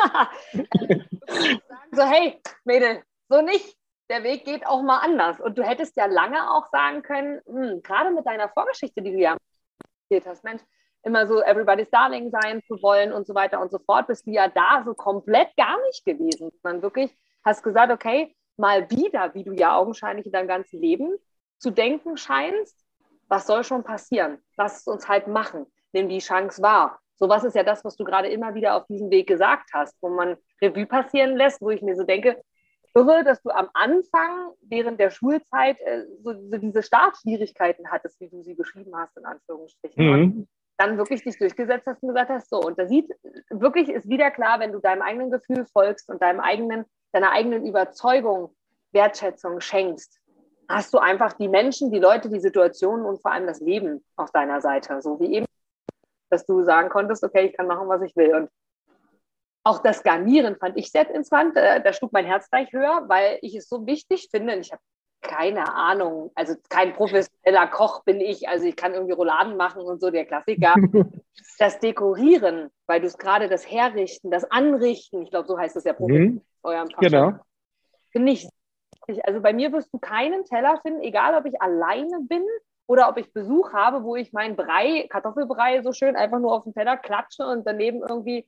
so, 1.91 2.01
hey, 2.01 2.41
Mädel, 2.63 3.03
so 3.29 3.41
nicht. 3.41 3.77
Der 4.09 4.23
Weg 4.23 4.43
geht 4.43 4.65
auch 4.65 4.81
mal 4.81 4.99
anders. 4.99 5.39
Und 5.39 5.57
du 5.57 5.63
hättest 5.63 5.95
ja 5.95 6.07
lange 6.07 6.51
auch 6.51 6.69
sagen 6.71 7.03
können, 7.03 7.41
hm, 7.45 7.81
gerade 7.83 8.11
mit 8.11 8.25
deiner 8.25 8.49
Vorgeschichte, 8.49 9.01
die 9.01 9.11
du 9.11 9.19
ja 9.19 9.37
erzählt 10.09 10.27
hast, 10.27 10.43
Mensch, 10.43 10.61
immer 11.03 11.27
so 11.27 11.41
Everybody's 11.41 11.89
Darling 11.89 12.31
sein 12.31 12.61
zu 12.63 12.81
wollen 12.81 13.11
und 13.11 13.27
so 13.27 13.35
weiter 13.35 13.59
und 13.61 13.71
so 13.71 13.79
fort, 13.79 14.07
bist 14.07 14.25
du 14.25 14.31
ja 14.31 14.47
da 14.47 14.83
so 14.85 14.93
komplett 14.93 15.55
gar 15.57 15.81
nicht 15.87 16.05
gewesen, 16.05 16.51
sondern 16.61 16.81
wirklich 16.81 17.15
hast 17.43 17.63
gesagt, 17.63 17.91
okay, 17.91 18.35
mal 18.57 18.89
wieder, 18.89 19.33
wie 19.33 19.43
du 19.43 19.53
ja 19.53 19.75
augenscheinlich 19.75 20.25
in 20.25 20.31
deinem 20.31 20.47
ganzen 20.47 20.79
Leben 20.79 21.17
zu 21.57 21.71
denken 21.71 22.17
scheinst, 22.17 22.79
was 23.27 23.47
soll 23.47 23.63
schon 23.63 23.83
passieren? 23.83 24.37
Lass 24.57 24.81
es 24.81 24.87
uns 24.87 25.07
halt 25.07 25.27
machen. 25.27 25.65
Nimm 25.91 26.09
die 26.09 26.19
Chance 26.19 26.61
wahr. 26.61 26.99
So 27.15 27.29
was 27.29 27.43
ist 27.43 27.55
ja 27.55 27.63
das, 27.63 27.83
was 27.85 27.95
du 27.95 28.03
gerade 28.03 28.27
immer 28.27 28.53
wieder 28.53 28.75
auf 28.75 28.85
diesem 28.87 29.09
Weg 29.09 29.27
gesagt 29.27 29.69
hast, 29.73 29.95
wo 30.01 30.09
man 30.09 30.37
Revue 30.61 30.85
passieren 30.85 31.35
lässt, 31.35 31.61
wo 31.61 31.69
ich 31.69 31.81
mir 31.81 31.95
so 31.95 32.03
denke, 32.03 32.41
irre, 32.95 33.23
dass 33.23 33.41
du 33.41 33.49
am 33.49 33.69
Anfang 33.73 34.51
während 34.61 34.99
der 34.99 35.09
Schulzeit 35.09 35.79
äh, 35.81 36.05
so, 36.21 36.33
so, 36.33 36.57
diese 36.57 36.83
Startschwierigkeiten 36.83 37.89
hattest, 37.91 38.19
wie 38.19 38.29
du 38.29 38.41
sie 38.43 38.53
beschrieben 38.53 38.95
hast, 38.95 39.17
in 39.17 39.25
Anführungsstrichen. 39.25 40.05
Mhm. 40.05 40.47
Dann 40.77 40.97
wirklich 40.97 41.23
dich 41.23 41.37
durchgesetzt 41.37 41.85
hast 41.85 42.01
und 42.01 42.09
gesagt 42.09 42.29
hast, 42.29 42.49
so, 42.49 42.59
und 42.59 42.77
da 42.79 42.87
sieht, 42.87 43.09
wirklich 43.49 43.89
ist 43.89 44.09
wieder 44.09 44.31
klar, 44.31 44.59
wenn 44.59 44.71
du 44.71 44.79
deinem 44.79 45.01
eigenen 45.01 45.31
Gefühl 45.31 45.65
folgst 45.65 46.09
und 46.09 46.21
deinem 46.21 46.39
eigenen 46.39 46.85
deiner 47.13 47.31
eigenen 47.31 47.65
Überzeugung 47.65 48.55
Wertschätzung 48.91 49.61
schenkst, 49.61 50.19
hast 50.67 50.93
du 50.93 50.97
einfach 50.97 51.33
die 51.33 51.47
Menschen, 51.47 51.91
die 51.91 51.99
Leute, 51.99 52.29
die 52.29 52.39
Situationen 52.39 53.05
und 53.05 53.21
vor 53.21 53.31
allem 53.31 53.47
das 53.47 53.59
Leben 53.59 54.03
auf 54.15 54.31
deiner 54.31 54.61
Seite. 54.61 55.01
So 55.01 55.19
wie 55.19 55.35
eben, 55.35 55.45
dass 56.29 56.45
du 56.45 56.63
sagen 56.63 56.89
konntest, 56.89 57.23
okay, 57.23 57.47
ich 57.47 57.55
kann 57.55 57.67
machen, 57.67 57.87
was 57.87 58.01
ich 58.01 58.15
will. 58.15 58.33
Und 58.35 58.49
auch 59.63 59.79
das 59.79 60.03
Garnieren 60.03 60.57
fand 60.57 60.77
ich 60.77 60.91
sehr 60.91 61.07
interessant. 61.07 61.55
Da 61.55 61.93
schlug 61.93 62.11
mein 62.11 62.25
Herz 62.25 62.49
gleich 62.49 62.71
höher, 62.71 63.03
weil 63.07 63.39
ich 63.41 63.55
es 63.55 63.69
so 63.69 63.85
wichtig 63.85 64.29
finde. 64.31 64.55
Und 64.55 64.61
ich 64.61 64.71
habe 64.71 64.81
keine 65.23 65.73
Ahnung, 65.73 66.31
also 66.35 66.53
kein 66.69 66.93
professioneller 66.93 67.67
Koch 67.67 68.03
bin 68.03 68.19
ich, 68.19 68.47
also 68.47 68.65
ich 68.65 68.75
kann 68.75 68.93
irgendwie 68.93 69.13
Rouladen 69.13 69.57
machen 69.57 69.81
und 69.81 69.99
so, 69.99 70.11
der 70.11 70.25
Klassiker. 70.25 70.75
das 71.57 71.79
Dekorieren, 71.79 72.69
weil 72.85 73.01
du 73.01 73.07
es 73.07 73.17
gerade 73.17 73.49
das 73.49 73.69
Herrichten, 73.69 74.29
das 74.29 74.43
Anrichten, 74.51 75.23
ich 75.23 75.31
glaube, 75.31 75.47
so 75.47 75.57
heißt 75.57 75.75
es 75.75 75.85
ja 75.85 75.95
mhm. 75.97 76.41
eurem 76.61 76.89
Genau. 76.99 77.33
Finde 78.11 78.33
ich, 78.33 78.47
also 79.23 79.41
bei 79.41 79.53
mir 79.53 79.71
wirst 79.71 79.93
du 79.93 79.99
keinen 79.99 80.45
Teller 80.45 80.79
finden, 80.81 81.01
egal 81.01 81.35
ob 81.35 81.45
ich 81.45 81.59
alleine 81.61 82.19
bin 82.21 82.43
oder 82.85 83.09
ob 83.09 83.17
ich 83.17 83.33
Besuch 83.33 83.73
habe, 83.73 84.03
wo 84.03 84.15
ich 84.15 84.33
meinen 84.33 84.55
Brei, 84.55 85.07
Kartoffelbrei 85.09 85.81
so 85.81 85.93
schön 85.93 86.15
einfach 86.15 86.39
nur 86.39 86.53
auf 86.53 86.63
den 86.63 86.73
Teller 86.73 86.97
klatsche 86.97 87.45
und 87.45 87.65
daneben 87.65 88.01
irgendwie 88.07 88.47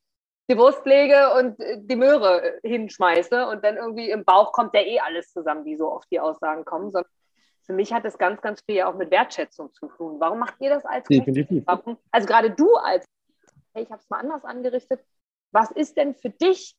die 0.49 0.57
Wurst 0.57 0.85
lege 0.85 1.33
und 1.39 1.59
äh, 1.59 1.77
die 1.81 1.95
Möhre 1.95 2.59
äh, 2.63 2.67
hinschmeiße 2.67 3.47
und 3.47 3.63
dann 3.63 3.77
irgendwie 3.77 4.09
im 4.09 4.23
Bauch 4.23 4.51
kommt 4.51 4.73
ja 4.73 4.81
eh 4.81 4.99
alles 4.99 5.31
zusammen, 5.31 5.65
wie 5.65 5.75
so 5.75 5.91
oft 5.91 6.09
die 6.11 6.19
Aussagen 6.19 6.65
kommen, 6.65 6.91
sondern 6.91 7.11
für 7.65 7.73
mich 7.73 7.91
hat 7.91 8.05
das 8.05 8.17
ganz, 8.17 8.41
ganz 8.41 8.61
viel 8.61 8.83
auch 8.83 8.95
mit 8.95 9.09
Wertschätzung 9.09 9.73
zu 9.73 9.87
tun. 9.87 10.19
Warum 10.19 10.39
macht 10.39 10.55
ihr 10.59 10.69
das 10.69 10.85
als 10.85 11.07
Definitiv. 11.07 11.63
Warum, 11.65 11.97
also 12.11 12.27
gerade 12.27 12.51
du 12.51 12.75
als, 12.75 13.05
hey, 13.73 13.83
ich 13.83 13.89
habe 13.89 14.01
es 14.01 14.09
mal 14.09 14.19
anders 14.19 14.45
angerichtet, 14.45 15.01
was 15.51 15.71
ist 15.71 15.97
denn 15.97 16.13
für 16.13 16.29
dich 16.29 16.75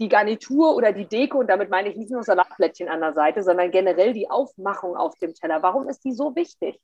die 0.00 0.08
Garnitur 0.08 0.74
oder 0.74 0.92
die 0.92 1.06
Deko, 1.06 1.38
und 1.38 1.48
damit 1.48 1.70
meine 1.70 1.88
ich 1.88 1.96
nicht 1.96 2.10
nur 2.10 2.22
Salatblättchen 2.22 2.88
an 2.88 3.00
der 3.00 3.14
Seite, 3.14 3.42
sondern 3.42 3.70
generell 3.70 4.12
die 4.12 4.28
Aufmachung 4.28 4.96
auf 4.96 5.14
dem 5.16 5.34
Teller. 5.34 5.62
Warum 5.62 5.88
ist 5.88 6.04
die 6.04 6.12
so 6.12 6.34
wichtig? 6.34 6.80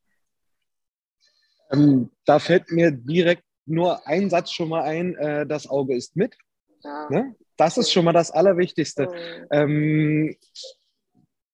Ähm, 1.70 2.10
da 2.24 2.38
fällt 2.38 2.70
mir 2.70 2.90
direkt 2.90 3.44
nur 3.68 4.06
ein 4.06 4.30
Satz 4.30 4.50
schon 4.52 4.68
mal 4.68 4.82
ein, 4.82 5.14
äh, 5.16 5.46
das 5.46 5.68
Auge 5.68 5.94
ist 5.96 6.16
mit. 6.16 6.36
Ja. 6.82 7.08
Ne? 7.10 7.36
Das 7.56 7.76
ist 7.76 7.90
schon 7.90 8.04
mal 8.04 8.12
das 8.12 8.30
Allerwichtigste. 8.30 9.06
Mhm. 9.06 9.46
Ähm, 9.50 10.36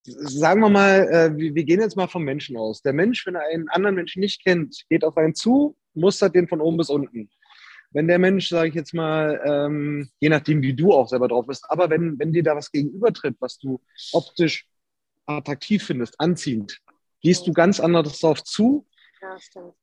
sagen 0.05 0.61
wir 0.61 0.69
mal, 0.69 1.09
äh, 1.09 1.37
wir, 1.37 1.55
wir, 1.55 1.65
gehen 1.65 1.81
jetzt 1.81 1.97
mal 1.97 2.09
vom 2.09 2.25
Menschen 2.25 2.57
aus. 2.57 2.83
Der 2.83 2.93
Mensch, 2.93 3.27
wenn 3.27 3.37
er 3.37 3.49
einen 3.51 3.69
anderen 3.69 3.97
Menschen 3.97 4.21
nicht 4.21 4.45
kennt, 4.45 4.85
geht 4.91 5.05
auf 5.05 5.17
einen 5.17 5.35
zu, 5.35 5.77
mustert 5.95 6.35
den 6.35 6.49
von 6.49 6.61
oben 6.61 6.77
bis 6.77 6.91
unten. 6.91 7.31
Wenn 7.91 8.09
der 8.09 8.19
Mensch, 8.19 8.49
sage 8.49 8.69
ich 8.69 8.75
jetzt 8.75 8.93
mal, 8.93 9.41
ähm, 9.47 10.11
je 10.19 10.29
nachdem, 10.29 10.63
wie 10.63 10.75
du 10.75 10.93
auch 10.93 11.09
selber 11.09 11.29
drauf 11.29 11.47
bist, 11.47 11.65
aber 11.69 11.89
wenn, 11.91 12.19
wenn 12.19 12.33
dir 12.33 12.43
da 12.43 12.57
was 12.57 12.71
gegenübertritt, 12.73 13.37
was 13.39 13.59
du 13.59 13.81
optisch 14.13 14.67
attraktiv 15.27 15.85
findest, 15.85 16.19
anziehend, 16.19 16.81
gehst 17.23 17.47
du 17.47 17.53
ganz 17.53 17.81
anders 17.81 18.19
darauf 18.19 18.43
zu 18.43 18.87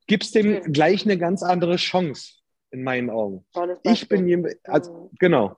Gibst 0.08 0.36
dem 0.36 0.58
stimmt. 0.58 0.74
gleich 0.74 1.06
eine 1.06 1.18
ganz 1.18 1.44
andere 1.44 1.76
Chance, 1.78 2.34
in 2.72 2.84
meinen 2.84 3.10
Augen. 3.10 3.46
Ich 3.84 4.08
bin 4.08 4.28
jemand, 4.28 4.56
also, 4.64 5.12
genau. 5.20 5.56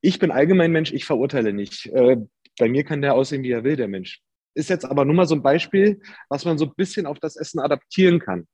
Ich 0.00 0.18
bin 0.18 0.30
allgemein 0.30 0.72
Mensch, 0.72 0.92
ich 0.92 1.04
verurteile 1.04 1.52
nicht. 1.52 1.86
Äh, 1.86 2.16
bei 2.58 2.68
mir 2.68 2.84
kann 2.84 3.02
der 3.02 3.14
aussehen, 3.14 3.42
wie 3.42 3.50
er 3.50 3.64
will, 3.64 3.76
der 3.76 3.88
Mensch. 3.88 4.22
Ist 4.54 4.70
jetzt 4.70 4.84
aber 4.84 5.04
nur 5.04 5.14
mal 5.14 5.26
so 5.26 5.34
ein 5.34 5.42
Beispiel, 5.42 6.00
was 6.28 6.44
man 6.44 6.58
so 6.58 6.66
ein 6.66 6.74
bisschen 6.74 7.06
auf 7.06 7.18
das 7.20 7.36
Essen 7.36 7.60
adaptieren 7.60 8.18
kann. 8.18 8.48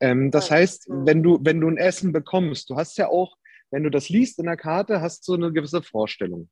Ähm, 0.00 0.30
das 0.30 0.50
heißt, 0.50 0.88
mhm. 0.88 1.06
wenn 1.06 1.22
du, 1.22 1.38
wenn 1.42 1.60
du 1.60 1.68
ein 1.68 1.76
Essen 1.76 2.12
bekommst, 2.12 2.70
du 2.70 2.76
hast 2.76 2.98
ja 2.98 3.08
auch, 3.08 3.36
wenn 3.70 3.82
du 3.84 3.90
das 3.90 4.08
liest 4.08 4.38
in 4.38 4.46
der 4.46 4.56
Karte, 4.56 5.00
hast 5.00 5.26
du 5.28 5.32
so 5.32 5.38
eine 5.38 5.52
gewisse 5.52 5.82
Vorstellung. 5.82 6.48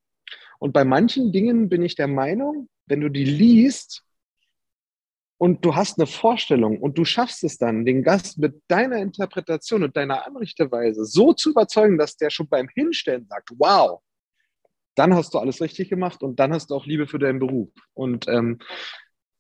Und 0.59 0.73
bei 0.73 0.85
manchen 0.85 1.33
Dingen 1.33 1.69
bin 1.69 1.83
ich 1.83 1.95
der 1.95 2.09
Meinung, 2.09 2.69
wenn 2.87 3.01
du 3.01 3.09
die 3.09 3.25
liest, 3.25 4.05
und 5.39 5.65
du 5.65 5.77
hast 5.77 5.99
eine 5.99 6.07
Vorstellung 6.07 6.79
und 6.79 6.99
du 6.99 7.05
schaffst 7.05 7.45
es 7.45 7.59
dann, 7.59 7.85
den 7.85 8.03
Gast 8.03 8.39
mit 8.39 8.61
deiner 8.67 8.97
Interpretation 8.97 9.85
und 9.85 9.97
deiner 9.97 10.27
Anrichteweise 10.27 11.05
so 11.05 11.33
zu 11.33 11.51
überzeugen, 11.51 11.97
dass 11.97 12.17
der 12.17 12.31
schon 12.31 12.49
beim 12.49 12.69
Hinstellen 12.75 13.27
sagt, 13.29 13.51
wow, 13.57 14.01
dann 14.97 15.15
hast 15.15 15.33
du 15.33 15.39
alles 15.39 15.61
richtig 15.61 15.89
gemacht 15.89 16.25
und 16.25 16.41
dann 16.41 16.53
hast 16.53 16.71
du 16.71 16.75
auch 16.75 16.87
Liebe 16.87 17.07
für 17.07 17.21
deinen 17.21 17.39
Beruf. 17.39 17.71
Und 17.95 18.27
ähm, 18.27 18.59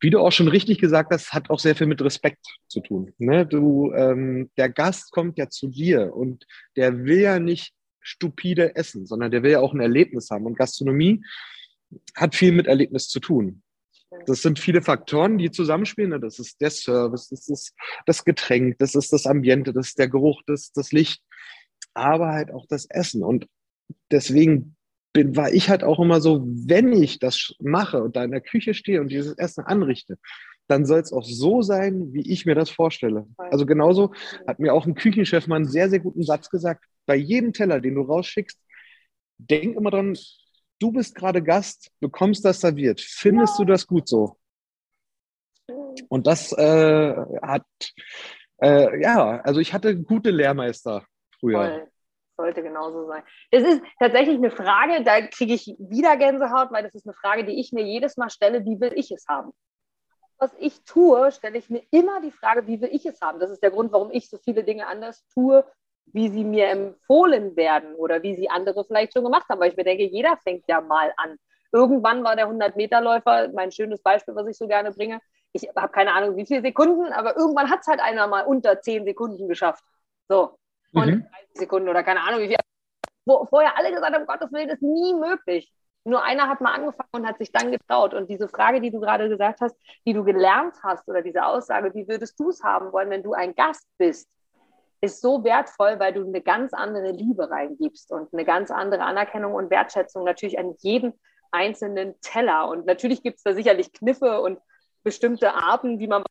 wie 0.01 0.11
du 0.11 0.21
auch 0.21 0.31
schon 0.31 0.47
richtig 0.47 0.79
gesagt 0.79 1.13
hast, 1.13 1.33
hat 1.33 1.51
auch 1.51 1.59
sehr 1.59 1.75
viel 1.75 1.89
mit 1.89 2.01
Respekt 2.01 2.47
zu 2.69 2.81
tun. 2.81 3.13
Ne? 3.19 3.45
Du, 3.45 3.93
ähm, 3.93 4.51
der 4.57 4.69
Gast 4.69 5.11
kommt 5.11 5.37
ja 5.37 5.49
zu 5.49 5.67
dir 5.67 6.15
und 6.15 6.47
der 6.77 7.05
will 7.05 7.21
ja 7.21 7.41
nicht 7.41 7.75
stupide 8.01 8.77
essen, 8.77 9.05
sondern 9.07 9.33
der 9.33 9.43
will 9.43 9.51
ja 9.51 9.61
auch 9.61 9.75
ein 9.75 9.81
Erlebnis 9.81 10.31
haben. 10.31 10.47
Und 10.47 10.57
Gastronomie 10.57 11.25
hat 12.15 12.37
viel 12.37 12.53
mit 12.53 12.69
Erlebnis 12.69 13.09
zu 13.09 13.19
tun. 13.19 13.63
Das 14.27 14.43
sind 14.43 14.59
viele 14.59 14.83
Faktoren, 14.83 15.39
die 15.39 15.51
zusammenspielen. 15.51 16.21
Das 16.21 16.39
ist 16.39 16.61
der 16.61 16.71
Service, 16.71 17.29
das 17.29 17.49
ist 17.49 17.75
das 18.07 18.25
Getränk, 18.25 18.79
das 18.79 18.95
ist 18.95 19.13
das 19.13 19.27
Ambiente, 19.27 19.73
das 19.73 19.89
ist 19.89 19.99
der 19.99 20.09
Geruch, 20.09 20.43
das 20.47 20.65
ist 20.65 20.77
das 20.77 20.93
Licht, 20.93 21.23
aber 21.95 22.29
halt 22.29 22.51
auch 22.51 22.67
das 22.69 22.87
Essen. 22.89 23.23
Und 23.23 23.47
deswegen 24.11 24.77
bin, 25.13 25.37
war 25.37 25.53
ich 25.53 25.69
halt 25.69 25.85
auch 25.85 26.01
immer 26.01 26.21
so, 26.21 26.43
wenn 26.47 26.93
ich 26.93 27.19
das 27.19 27.55
mache 27.61 28.03
und 28.03 28.17
da 28.17 28.25
in 28.25 28.31
der 28.31 28.41
Küche 28.41 28.75
stehe 28.75 29.01
und 29.01 29.09
dieses 29.09 29.37
Essen 29.37 29.65
anrichte, 29.65 30.19
dann 30.69 30.85
soll 30.85 31.01
es 31.01 31.13
auch 31.13 31.25
so 31.25 31.63
sein, 31.63 32.13
wie 32.13 32.31
ich 32.31 32.45
mir 32.47 32.55
das 32.55 32.71
vorstelle. 32.71 33.27
Also 33.39 33.65
genauso 33.65 34.13
hat 34.47 34.59
mir 34.59 34.75
auch 34.75 34.87
ein 34.87 34.95
Küchenchef 34.95 35.47
mal 35.47 35.57
einen 35.57 35.69
sehr, 35.69 35.89
sehr 35.89 36.01
guten 36.01 36.23
Satz 36.23 36.51
gesagt. 36.51 36.85
Bei 37.07 37.17
jedem 37.17 37.53
Teller, 37.55 37.81
den 37.81 37.95
du 37.95 38.03
rausschickst, 38.03 38.61
denk 39.39 39.77
immer 39.77 39.91
dran, 39.91 40.17
du 40.79 40.93
bist 40.93 41.15
gerade 41.15 41.43
Gast, 41.43 41.91
bekommst 42.01 42.45
das 42.45 42.61
serviert. 42.61 43.01
Findest 43.01 43.59
du 43.59 43.65
das 43.65 43.87
gut 43.87 44.09
so? 44.09 44.37
Und 46.09 46.27
das 46.27 46.53
äh, 46.53 47.17
hat, 47.43 47.67
äh, 48.63 49.01
ja, 49.03 49.41
also 49.41 49.61
ich 49.61 49.73
hatte 49.73 50.01
gute 50.01 50.31
Lehrmeister 50.31 51.05
früher. 51.39 51.59
Voll. 51.59 51.89
Sollte 52.37 52.63
genauso 52.63 53.09
sein. 53.09 53.25
Das 53.51 53.65
ist 53.65 53.83
tatsächlich 53.99 54.37
eine 54.37 54.53
Frage, 54.53 55.03
da 55.03 55.27
kriege 55.27 55.55
ich 55.55 55.75
wieder 55.81 56.17
Gänsehaut, 56.17 56.71
weil 56.71 56.85
das 56.85 56.95
ist 56.95 57.05
eine 57.05 57.15
Frage, 57.15 57.45
die 57.45 57.59
ich 57.59 57.73
mir 57.73 57.83
jedes 57.83 58.17
Mal 58.17 58.31
stelle, 58.31 58.65
wie 58.65 58.81
will 58.81 58.93
ich 58.95 59.11
es 59.11 59.27
haben? 59.27 59.51
Was 60.39 60.53
ich 60.61 60.85
tue, 60.85 61.33
stelle 61.33 61.59
ich 61.59 61.69
mir 61.69 61.83
immer 61.91 62.21
die 62.21 62.31
Frage, 62.31 62.69
wie 62.69 62.81
will 62.81 62.91
ich 62.93 63.05
es 63.07 63.21
haben? 63.21 63.41
Das 63.41 63.51
ist 63.51 63.61
der 63.61 63.73
Grund, 63.73 63.91
warum 63.91 64.13
ich 64.13 64.31
so 64.31 64.39
viele 64.39 64.63
Dinge 64.63 64.87
anders 64.87 65.27
tue, 65.35 65.65
wie 66.13 66.29
sie 66.29 66.45
mir 66.45 66.69
empfohlen 66.69 67.57
werden 67.57 67.95
oder 67.95 68.23
wie 68.23 68.35
sie 68.37 68.51
andere 68.51 68.85
vielleicht 68.85 69.13
schon 69.13 69.25
gemacht 69.25 69.49
haben. 69.49 69.61
Weil 69.61 69.71
ich 69.71 69.77
mir 69.77 69.85
denke, 69.85 70.05
jeder 70.05 70.37
fängt 70.39 70.65
ja 70.69 70.81
mal 70.81 71.13
an. 71.17 71.37
Irgendwann 71.73 72.25
war 72.25 72.37
der 72.37 72.49
100-Meter-Läufer 72.49 73.51
mein 73.53 73.73
schönes 73.73 74.03
Beispiel, 74.03 74.35
was 74.35 74.47
ich 74.47 74.57
so 74.57 74.67
gerne 74.67 74.93
bringe. 74.93 75.21
Ich 75.53 75.69
habe 75.77 75.93
keine 75.93 76.13
Ahnung, 76.13 76.37
wie 76.37 76.47
viele 76.47 76.63
Sekunden, 76.63 77.13
aber 77.13 77.37
irgendwann 77.37 77.71
hat 77.71 77.81
es 77.81 77.87
halt 77.87 78.01
einer 78.01 78.27
mal 78.27 78.45
unter 78.47 78.81
10 78.81 79.05
Sekunden 79.05 79.49
geschafft. 79.49 79.85
So. 80.29 80.59
Und 80.93 81.07
mhm. 81.07 81.27
30 81.31 81.49
Sekunden 81.55 81.89
oder 81.89 82.03
keine 82.03 82.21
Ahnung, 82.23 82.41
wie 82.41 82.49
viel. 82.49 82.57
Wo 83.27 83.45
vorher 83.45 83.77
alle 83.77 83.93
gesagt 83.93 84.15
haben, 84.15 84.27
Gottes 84.27 84.53
Willen, 84.53 84.69
das 84.69 84.77
ist 84.77 84.83
nie 84.83 85.13
möglich. 85.15 85.71
Nur 86.05 86.23
einer 86.25 86.49
hat 86.49 86.63
mal 86.63 86.73
angefangen 86.73 87.11
und 87.13 87.27
hat 87.27 87.37
sich 87.37 87.53
dann 87.53 87.71
getraut. 87.71 88.15
Und 88.15 88.31
diese 88.31 88.49
Frage, 88.49 88.81
die 88.81 88.91
du 88.91 89.01
gerade 89.01 89.29
gesagt 89.29 89.61
hast, 89.61 89.77
die 90.07 90.15
du 90.15 90.25
gelernt 90.25 90.77
hast, 90.83 91.07
oder 91.07 91.21
diese 91.21 91.45
Aussage, 91.45 91.93
wie 91.95 92.09
würdest 92.09 92.41
du 92.41 92.49
es 92.49 92.63
haben 92.63 92.93
wollen, 92.93 93.11
wenn 93.11 93.23
du 93.23 93.35
ein 93.35 93.55
Gast 93.55 93.87
bist? 93.99 94.27
Ist 95.01 95.21
so 95.21 95.45
wertvoll, 95.45 95.99
weil 96.01 96.13
du 96.13 96.27
eine 96.27 96.41
ganz 96.41 96.73
andere 96.73 97.13
Liebe 97.13 97.51
reingibst 97.51 98.11
und 98.13 98.33
eine 98.33 98.45
ganz 98.45 98.71
andere 98.71 99.03
Anerkennung 99.03 99.55
und 99.55 99.71
Wertschätzung 99.71 100.25
natürlich 100.25 100.59
an 100.59 100.75
jeden 100.79 101.13
einzelnen 101.51 102.21
Teller. 102.21 102.69
Und 102.69 102.87
natürlich 102.87 103.23
gibt 103.23 103.39
es 103.39 103.43
da 103.43 103.55
sicherlich 103.55 103.93
Kniffe 103.93 104.41
und 104.41 104.59
bestimmte 105.03 105.55
Arten, 105.55 105.99
wie 105.99 106.09
man, 106.09 106.25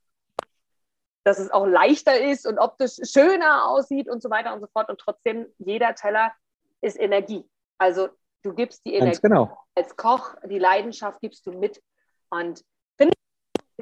dass 1.23 1.39
es 1.39 1.51
auch 1.51 1.65
leichter 1.65 2.19
ist 2.19 2.45
und 2.45 2.59
optisch 2.59 2.97
schöner 3.03 3.69
aussieht 3.69 4.09
und 4.09 4.21
so 4.21 4.29
weiter 4.29 4.53
und 4.53 4.61
so 4.61 4.67
fort. 4.67 4.89
Und 4.89 4.99
trotzdem, 4.99 5.47
jeder 5.57 5.95
Teller 5.95 6.33
ist 6.81 6.99
Energie. 6.99 7.45
Also 7.77 8.09
du 8.43 8.53
gibst 8.53 8.85
die 8.85 8.93
Energie 8.93 9.19
genau. 9.21 9.57
als 9.75 9.95
Koch, 9.95 10.35
die 10.45 10.59
Leidenschaft 10.59 11.21
gibst 11.21 11.45
du 11.47 11.51
mit. 11.51 11.81
Und 12.29 12.63
finde 12.97 13.13
ich, 13.15 13.26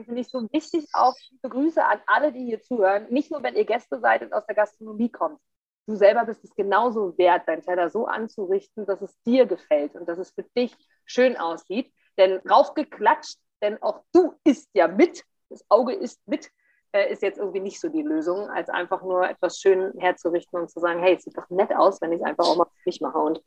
find 0.04 0.18
ich 0.18 0.28
so 0.28 0.48
wichtig 0.52 0.88
auch, 0.94 1.16
Grüße 1.42 1.84
an 1.84 2.00
alle, 2.06 2.32
die 2.32 2.46
hier 2.46 2.62
zuhören. 2.62 3.08
Nicht 3.10 3.32
nur, 3.32 3.44
wenn 3.44 3.56
ihr 3.56 3.66
Gäste 3.66 4.00
seid 4.00 4.22
und 4.22 4.34
aus 4.34 4.46
der 4.46 4.56
Gastronomie 4.56 5.12
kommt. 5.12 5.40
Du 5.88 5.96
selber 5.96 6.26
bist 6.26 6.44
es 6.44 6.56
genauso 6.56 7.18
wert, 7.18 7.44
dein 7.48 7.62
Teller 7.62 7.90
so 7.90 8.08
anzurichten, 8.08 8.86
dass 8.86 9.02
es 9.02 9.16
dir 9.24 9.46
gefällt 9.46 9.96
und 9.96 10.10
dass 10.10 10.18
es 10.18 10.32
für 10.32 10.44
dich 10.58 10.76
schön 11.06 11.38
aussieht. 11.38 11.94
Denn 12.18 12.40
raufgeklatscht, 12.50 13.38
denn 13.62 13.82
auch 13.82 14.02
du 14.12 14.34
isst 14.44 14.70
ja 14.74 14.88
mit, 14.88 15.24
das 15.50 15.64
Auge 15.70 15.94
isst 15.94 16.20
mit, 16.28 16.50
äh, 16.92 17.12
ist 17.12 17.22
jetzt 17.22 17.38
irgendwie 17.38 17.60
nicht 17.60 17.80
so 17.80 17.90
die 17.90 18.02
Lösung, 18.02 18.50
als 18.50 18.70
einfach 18.70 19.04
nur 19.04 19.30
etwas 19.30 19.60
schön 19.60 19.94
herzurichten 20.00 20.60
und 20.60 20.72
zu 20.72 20.80
sagen, 20.80 21.02
hey, 21.02 21.16
es 21.16 21.24
sieht 21.24 21.38
doch 21.38 21.50
nett 21.50 21.74
aus, 21.76 22.02
wenn 22.02 22.14
ich 22.14 22.20
es 22.20 22.26
einfach 22.26 22.46
auch 22.46 22.56
mal 22.56 22.66
für 22.66 22.90
mich 22.90 23.02
mache. 23.02 23.20
Und 23.20 23.42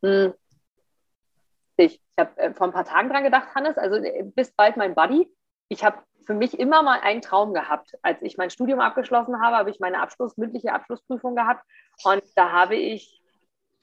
mh, 0.00 0.24
hm, 0.24 0.34
ich, 1.76 1.94
ich 1.94 2.18
habe 2.18 2.38
äh, 2.38 2.54
vor 2.54 2.68
ein 2.68 2.72
paar 2.72 2.84
Tagen 2.84 3.08
dran 3.08 3.24
gedacht, 3.24 3.54
Hannes, 3.54 3.76
also 3.76 3.96
äh, 3.96 4.22
bist 4.22 4.56
bald 4.56 4.76
mein 4.76 4.94
Buddy. 4.94 5.28
Ich 5.72 5.82
habe 5.82 6.02
für 6.26 6.34
mich 6.34 6.58
immer 6.58 6.82
mal 6.82 7.00
einen 7.00 7.22
Traum 7.22 7.54
gehabt. 7.54 7.96
Als 8.02 8.20
ich 8.20 8.36
mein 8.36 8.50
Studium 8.50 8.80
abgeschlossen 8.80 9.40
habe, 9.40 9.56
habe 9.56 9.70
ich 9.70 9.80
meine 9.80 10.02
Abschluss, 10.02 10.36
mündliche 10.36 10.70
Abschlussprüfung 10.70 11.34
gehabt. 11.34 11.64
Und 12.04 12.22
da 12.36 12.52
habe 12.52 12.76
ich, 12.76 13.22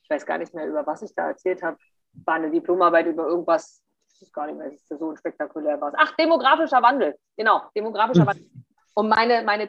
ich 0.04 0.10
weiß 0.10 0.24
gar 0.28 0.38
nicht 0.38 0.54
mehr, 0.54 0.68
über 0.68 0.86
was 0.86 1.02
ich 1.02 1.16
da 1.16 1.30
erzählt 1.30 1.64
habe, 1.64 1.78
war 2.26 2.36
eine 2.36 2.52
Diplomarbeit 2.52 3.08
über 3.08 3.26
irgendwas, 3.26 3.82
ich 4.14 4.22
weiß 4.22 4.32
gar 4.32 4.46
nicht 4.46 4.58
mehr, 4.58 4.72
ist 4.72 4.88
so 4.88 5.16
spektakulär 5.16 5.82
war. 5.82 5.92
Ach, 5.98 6.16
demografischer 6.16 6.82
Wandel. 6.84 7.18
Genau, 7.36 7.64
demografischer 7.76 8.22
hm. 8.22 8.28
Wandel. 8.28 8.50
Und 8.94 9.10
meine, 9.10 9.42
meine 9.42 9.68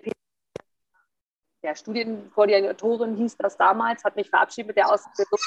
ja, 1.63 1.75
Studienkoordinatorin 1.75 3.17
hieß 3.17 3.39
das 3.39 3.57
damals, 3.57 4.05
hat 4.05 4.17
mich 4.17 4.29
verabschiedet 4.29 4.69
mit 4.69 4.77
der 4.77 4.93
Ausbildung 4.93 5.39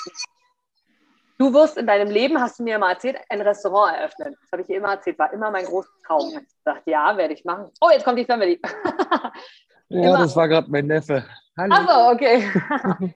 Du 1.44 1.54
wirst 1.54 1.76
in 1.76 1.86
deinem 1.86 2.10
Leben, 2.10 2.40
hast 2.40 2.58
du 2.58 2.64
mir 2.64 2.80
mal 2.80 2.94
erzählt, 2.94 3.18
ein 3.28 3.42
Restaurant 3.42 3.98
eröffnen. 3.98 4.34
Das 4.40 4.52
habe 4.54 4.62
ich 4.62 4.68
dir 4.70 4.78
immer 4.78 4.92
erzählt, 4.92 5.20
war 5.20 5.34
immer 5.34 5.52
mein 5.52 5.66
großer 5.66 5.90
Traum. 6.08 6.30
Ich 6.30 6.64
dachte, 6.64 6.90
ja, 6.90 7.18
werde 7.18 7.34
ich 7.34 7.44
machen. 7.44 7.70
Oh, 7.82 7.90
jetzt 7.92 8.06
kommt 8.06 8.18
die 8.18 8.24
Family. 8.24 8.62
ja, 9.90 10.18
das 10.18 10.38
war 10.38 10.48
gerade 10.48 10.72
mein 10.72 10.88
Neffe. 10.88 11.26
Hallo. 11.58 11.76
Achso, 11.76 12.12
okay. 12.12 12.50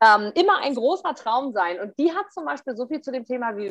ähm, 0.00 0.32
immer 0.34 0.62
ein 0.62 0.74
großer 0.74 1.14
Traum 1.16 1.52
sein. 1.52 1.80
Und 1.80 1.98
die 1.98 2.14
hat 2.14 2.32
zum 2.32 2.46
Beispiel 2.46 2.74
so 2.76 2.86
viel 2.86 3.02
zu 3.02 3.12
dem 3.12 3.26
Thema, 3.26 3.54
wie 3.58 3.68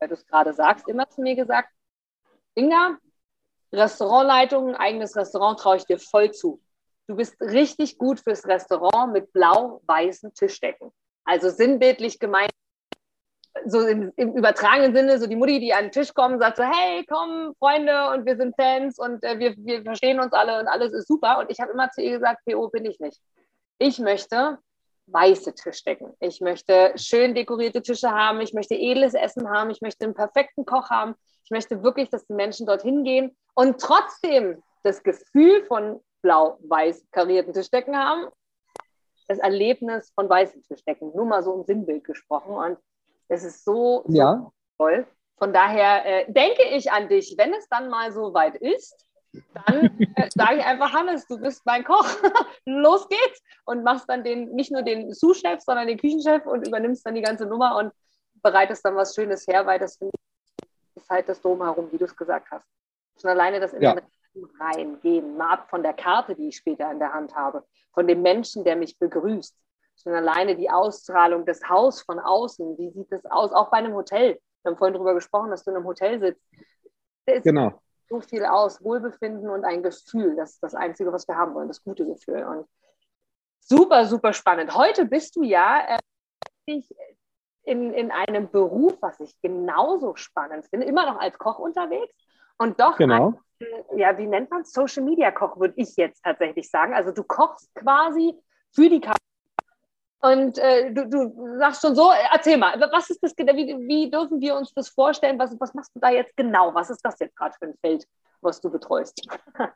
du 0.00 0.12
es 0.12 0.26
gerade 0.26 0.52
sagst, 0.52 0.88
immer 0.88 1.08
zu 1.08 1.20
mir 1.20 1.36
gesagt, 1.36 1.68
Inga, 2.56 2.98
Restaurantleitung, 3.72 4.74
eigenes 4.74 5.14
Restaurant 5.14 5.60
traue 5.60 5.76
ich 5.76 5.86
dir 5.86 6.00
voll 6.00 6.32
zu. 6.32 6.60
Du 7.06 7.14
bist 7.14 7.40
richtig 7.40 7.98
gut 7.98 8.18
fürs 8.18 8.44
Restaurant 8.48 9.12
mit 9.12 9.32
blau-weißen 9.32 10.34
Tischdecken. 10.34 10.90
Also 11.24 11.50
sinnbildlich 11.50 12.18
gemeint, 12.18 12.50
so 13.64 13.86
im, 13.86 14.12
im, 14.16 14.34
übertragenen 14.34 14.94
Sinne, 14.94 15.18
so 15.18 15.26
die 15.26 15.36
Mutti, 15.36 15.60
die 15.60 15.72
an 15.72 15.84
den 15.84 15.92
Tisch 15.92 16.12
kommt, 16.14 16.40
sagt 16.40 16.58
so, 16.58 16.62
hey, 16.62 17.04
komm, 17.08 17.54
Freunde, 17.58 18.10
und 18.10 18.26
wir 18.26 18.36
sind 18.36 18.54
Fans 18.56 18.98
und 18.98 19.22
äh, 19.24 19.38
wir, 19.38 19.54
wir 19.58 19.82
verstehen 19.82 20.20
uns 20.20 20.32
alle 20.32 20.60
und 20.60 20.68
alles 20.68 20.92
ist 20.92 21.08
super. 21.08 21.38
Und 21.38 21.50
ich 21.50 21.60
habe 21.60 21.72
immer 21.72 21.90
zu 21.90 22.02
ihr 22.02 22.12
gesagt, 22.12 22.44
PO 22.44 22.68
bin 22.68 22.84
ich 22.84 23.00
nicht. 23.00 23.20
Ich 23.78 23.98
möchte 23.98 24.58
weiße 25.06 25.54
Tischdecken. 25.54 26.14
Ich 26.20 26.40
möchte 26.40 26.92
schön 26.96 27.34
dekorierte 27.34 27.82
Tische 27.82 28.10
haben. 28.10 28.40
Ich 28.40 28.52
möchte 28.52 28.74
edles 28.74 29.14
Essen 29.14 29.48
haben. 29.48 29.70
Ich 29.70 29.80
möchte 29.80 30.04
einen 30.04 30.14
perfekten 30.14 30.64
Koch 30.64 30.90
haben. 30.90 31.14
Ich 31.44 31.50
möchte 31.50 31.82
wirklich, 31.82 32.10
dass 32.10 32.26
die 32.26 32.34
Menschen 32.34 32.66
dorthin 32.66 33.04
gehen 33.04 33.36
und 33.54 33.80
trotzdem 33.80 34.62
das 34.82 35.02
Gefühl 35.02 35.64
von 35.66 36.00
blau-weiß 36.22 37.06
karierten 37.12 37.52
Tischdecken 37.52 37.96
haben. 37.96 38.26
Das 39.28 39.38
Erlebnis 39.38 40.12
von 40.14 40.28
weißen 40.28 40.62
Tischdecken. 40.62 41.12
Nur 41.14 41.26
mal 41.26 41.42
so 41.42 41.54
im 41.54 41.64
Sinnbild 41.64 42.04
gesprochen. 42.04 42.54
Und 42.54 42.78
es 43.28 43.44
ist 43.44 43.64
so, 43.64 44.04
so 44.06 44.12
ja. 44.12 44.50
toll. 44.78 45.06
Von 45.38 45.52
daher 45.52 46.04
äh, 46.06 46.32
denke 46.32 46.62
ich 46.74 46.90
an 46.90 47.08
dich, 47.08 47.34
wenn 47.36 47.52
es 47.52 47.68
dann 47.68 47.90
mal 47.90 48.10
so 48.12 48.32
weit 48.32 48.56
ist, 48.56 49.06
dann 49.54 49.98
äh, 50.16 50.28
sage 50.34 50.58
ich 50.58 50.64
einfach, 50.64 50.92
Hannes, 50.92 51.26
du 51.26 51.38
bist 51.38 51.64
mein 51.66 51.84
Koch. 51.84 52.06
Los 52.64 53.08
geht's. 53.08 53.42
Und 53.64 53.82
machst 53.82 54.08
dann 54.08 54.24
den, 54.24 54.52
nicht 54.52 54.72
nur 54.72 54.82
den 54.82 55.12
Sous-Chef, 55.12 55.60
sondern 55.60 55.88
den 55.88 55.98
Küchenchef 55.98 56.46
und 56.46 56.66
übernimmst 56.66 57.04
dann 57.04 57.14
die 57.14 57.22
ganze 57.22 57.46
Nummer 57.46 57.76
und 57.76 57.92
bereitest 58.42 58.84
dann 58.84 58.96
was 58.96 59.14
Schönes 59.14 59.46
her, 59.46 59.66
weil 59.66 59.78
das 59.78 59.98
ist 60.94 61.10
halt 61.10 61.28
das 61.28 61.40
Drumherum, 61.40 61.90
wie 61.92 61.98
du 61.98 62.04
es 62.04 62.16
gesagt 62.16 62.50
hast. 62.50 62.64
Schon 63.20 63.30
alleine 63.30 63.60
das 63.60 63.72
Internet 63.72 64.04
ja. 64.34 64.42
reingehen, 64.60 65.36
mal 65.36 65.54
ab 65.54 65.70
von 65.70 65.82
der 65.82 65.94
Karte, 65.94 66.34
die 66.34 66.48
ich 66.48 66.56
später 66.56 66.90
in 66.90 66.98
der 66.98 67.12
Hand 67.12 67.34
habe, 67.34 67.64
von 67.92 68.06
dem 68.06 68.22
Menschen, 68.22 68.64
der 68.64 68.76
mich 68.76 68.98
begrüßt, 68.98 69.54
Schon 70.02 70.12
alleine 70.12 70.56
die 70.56 70.70
Ausstrahlung 70.70 71.46
des 71.46 71.68
Haus 71.68 72.02
von 72.02 72.18
außen, 72.18 72.76
wie 72.78 72.90
sieht 72.90 73.10
das 73.10 73.24
aus? 73.26 73.52
Auch 73.52 73.70
bei 73.70 73.78
einem 73.78 73.94
Hotel. 73.94 74.38
Wir 74.62 74.70
haben 74.70 74.78
vorhin 74.78 74.94
darüber 74.94 75.14
gesprochen, 75.14 75.50
dass 75.50 75.64
du 75.64 75.70
in 75.70 75.76
einem 75.76 75.86
Hotel 75.86 76.20
sitzt. 76.20 77.44
genau. 77.44 77.80
So 78.08 78.20
viel 78.20 78.44
aus. 78.44 78.82
Wohlbefinden 78.84 79.48
und 79.48 79.64
ein 79.64 79.82
Gefühl. 79.82 80.36
Das 80.36 80.52
ist 80.52 80.62
das 80.62 80.74
Einzige, 80.74 81.12
was 81.12 81.26
wir 81.26 81.36
haben 81.36 81.54
wollen, 81.54 81.68
das 81.68 81.82
gute 81.82 82.06
Gefühl. 82.06 82.44
Und 82.44 82.66
super, 83.60 84.06
super 84.06 84.32
spannend. 84.32 84.76
Heute 84.76 85.06
bist 85.06 85.34
du 85.34 85.42
ja 85.42 85.98
äh, 86.66 86.82
in, 87.64 87.92
in 87.92 88.10
einem 88.10 88.50
Beruf, 88.50 88.96
was 89.00 89.18
ich 89.20 89.40
genauso 89.40 90.14
spannend 90.14 90.66
finde, 90.66 90.86
immer 90.86 91.06
noch 91.06 91.20
als 91.20 91.36
Koch 91.38 91.58
unterwegs 91.58 92.14
und 92.58 92.80
doch 92.80 92.96
genau. 92.96 93.34
Ein, 93.60 93.98
ja, 93.98 94.16
wie 94.18 94.26
nennt 94.26 94.50
man 94.50 94.62
es? 94.62 94.72
Social 94.72 95.02
Media 95.02 95.30
Koch, 95.30 95.58
würde 95.58 95.74
ich 95.76 95.96
jetzt 95.96 96.22
tatsächlich 96.22 96.70
sagen. 96.70 96.94
Also 96.94 97.10
du 97.10 97.24
kochst 97.24 97.74
quasi 97.74 98.34
für 98.72 98.88
die 98.88 99.00
Kamera 99.00 99.16
und 100.20 100.58
äh, 100.58 100.92
du, 100.92 101.08
du 101.08 101.58
sagst 101.58 101.82
schon 101.82 101.94
so, 101.94 102.10
erzähl 102.32 102.56
mal, 102.56 102.80
was 102.90 103.10
ist 103.10 103.22
das, 103.22 103.34
wie, 103.36 103.76
wie 103.86 104.10
dürfen 104.10 104.40
wir 104.40 104.56
uns 104.56 104.72
das 104.74 104.88
vorstellen? 104.88 105.38
Was, 105.38 105.54
was 105.60 105.74
machst 105.74 105.92
du 105.94 106.00
da 106.00 106.10
jetzt 106.10 106.36
genau? 106.36 106.74
Was 106.74 106.90
ist 106.90 107.00
das 107.02 107.18
jetzt 107.20 107.36
gerade 107.36 107.54
für 107.58 107.66
ein 107.66 107.74
Feld, 107.80 108.06
was 108.40 108.60
du 108.60 108.70
betreust? 108.70 109.26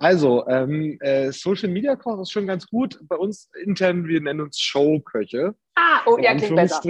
Also, 0.00 0.46
ähm, 0.48 0.98
äh, 1.00 1.32
Social 1.32 1.70
Media 1.70 1.96
Koch 1.96 2.20
ist 2.20 2.30
schon 2.30 2.46
ganz 2.46 2.66
gut. 2.66 3.00
Bei 3.08 3.16
uns 3.16 3.48
intern, 3.64 4.06
wir 4.06 4.20
nennen 4.20 4.42
uns 4.42 4.58
Showköche. 4.58 5.54
Ah, 5.74 6.00
oh, 6.04 6.18
ja, 6.18 6.34
klingt 6.34 6.56
besser. 6.56 6.82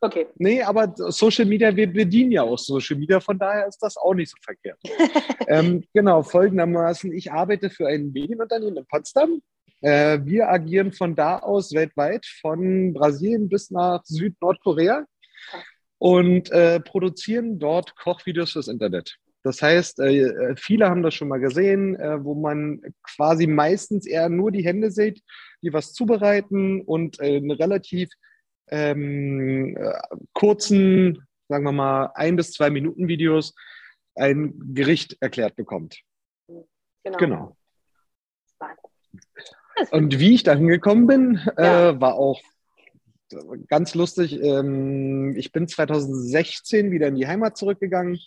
Okay. 0.00 0.28
Nee, 0.36 0.62
aber 0.62 0.94
Social 0.94 1.44
Media, 1.44 1.74
wir 1.74 1.92
bedienen 1.92 2.30
ja 2.30 2.44
auch 2.44 2.56
Social 2.56 2.96
Media, 2.96 3.18
von 3.18 3.36
daher 3.36 3.66
ist 3.66 3.78
das 3.80 3.96
auch 3.96 4.14
nicht 4.14 4.30
so 4.30 4.36
verkehrt. 4.40 4.78
ähm, 5.48 5.82
genau, 5.92 6.22
folgendermaßen, 6.22 7.12
ich 7.12 7.32
arbeite 7.32 7.68
für 7.68 7.88
ein 7.88 8.12
Medienunternehmen 8.12 8.76
in 8.76 8.86
Potsdam 8.86 9.42
äh, 9.80 10.18
wir 10.24 10.48
agieren 10.48 10.92
von 10.92 11.14
da 11.14 11.38
aus 11.38 11.72
weltweit, 11.72 12.26
von 12.40 12.92
Brasilien 12.92 13.48
bis 13.48 13.70
nach 13.70 14.04
Süd-Nordkorea 14.04 15.04
und 15.98 16.50
äh, 16.50 16.80
produzieren 16.80 17.58
dort 17.58 17.96
Kochvideos 17.96 18.52
fürs 18.52 18.68
Internet. 18.68 19.16
Das 19.42 19.62
heißt, 19.62 20.00
äh, 20.00 20.54
viele 20.56 20.88
haben 20.88 21.02
das 21.02 21.14
schon 21.14 21.28
mal 21.28 21.38
gesehen, 21.38 21.94
äh, 21.96 22.22
wo 22.22 22.34
man 22.34 22.80
quasi 23.02 23.46
meistens 23.46 24.06
eher 24.06 24.28
nur 24.28 24.50
die 24.50 24.64
Hände 24.64 24.90
sieht, 24.90 25.22
die 25.62 25.72
was 25.72 25.92
zubereiten 25.92 26.82
und 26.82 27.20
äh, 27.20 27.36
einen 27.36 27.52
relativ 27.52 28.10
ähm, 28.70 29.76
äh, 29.76 29.98
kurzen, 30.32 31.26
sagen 31.48 31.64
wir 31.64 31.72
mal, 31.72 32.10
ein 32.14 32.36
bis 32.36 32.52
zwei 32.52 32.70
Minuten 32.70 33.08
Videos 33.08 33.54
ein 34.16 34.74
Gericht 34.74 35.16
erklärt 35.20 35.56
bekommt. 35.56 36.00
Genau. 37.04 37.18
genau. 37.18 37.56
Und 39.90 40.18
wie 40.18 40.34
ich 40.34 40.42
da 40.42 40.54
hingekommen 40.54 41.06
bin, 41.06 41.40
ja. 41.56 41.90
äh, 41.90 42.00
war 42.00 42.14
auch 42.14 42.40
ganz 43.68 43.94
lustig. 43.94 44.40
Ähm, 44.42 45.34
ich 45.36 45.52
bin 45.52 45.68
2016 45.68 46.90
wieder 46.90 47.08
in 47.08 47.16
die 47.16 47.26
Heimat 47.26 47.56
zurückgegangen, 47.56 48.18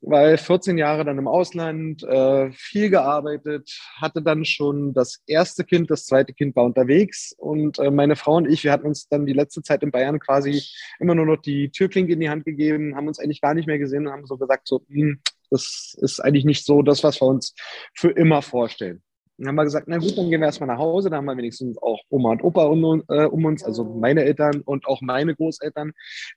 weil 0.00 0.38
14 0.38 0.78
Jahre 0.78 1.04
dann 1.04 1.18
im 1.18 1.28
Ausland, 1.28 2.02
äh, 2.02 2.50
viel 2.52 2.90
gearbeitet, 2.90 3.78
hatte 3.96 4.22
dann 4.22 4.44
schon 4.44 4.92
das 4.92 5.22
erste 5.26 5.64
Kind, 5.64 5.90
das 5.90 6.06
zweite 6.06 6.32
Kind 6.32 6.54
war 6.56 6.64
unterwegs 6.64 7.34
und 7.36 7.78
äh, 7.78 7.90
meine 7.90 8.16
Frau 8.16 8.36
und 8.36 8.48
ich, 8.48 8.64
wir 8.64 8.72
hatten 8.72 8.86
uns 8.86 9.08
dann 9.08 9.26
die 9.26 9.32
letzte 9.32 9.62
Zeit 9.62 9.82
in 9.82 9.90
Bayern 9.90 10.20
quasi 10.20 10.62
immer 11.00 11.14
nur 11.14 11.26
noch 11.26 11.38
die 11.38 11.70
Türklinke 11.70 12.12
in 12.12 12.20
die 12.20 12.30
Hand 12.30 12.44
gegeben, 12.44 12.94
haben 12.96 13.08
uns 13.08 13.18
eigentlich 13.18 13.40
gar 13.40 13.54
nicht 13.54 13.66
mehr 13.66 13.78
gesehen 13.78 14.06
und 14.06 14.12
haben 14.12 14.26
so 14.26 14.36
gesagt, 14.36 14.68
so, 14.68 14.82
hm, 14.88 15.20
das 15.50 15.96
ist 16.00 16.20
eigentlich 16.20 16.44
nicht 16.44 16.64
so 16.64 16.82
das, 16.82 17.02
was 17.02 17.20
wir 17.20 17.26
uns 17.26 17.54
für 17.94 18.10
immer 18.10 18.42
vorstellen. 18.42 19.02
Dann 19.38 19.48
haben 19.48 19.54
wir 19.54 19.64
gesagt, 19.64 19.86
na 19.88 19.98
gut, 19.98 20.18
dann 20.18 20.30
gehen 20.30 20.40
wir 20.40 20.46
erstmal 20.46 20.66
nach 20.66 20.78
Hause. 20.78 21.10
Da 21.10 21.16
haben 21.16 21.26
wir 21.26 21.36
wenigstens 21.36 21.78
auch 21.80 22.00
Oma 22.10 22.32
und 22.32 22.42
Opa 22.42 22.64
um, 22.64 23.04
äh, 23.08 23.24
um, 23.24 23.44
uns, 23.44 23.62
also 23.62 23.84
meine 23.84 24.24
Eltern 24.24 24.62
und 24.62 24.86
auch 24.86 25.00
meine 25.00 25.34
Großeltern, 25.34 25.92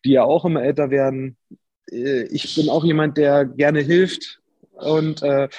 die 0.06 0.12
ja 0.12 0.24
auch 0.24 0.46
immer 0.46 0.64
älter 0.64 0.92
werden. 0.92 1.36
Äh, 1.92 2.24
ich 2.26 2.56
bin 2.56 2.70
auch 2.70 2.86
jemand, 2.86 3.18
der 3.18 3.46
gerne 3.46 3.80
hilft. 3.80 4.40
Und 4.74 5.24
äh, 5.24 5.50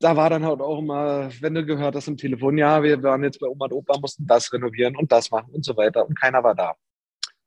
da 0.00 0.16
war 0.16 0.30
dann 0.30 0.44
halt 0.44 0.60
auch 0.60 0.78
immer, 0.78 1.30
wenn 1.40 1.54
du 1.54 1.64
gehört 1.64 1.94
hast 1.94 2.08
im 2.08 2.16
Telefon, 2.16 2.56
ja, 2.56 2.82
wir 2.82 3.02
waren 3.02 3.22
jetzt 3.22 3.40
bei 3.40 3.46
Oma 3.46 3.66
und 3.66 3.72
Opa, 3.72 3.98
mussten 3.98 4.26
das 4.26 4.52
renovieren 4.52 4.96
und 4.96 5.12
das 5.12 5.30
machen 5.30 5.52
und 5.52 5.64
so 5.64 5.76
weiter. 5.76 6.06
Und 6.06 6.18
keiner 6.18 6.42
war 6.42 6.54
da. 6.54 6.74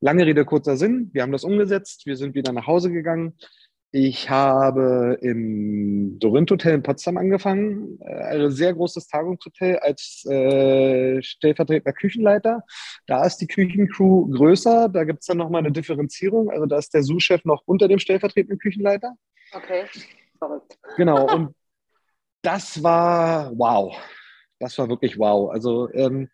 Lange 0.00 0.24
Rede, 0.24 0.44
kurzer 0.44 0.76
Sinn. 0.76 1.10
Wir 1.12 1.22
haben 1.22 1.32
das 1.32 1.42
umgesetzt. 1.42 2.06
Wir 2.06 2.16
sind 2.16 2.36
wieder 2.36 2.52
nach 2.52 2.68
Hause 2.68 2.92
gegangen. 2.92 3.36
Ich 3.90 4.28
habe 4.28 5.18
im 5.22 6.18
Dorint 6.18 6.50
Hotel 6.50 6.74
in 6.74 6.82
Potsdam 6.82 7.16
angefangen, 7.16 7.98
äh, 8.02 8.36
ein 8.36 8.50
sehr 8.50 8.74
großes 8.74 9.08
Tagungshotel 9.08 9.78
als 9.78 10.26
äh, 10.26 11.22
stellvertretender 11.22 11.94
Küchenleiter. 11.94 12.64
Da 13.06 13.24
ist 13.24 13.38
die 13.38 13.46
Küchencrew 13.46 14.28
größer, 14.30 14.90
da 14.90 15.04
gibt 15.04 15.20
es 15.20 15.26
dann 15.26 15.38
nochmal 15.38 15.60
eine 15.60 15.72
Differenzierung. 15.72 16.50
Also 16.50 16.66
da 16.66 16.76
ist 16.76 16.92
der 16.92 17.02
Sous-Chef 17.02 17.46
noch 17.46 17.62
unter 17.64 17.88
dem 17.88 17.98
stellvertretenden 17.98 18.58
Küchenleiter. 18.58 19.14
Okay, 19.52 19.84
verrückt. 20.38 20.78
Genau, 20.98 21.26
und 21.34 21.54
das 22.42 22.82
war 22.82 23.52
wow. 23.56 23.96
Das 24.58 24.76
war 24.76 24.90
wirklich 24.90 25.18
wow. 25.18 25.50
Also 25.50 25.90
ähm, 25.94 26.28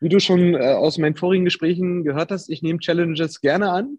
wie 0.00 0.08
du 0.08 0.18
schon 0.18 0.54
äh, 0.54 0.72
aus 0.72 0.96
meinen 0.96 1.16
vorigen 1.16 1.44
Gesprächen 1.44 2.04
gehört 2.04 2.30
hast, 2.30 2.48
ich 2.48 2.62
nehme 2.62 2.78
Challenges 2.78 3.40
gerne 3.40 3.70
an. 3.70 3.98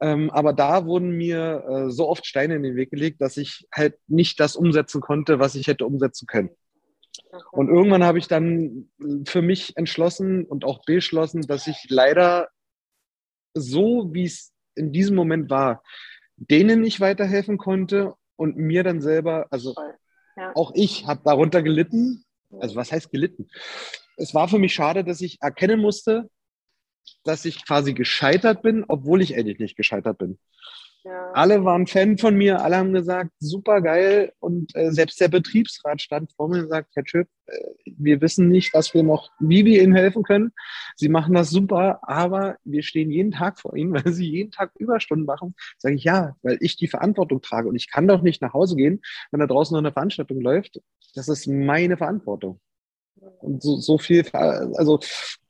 Ähm, 0.00 0.30
aber 0.30 0.52
da 0.52 0.86
wurden 0.86 1.10
mir 1.10 1.64
äh, 1.68 1.90
so 1.90 2.08
oft 2.08 2.26
Steine 2.26 2.56
in 2.56 2.62
den 2.62 2.76
Weg 2.76 2.90
gelegt, 2.90 3.20
dass 3.20 3.36
ich 3.36 3.66
halt 3.72 3.96
nicht 4.06 4.40
das 4.40 4.56
umsetzen 4.56 5.00
konnte, 5.00 5.38
was 5.38 5.54
ich 5.54 5.66
hätte 5.66 5.86
umsetzen 5.86 6.26
können. 6.26 6.50
Und 7.52 7.68
irgendwann 7.68 8.04
habe 8.04 8.18
ich 8.18 8.28
dann 8.28 8.88
für 9.26 9.42
mich 9.42 9.76
entschlossen 9.76 10.44
und 10.44 10.64
auch 10.64 10.84
beschlossen, 10.84 11.42
dass 11.42 11.66
ich 11.66 11.86
leider 11.88 12.48
so, 13.54 14.10
wie 14.12 14.24
es 14.24 14.52
in 14.74 14.92
diesem 14.92 15.14
Moment 15.14 15.50
war, 15.50 15.82
denen 16.36 16.80
nicht 16.80 17.00
weiterhelfen 17.00 17.58
konnte 17.58 18.14
und 18.36 18.56
mir 18.56 18.82
dann 18.82 19.00
selber, 19.00 19.46
also 19.50 19.74
ja. 20.36 20.52
auch 20.54 20.72
ich 20.74 21.06
habe 21.06 21.22
darunter 21.24 21.62
gelitten. 21.62 22.24
Also 22.60 22.76
was 22.76 22.92
heißt 22.92 23.10
gelitten? 23.10 23.48
Es 24.16 24.34
war 24.34 24.48
für 24.48 24.58
mich 24.58 24.74
schade, 24.74 25.04
dass 25.04 25.20
ich 25.20 25.38
erkennen 25.40 25.80
musste, 25.80 26.28
dass 27.24 27.44
ich 27.44 27.64
quasi 27.66 27.94
gescheitert 27.94 28.62
bin, 28.62 28.84
obwohl 28.88 29.22
ich 29.22 29.36
eigentlich 29.36 29.58
nicht 29.58 29.76
gescheitert 29.76 30.18
bin. 30.18 30.38
Ja. 31.04 31.32
Alle 31.32 31.64
waren 31.64 31.86
Fan 31.86 32.16
von 32.16 32.34
mir, 32.34 32.62
alle 32.62 32.78
haben 32.78 32.94
gesagt, 32.94 33.30
super 33.38 33.82
geil. 33.82 34.32
Und 34.40 34.74
äh, 34.74 34.90
selbst 34.90 35.20
der 35.20 35.28
Betriebsrat 35.28 36.00
stand 36.00 36.32
vor 36.32 36.48
mir 36.48 36.62
und 36.62 36.70
sagt, 36.70 36.92
Herr 36.94 37.02
Schöp, 37.06 37.28
äh, 37.44 37.58
wir 37.84 38.22
wissen 38.22 38.48
nicht, 38.48 38.72
was 38.72 38.94
wir 38.94 39.02
noch, 39.02 39.28
wie 39.38 39.66
wir 39.66 39.82
Ihnen 39.82 39.94
helfen 39.94 40.22
können. 40.22 40.52
Sie 40.96 41.10
machen 41.10 41.34
das 41.34 41.50
super, 41.50 41.98
aber 42.02 42.56
wir 42.64 42.82
stehen 42.82 43.10
jeden 43.10 43.32
Tag 43.32 43.60
vor 43.60 43.76
Ihnen, 43.76 43.92
weil 44.04 44.14
Sie 44.14 44.30
jeden 44.30 44.50
Tag 44.50 44.72
Überstunden 44.78 45.26
machen. 45.26 45.54
Sage 45.76 45.96
ich 45.96 46.04
ja, 46.04 46.36
weil 46.42 46.56
ich 46.60 46.76
die 46.76 46.88
Verantwortung 46.88 47.42
trage 47.42 47.68
und 47.68 47.76
ich 47.76 47.90
kann 47.90 48.08
doch 48.08 48.22
nicht 48.22 48.40
nach 48.40 48.54
Hause 48.54 48.74
gehen, 48.74 49.02
wenn 49.30 49.40
da 49.40 49.46
draußen 49.46 49.74
noch 49.74 49.82
eine 49.82 49.92
Veranstaltung 49.92 50.40
läuft. 50.40 50.80
Das 51.14 51.28
ist 51.28 51.46
meine 51.46 51.98
Verantwortung. 51.98 52.60
Und 53.40 53.62
so, 53.62 53.76
so 53.76 53.98
viel, 53.98 54.26
also 54.32 55.00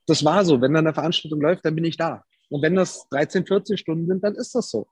das 0.07 0.25
war 0.25 0.45
so. 0.45 0.61
Wenn 0.61 0.73
dann 0.73 0.87
eine 0.87 0.95
Veranstaltung 0.95 1.41
läuft, 1.41 1.65
dann 1.65 1.75
bin 1.75 1.85
ich 1.85 1.97
da. 1.97 2.25
Und 2.51 2.63
wenn 2.63 2.75
das 2.75 3.09
13, 3.11 3.47
14 3.47 3.77
Stunden 3.77 4.07
sind, 4.07 4.23
dann 4.23 4.35
ist 4.35 4.55
das 4.55 4.71
so. 4.71 4.87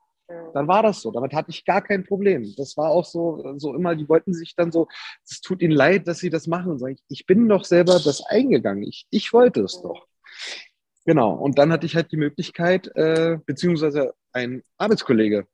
Dann 0.55 0.69
war 0.69 0.83
das 0.83 1.01
so. 1.01 1.11
Damit 1.11 1.33
hatte 1.35 1.51
ich 1.51 1.65
gar 1.65 1.83
kein 1.83 2.05
Problem. 2.05 2.55
Das 2.57 2.77
war 2.77 2.91
auch 2.91 3.05
so, 3.05 3.55
so 3.59 3.75
immer, 3.75 3.95
die 3.95 4.09
wollten 4.09 4.33
sich 4.33 4.55
dann 4.57 4.73
so, 4.73 4.89
es 5.25 5.41
tut 5.41 5.63
ihnen 5.63 5.73
leid, 5.73 6.09
dass 6.09 6.19
sie 6.19 6.31
das 6.31 6.47
machen. 6.47 6.79
Sag 6.79 6.93
ich, 6.93 7.03
ich 7.09 7.27
bin 7.27 7.49
doch 7.49 7.65
selber 7.65 8.01
das 8.03 8.25
eingegangen. 8.27 8.85
Ich, 8.85 9.07
ich 9.11 9.33
wollte 9.33 9.61
es 9.63 9.81
doch. 9.83 10.07
Genau. 11.05 11.35
Und 11.35 11.59
dann 11.59 11.73
hatte 11.73 11.87
ich 11.87 11.97
halt 11.97 12.13
die 12.13 12.17
Möglichkeit, 12.17 12.91
äh, 12.95 13.39
beziehungsweise 13.45 14.15
ein 14.33 14.63
Arbeitskollege, 14.79 15.47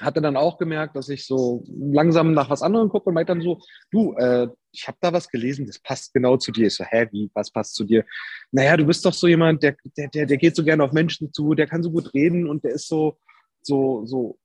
hatte 0.00 0.20
dann 0.20 0.36
auch 0.36 0.58
gemerkt, 0.58 0.96
dass 0.96 1.08
ich 1.08 1.26
so 1.26 1.64
langsam 1.68 2.32
nach 2.32 2.50
was 2.50 2.62
anderem 2.62 2.88
gucke 2.88 3.08
und 3.08 3.14
meinte 3.14 3.32
dann 3.32 3.42
so, 3.42 3.60
du, 3.90 4.14
äh, 4.16 4.48
ich 4.72 4.88
habe 4.88 4.98
da 5.00 5.12
was 5.12 5.28
gelesen, 5.28 5.66
das 5.66 5.78
passt 5.78 6.12
genau 6.12 6.36
zu 6.36 6.50
dir. 6.50 6.66
Ich 6.66 6.74
so, 6.74 6.84
hä, 6.84 7.06
wie, 7.12 7.30
was 7.34 7.50
passt 7.50 7.74
zu 7.74 7.84
dir? 7.84 8.04
Naja, 8.50 8.76
du 8.76 8.84
bist 8.86 9.04
doch 9.04 9.12
so 9.12 9.28
jemand, 9.28 9.62
der, 9.62 9.76
der, 9.96 10.08
der, 10.08 10.26
der 10.26 10.36
geht 10.36 10.56
so 10.56 10.64
gerne 10.64 10.82
auf 10.82 10.92
Menschen 10.92 11.32
zu, 11.32 11.54
der 11.54 11.68
kann 11.68 11.82
so 11.82 11.90
gut 11.90 12.12
reden 12.12 12.48
und 12.48 12.64
der 12.64 12.72
ist 12.72 12.88
so, 12.88 13.18
so, 13.62 14.04
so, 14.04 14.38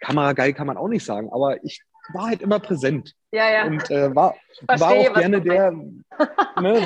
Kamerageil 0.00 0.54
kann 0.54 0.66
man 0.66 0.78
auch 0.78 0.88
nicht 0.88 1.04
sagen, 1.04 1.30
aber 1.30 1.62
ich 1.62 1.82
war 2.12 2.26
halt 2.26 2.42
immer 2.42 2.58
präsent. 2.58 3.14
Ja, 3.32 3.50
ja. 3.50 3.66
Und 3.66 3.90
äh, 3.90 4.14
war, 4.14 4.34
Verstehe, 4.66 4.80
war 4.80 4.92
auch 4.92 5.14
gerne 5.14 5.40
der, 5.42 5.72
ne, 5.72 5.94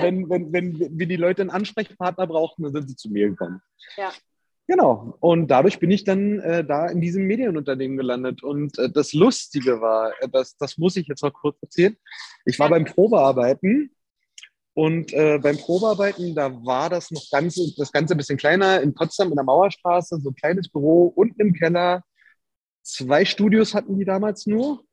wenn, 0.00 0.28
wenn, 0.28 0.52
wenn 0.52 0.98
wir 0.98 1.06
die 1.06 1.16
Leute 1.16 1.42
einen 1.42 1.50
Ansprechpartner 1.50 2.26
brauchten, 2.26 2.62
dann 2.62 2.72
sind 2.72 2.88
sie 2.88 2.96
zu 2.96 3.10
mir 3.10 3.28
gekommen. 3.30 3.60
Ja. 3.96 4.10
Genau. 4.68 5.16
Und 5.20 5.48
dadurch 5.48 5.80
bin 5.80 5.90
ich 5.90 6.04
dann 6.04 6.40
äh, 6.40 6.62
da 6.62 6.88
in 6.88 7.00
diesem 7.00 7.24
Medienunternehmen 7.24 7.96
gelandet. 7.96 8.42
Und 8.42 8.78
äh, 8.78 8.90
das 8.90 9.14
Lustige 9.14 9.80
war, 9.80 10.12
äh, 10.20 10.28
das, 10.28 10.58
das 10.58 10.76
muss 10.76 10.96
ich 10.96 11.08
jetzt 11.08 11.22
noch 11.22 11.32
kurz 11.32 11.56
erzählen. 11.62 11.96
Ich 12.44 12.58
war 12.58 12.68
beim 12.68 12.84
Probearbeiten 12.84 13.90
und 14.74 15.14
äh, 15.14 15.38
beim 15.38 15.56
Probearbeiten, 15.56 16.34
da 16.34 16.52
war 16.66 16.90
das 16.90 17.10
noch 17.10 17.24
ganz, 17.32 17.58
das 17.78 17.90
Ganze 17.90 18.14
ein 18.14 18.18
bisschen 18.18 18.36
kleiner 18.36 18.82
in 18.82 18.94
Potsdam 18.94 19.30
in 19.30 19.36
der 19.36 19.44
Mauerstraße, 19.44 20.20
so 20.20 20.30
ein 20.30 20.36
kleines 20.36 20.68
Büro 20.68 21.06
unten 21.16 21.40
im 21.40 21.54
Keller. 21.54 22.04
Zwei 22.82 23.24
Studios 23.24 23.74
hatten 23.74 23.98
die 23.98 24.04
damals 24.04 24.46
nur. 24.46 24.84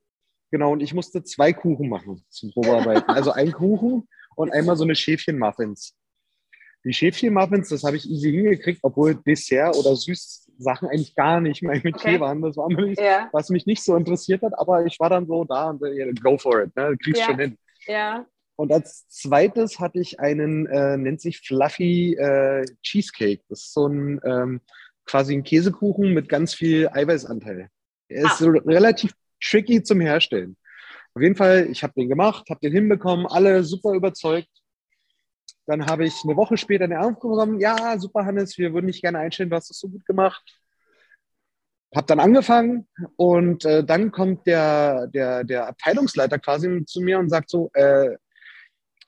Genau, 0.51 0.71
und 0.71 0.81
ich 0.81 0.93
musste 0.93 1.21
zwei 1.23 1.51
Kuchen 1.51 1.89
machen 1.89 2.23
zum 2.29 2.51
Probearbeiten. 2.51 3.09
Also 3.09 3.31
ein 3.31 3.51
Kuchen 3.51 4.07
und 4.37 4.53
einmal 4.53 4.77
so 4.77 4.85
eine 4.85 4.95
Schäfchen-Muffins. 4.95 5.97
Die 6.85 6.93
Schäfchen-Muffins, 6.93 7.69
das 7.69 7.83
habe 7.83 7.97
ich 7.97 8.09
easy 8.09 8.31
hingekriegt, 8.31 8.79
obwohl 8.83 9.15
Dessert 9.15 9.75
oder 9.75 9.95
Süßsachen 9.95 10.87
eigentlich 10.87 11.15
gar 11.15 11.41
nicht 11.41 11.63
mein 11.63 11.81
Metier 11.83 12.11
okay. 12.11 12.19
waren. 12.19 12.41
Das 12.41 12.55
war 12.57 12.69
mich, 12.69 12.97
ja. 12.99 13.27
was 13.33 13.49
mich 13.49 13.65
nicht 13.65 13.83
so 13.83 13.95
interessiert 13.95 14.43
hat, 14.43 14.57
aber 14.57 14.85
ich 14.85 14.99
war 14.99 15.09
dann 15.09 15.25
so 15.25 15.43
da 15.43 15.71
und 15.71 15.83
äh, 15.83 16.13
go 16.21 16.37
for 16.37 16.63
it, 16.63 16.75
ne? 16.75 16.95
kriegst 17.01 17.21
ja. 17.21 17.27
schon 17.27 17.39
hin. 17.39 17.57
Ja. 17.87 18.25
Und 18.55 18.71
als 18.71 19.07
zweites 19.09 19.79
hatte 19.79 19.99
ich 19.99 20.19
einen, 20.19 20.67
äh, 20.67 20.95
nennt 20.95 21.19
sich 21.19 21.39
Fluffy 21.39 22.13
äh, 22.13 22.65
Cheesecake. 22.83 23.43
Das 23.49 23.63
ist 23.63 23.73
so 23.73 23.87
ein 23.87 24.21
ähm, 24.23 24.61
quasi 25.05 25.33
ein 25.33 25.43
Käsekuchen 25.43 26.13
mit 26.13 26.29
ganz 26.29 26.53
viel 26.53 26.87
Eiweißanteil. 26.89 27.69
Er 28.07 28.25
ist 28.25 28.33
ah. 28.33 28.37
so 28.37 28.49
relativ 28.49 29.13
tricky 29.41 29.83
zum 29.83 30.01
Herstellen. 30.01 30.55
Auf 31.13 31.21
jeden 31.21 31.35
Fall, 31.35 31.67
ich 31.71 31.83
habe 31.83 31.93
den 31.95 32.09
gemacht, 32.09 32.49
habe 32.49 32.59
den 32.61 32.73
hinbekommen, 32.73 33.25
alle 33.25 33.63
super 33.63 33.93
überzeugt. 33.93 34.49
Dann 35.67 35.85
habe 35.85 36.05
ich 36.05 36.23
eine 36.23 36.35
Woche 36.35 36.57
später 36.57 36.83
eine 36.83 36.99
Anruf 36.99 37.19
bekommen, 37.19 37.59
ja, 37.59 37.97
super 37.97 38.25
Hannes, 38.25 38.57
wir 38.57 38.73
würden 38.73 38.87
dich 38.87 39.01
gerne 39.01 39.19
einstellen, 39.19 39.49
du 39.49 39.55
hast 39.55 39.69
das 39.69 39.79
so 39.79 39.89
gut 39.89 40.05
gemacht. 40.05 40.43
Habe 41.95 42.07
dann 42.07 42.19
angefangen 42.19 42.87
und 43.15 43.65
äh, 43.65 43.83
dann 43.83 44.11
kommt 44.11 44.45
der, 44.47 45.07
der, 45.07 45.43
der 45.43 45.67
Abteilungsleiter 45.67 46.39
quasi 46.39 46.83
zu 46.85 47.01
mir 47.01 47.19
und 47.19 47.29
sagt 47.29 47.49
so, 47.49 47.71
äh, 47.73 48.17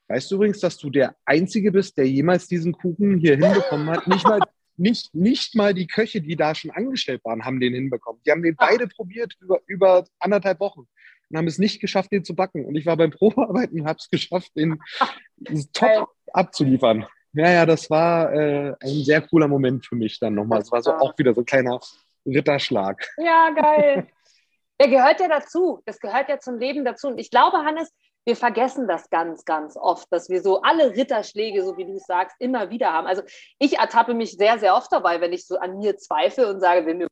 weißt 0.07 0.31
du 0.31 0.35
übrigens, 0.35 0.61
dass 0.61 0.77
du 0.77 0.89
der 0.89 1.15
Einzige 1.25 1.71
bist, 1.71 1.97
der 1.97 2.07
jemals 2.07 2.47
diesen 2.47 2.71
Kuchen 2.73 3.19
hier 3.19 3.35
hinbekommen 3.35 3.89
hat? 3.89 4.07
Nicht 4.07 4.25
mal, 4.25 4.39
nicht, 4.77 5.13
nicht 5.13 5.55
mal 5.55 5.73
die 5.73 5.87
Köche, 5.87 6.21
die 6.21 6.37
da 6.37 6.55
schon 6.55 6.71
angestellt 6.71 7.25
waren, 7.25 7.43
haben 7.43 7.59
den 7.59 7.73
hinbekommen. 7.73 8.21
Die 8.25 8.31
haben 8.31 8.41
den 8.41 8.55
beide 8.55 8.87
probiert 8.87 9.35
über, 9.41 9.59
über 9.67 10.05
anderthalb 10.19 10.59
Wochen 10.61 10.87
und 11.29 11.37
haben 11.37 11.47
es 11.47 11.57
nicht 11.57 11.79
geschafft, 11.79 12.11
den 12.11 12.23
zu 12.23 12.35
backen. 12.35 12.65
Und 12.65 12.75
ich 12.75 12.85
war 12.85 12.97
beim 12.97 13.11
Probearbeiten 13.11 13.81
und 13.81 13.87
habe 13.87 13.99
es 13.99 14.09
geschafft, 14.09 14.51
den 14.55 14.79
top 15.73 16.09
abzuliefern. 16.33 17.05
Ja, 17.33 17.51
ja, 17.51 17.65
das 17.65 17.89
war 17.89 18.33
äh, 18.33 18.73
ein 18.79 19.03
sehr 19.03 19.21
cooler 19.21 19.47
Moment 19.47 19.85
für 19.85 19.95
mich 19.95 20.19
dann 20.19 20.33
nochmal. 20.33 20.61
Es 20.61 20.71
war 20.71 20.81
so 20.81 20.91
auch 20.93 21.17
wieder 21.17 21.33
so 21.33 21.41
ein 21.41 21.45
kleiner 21.45 21.79
Ritterschlag. 22.25 23.07
Ja, 23.17 23.49
geil. 23.51 24.07
Der 24.79 24.89
gehört 24.89 25.19
ja 25.19 25.27
dazu. 25.27 25.81
Das 25.85 25.99
gehört 25.99 26.29
ja 26.29 26.39
zum 26.39 26.59
Leben 26.59 26.85
dazu. 26.85 27.07
Und 27.07 27.19
ich 27.19 27.31
glaube, 27.31 27.57
Hannes, 27.57 27.91
wir 28.25 28.35
vergessen 28.35 28.87
das 28.87 29.09
ganz, 29.09 29.45
ganz 29.45 29.77
oft, 29.77 30.11
dass 30.11 30.29
wir 30.29 30.41
so 30.41 30.61
alle 30.61 30.95
Ritterschläge, 30.95 31.63
so 31.63 31.77
wie 31.77 31.85
du 31.85 31.97
sagst, 31.97 32.35
immer 32.39 32.69
wieder 32.69 32.91
haben. 32.91 33.07
Also 33.07 33.23
ich 33.57 33.77
ertappe 33.77 34.13
mich 34.13 34.33
sehr, 34.33 34.59
sehr 34.59 34.75
oft 34.75 34.91
dabei, 34.91 35.21
wenn 35.21 35.33
ich 35.33 35.47
so 35.47 35.57
an 35.57 35.77
mir 35.77 35.97
zweifle 35.97 36.49
und 36.49 36.59
sage, 36.59 36.85
will 36.85 36.95
mir 36.95 37.07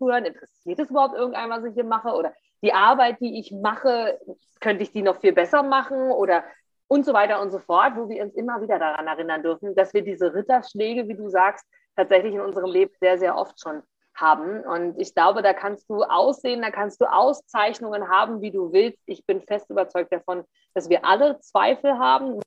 hören, 0.00 0.24
interessiert 0.24 0.78
es 0.80 0.90
überhaupt 0.90 1.14
irgendein, 1.14 1.48
was 1.50 1.64
ich 1.64 1.74
hier 1.74 1.84
mache? 1.84 2.08
Oder 2.08 2.34
die 2.62 2.72
Arbeit, 2.72 3.20
die 3.20 3.38
ich 3.38 3.52
mache, 3.52 4.18
könnte 4.60 4.82
ich 4.82 4.92
die 4.92 5.02
noch 5.02 5.20
viel 5.20 5.32
besser 5.32 5.62
machen? 5.62 6.10
Oder 6.10 6.44
und 6.88 7.04
so 7.04 7.12
weiter 7.12 7.40
und 7.40 7.50
so 7.50 7.58
fort, 7.58 7.92
wo 7.96 8.08
wir 8.08 8.22
uns 8.22 8.34
immer 8.34 8.60
wieder 8.62 8.78
daran 8.78 9.06
erinnern 9.06 9.42
dürfen, 9.42 9.74
dass 9.74 9.92
wir 9.92 10.02
diese 10.02 10.34
Ritterschläge, 10.34 11.06
wie 11.06 11.14
du 11.14 11.28
sagst, 11.28 11.66
tatsächlich 11.96 12.34
in 12.34 12.40
unserem 12.40 12.70
Leben 12.70 12.92
sehr, 13.00 13.18
sehr 13.18 13.36
oft 13.36 13.60
schon 13.60 13.82
haben. 14.14 14.60
Und 14.60 14.98
ich 14.98 15.14
glaube, 15.14 15.42
da 15.42 15.52
kannst 15.52 15.88
du 15.90 16.02
aussehen, 16.02 16.62
da 16.62 16.70
kannst 16.70 17.00
du 17.00 17.04
Auszeichnungen 17.04 18.08
haben, 18.08 18.40
wie 18.40 18.50
du 18.50 18.72
willst. 18.72 18.98
Ich 19.06 19.24
bin 19.26 19.42
fest 19.42 19.68
überzeugt 19.70 20.12
davon, 20.12 20.44
dass 20.74 20.88
wir 20.88 21.04
alle 21.04 21.38
Zweifel 21.40 21.98
haben, 21.98 22.40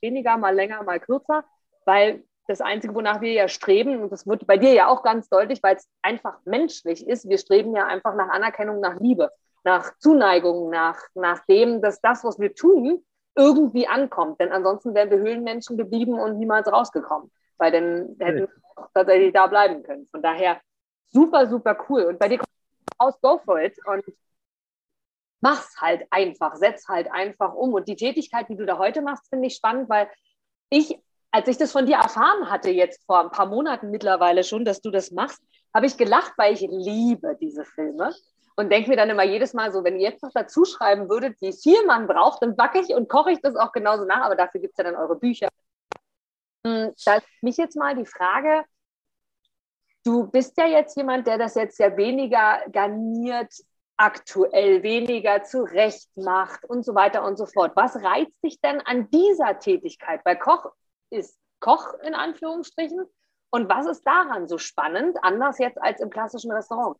weniger, 0.00 0.36
mal 0.36 0.54
länger, 0.54 0.82
mal 0.82 1.00
kürzer, 1.00 1.44
weil 1.84 2.24
das 2.48 2.60
Einzige, 2.60 2.94
wonach 2.94 3.20
wir 3.20 3.32
ja 3.32 3.48
streben, 3.48 4.02
und 4.02 4.12
das 4.12 4.26
wird 4.26 4.46
bei 4.46 4.56
dir 4.56 4.72
ja 4.72 4.88
auch 4.88 5.02
ganz 5.02 5.28
deutlich, 5.28 5.62
weil 5.62 5.76
es 5.76 5.88
einfach 6.02 6.38
menschlich 6.44 7.06
ist, 7.06 7.28
wir 7.28 7.38
streben 7.38 7.74
ja 7.74 7.86
einfach 7.86 8.14
nach 8.14 8.28
Anerkennung, 8.28 8.80
nach 8.80 9.00
Liebe, 9.00 9.30
nach 9.66 9.98
Zuneigung, 9.98 10.70
nach, 10.70 10.96
nach 11.14 11.44
dem, 11.46 11.82
dass 11.82 12.00
das, 12.00 12.22
was 12.22 12.38
wir 12.38 12.54
tun, 12.54 13.04
irgendwie 13.34 13.88
ankommt. 13.88 14.40
Denn 14.40 14.52
ansonsten 14.52 14.94
wären 14.94 15.10
wir 15.10 15.18
Höhlenmenschen 15.18 15.76
geblieben 15.76 16.14
und 16.18 16.38
niemals 16.38 16.72
rausgekommen, 16.72 17.32
weil 17.58 17.72
dann 17.72 18.16
hätten 18.20 18.38
wir 18.42 18.48
tatsächlich 18.94 19.34
da 19.34 19.48
bleiben 19.48 19.82
können. 19.82 20.06
Von 20.12 20.22
daher 20.22 20.60
super, 21.08 21.48
super 21.48 21.76
cool. 21.88 22.04
Und 22.04 22.20
bei 22.20 22.28
dir 22.28 22.38
kommt 22.38 22.48
aus, 22.98 23.20
go 23.20 23.38
for 23.44 23.60
it 23.60 23.76
und 23.86 24.04
mach's 25.40 25.80
halt 25.80 26.06
einfach, 26.10 26.54
setz 26.54 26.86
halt 26.86 27.10
einfach 27.10 27.52
um. 27.52 27.74
Und 27.74 27.88
die 27.88 27.96
Tätigkeit, 27.96 28.48
die 28.48 28.56
du 28.56 28.66
da 28.66 28.78
heute 28.78 29.02
machst, 29.02 29.28
finde 29.28 29.48
ich 29.48 29.56
spannend, 29.56 29.90
weil 29.90 30.08
ich 30.70 30.96
als 31.32 31.48
ich 31.48 31.58
das 31.58 31.72
von 31.72 31.84
dir 31.84 31.96
erfahren 31.96 32.48
hatte, 32.48 32.70
jetzt 32.70 33.04
vor 33.04 33.20
ein 33.20 33.30
paar 33.30 33.44
Monaten 33.44 33.90
mittlerweile 33.90 34.42
schon, 34.42 34.64
dass 34.64 34.80
du 34.80 34.90
das 34.90 35.10
machst, 35.10 35.42
habe 35.74 35.84
ich 35.84 35.98
gelacht, 35.98 36.32
weil 36.38 36.54
ich 36.54 36.60
liebe 36.62 37.36
diese 37.38 37.64
Filme 37.64 38.14
und 38.56 38.70
denke 38.70 38.90
mir 38.90 38.96
dann 38.96 39.10
immer 39.10 39.24
jedes 39.24 39.52
Mal 39.54 39.70
so, 39.72 39.84
wenn 39.84 39.96
ihr 39.98 40.10
jetzt 40.10 40.22
noch 40.22 40.32
dazu 40.32 40.64
schreiben 40.64 41.08
würdet, 41.08 41.40
wie 41.40 41.52
viel 41.52 41.84
man 41.86 42.06
braucht, 42.06 42.42
dann 42.42 42.56
backe 42.56 42.80
ich 42.80 42.94
und 42.94 43.08
koche 43.08 43.32
ich 43.32 43.40
das 43.40 43.54
auch 43.54 43.72
genauso 43.72 44.04
nach, 44.04 44.22
aber 44.22 44.34
dafür 44.34 44.60
gibt 44.60 44.72
es 44.72 44.78
ja 44.78 44.84
dann 44.84 44.96
eure 44.96 45.16
Bücher. 45.16 45.48
Hm, 46.66 46.92
da 47.04 47.16
ist 47.16 47.26
mich 47.42 47.56
jetzt 47.58 47.76
mal 47.76 47.94
die 47.94 48.06
Frage, 48.06 48.64
du 50.04 50.26
bist 50.26 50.56
ja 50.56 50.66
jetzt 50.66 50.96
jemand, 50.96 51.26
der 51.26 51.38
das 51.38 51.54
jetzt 51.54 51.78
ja 51.78 51.96
weniger 51.96 52.62
garniert 52.72 53.52
aktuell, 53.98 54.82
weniger 54.82 55.42
zurecht 55.42 56.08
macht 56.16 56.64
und 56.64 56.84
so 56.84 56.94
weiter 56.94 57.24
und 57.24 57.36
so 57.36 57.46
fort. 57.46 57.72
Was 57.76 57.96
reizt 57.96 58.42
dich 58.44 58.60
denn 58.60 58.80
an 58.80 59.10
dieser 59.10 59.58
Tätigkeit? 59.58 60.20
Weil 60.24 60.38
Koch 60.38 60.72
ist 61.10 61.38
Koch 61.60 61.94
in 62.02 62.14
Anführungsstrichen. 62.14 63.06
Und 63.50 63.68
was 63.68 63.86
ist 63.86 64.06
daran 64.06 64.48
so 64.48 64.58
spannend, 64.58 65.16
anders 65.22 65.58
jetzt 65.58 65.80
als 65.80 66.00
im 66.00 66.10
klassischen 66.10 66.52
Restaurant? 66.52 66.98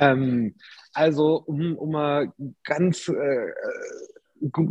Ähm, 0.00 0.54
also, 0.92 1.42
um, 1.46 1.76
um 1.76 1.92
mal 1.92 2.32
ganz 2.64 3.08
äh, 3.08 3.52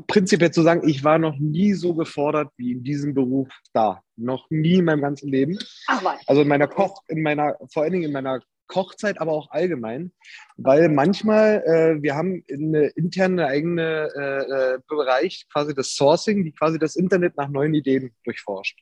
prinzipiell 0.07 0.51
zu 0.51 0.63
sagen, 0.63 0.87
ich 0.87 1.03
war 1.03 1.19
noch 1.19 1.37
nie 1.37 1.73
so 1.73 1.93
gefordert 1.93 2.51
wie 2.57 2.71
in 2.71 2.83
diesem 2.83 3.13
Beruf 3.13 3.49
da. 3.73 4.01
Noch 4.15 4.49
nie 4.49 4.75
in 4.75 4.85
meinem 4.85 5.01
ganzen 5.01 5.29
Leben. 5.29 5.57
Ach, 5.87 6.03
was. 6.03 6.27
Also 6.27 6.41
in 6.41 6.47
meiner 6.47 6.67
Koch, 6.67 7.03
in 7.07 7.21
meiner, 7.21 7.55
vor 7.71 7.83
allen 7.83 7.93
Dingen 7.93 8.05
in 8.05 8.11
meiner 8.11 8.41
Kochzeit, 8.67 9.19
aber 9.19 9.31
auch 9.31 9.49
allgemein, 9.49 10.11
weil 10.57 10.89
manchmal, 10.89 11.63
äh, 11.65 12.03
wir 12.03 12.15
haben 12.15 12.43
eine 12.51 12.87
interne 12.89 13.47
eigene 13.47 14.09
äh, 14.15 14.75
äh, 14.75 14.79
Bereich, 14.87 15.47
quasi 15.51 15.73
das 15.73 15.95
Sourcing, 15.95 16.43
die 16.43 16.51
quasi 16.51 16.77
das 16.77 16.95
Internet 16.95 17.35
nach 17.35 17.49
neuen 17.49 17.73
Ideen 17.73 18.11
durchforscht 18.23 18.79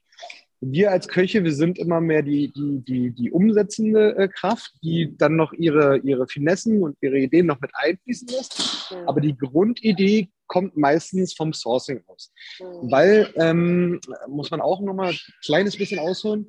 wir 0.60 0.92
als 0.92 1.08
Köche, 1.08 1.44
wir 1.44 1.54
sind 1.54 1.78
immer 1.78 2.02
mehr 2.02 2.24
die, 2.24 2.52
die, 2.52 2.84
die, 2.84 3.12
die 3.12 3.32
umsetzende 3.32 4.16
äh, 4.18 4.28
Kraft, 4.28 4.74
die 4.82 5.16
dann 5.18 5.36
noch 5.36 5.54
ihre, 5.54 6.00
ihre 6.00 6.28
Finessen 6.28 6.82
und 6.82 6.98
ihre 7.02 7.20
Ideen 7.20 7.46
noch 7.46 7.60
mit 7.62 7.72
einfließen 7.74 8.28
lässt. 8.30 8.92
Mhm. 8.92 9.08
Aber 9.08 9.22
die 9.22 9.38
Grundidee 9.38 10.30
kommt 10.48 10.78
meistens 10.78 11.34
vom 11.34 11.54
Sourcing 11.54 12.02
aus. 12.08 12.32
Mhm. 12.60 12.92
Weil, 12.92 13.34
ähm, 13.36 14.00
muss 14.28 14.50
man 14.50 14.62
auch 14.62 14.82
nochmal 14.82 15.12
ein 15.12 15.20
kleines 15.46 15.78
bisschen 15.78 16.00
ausholen, 16.00 16.48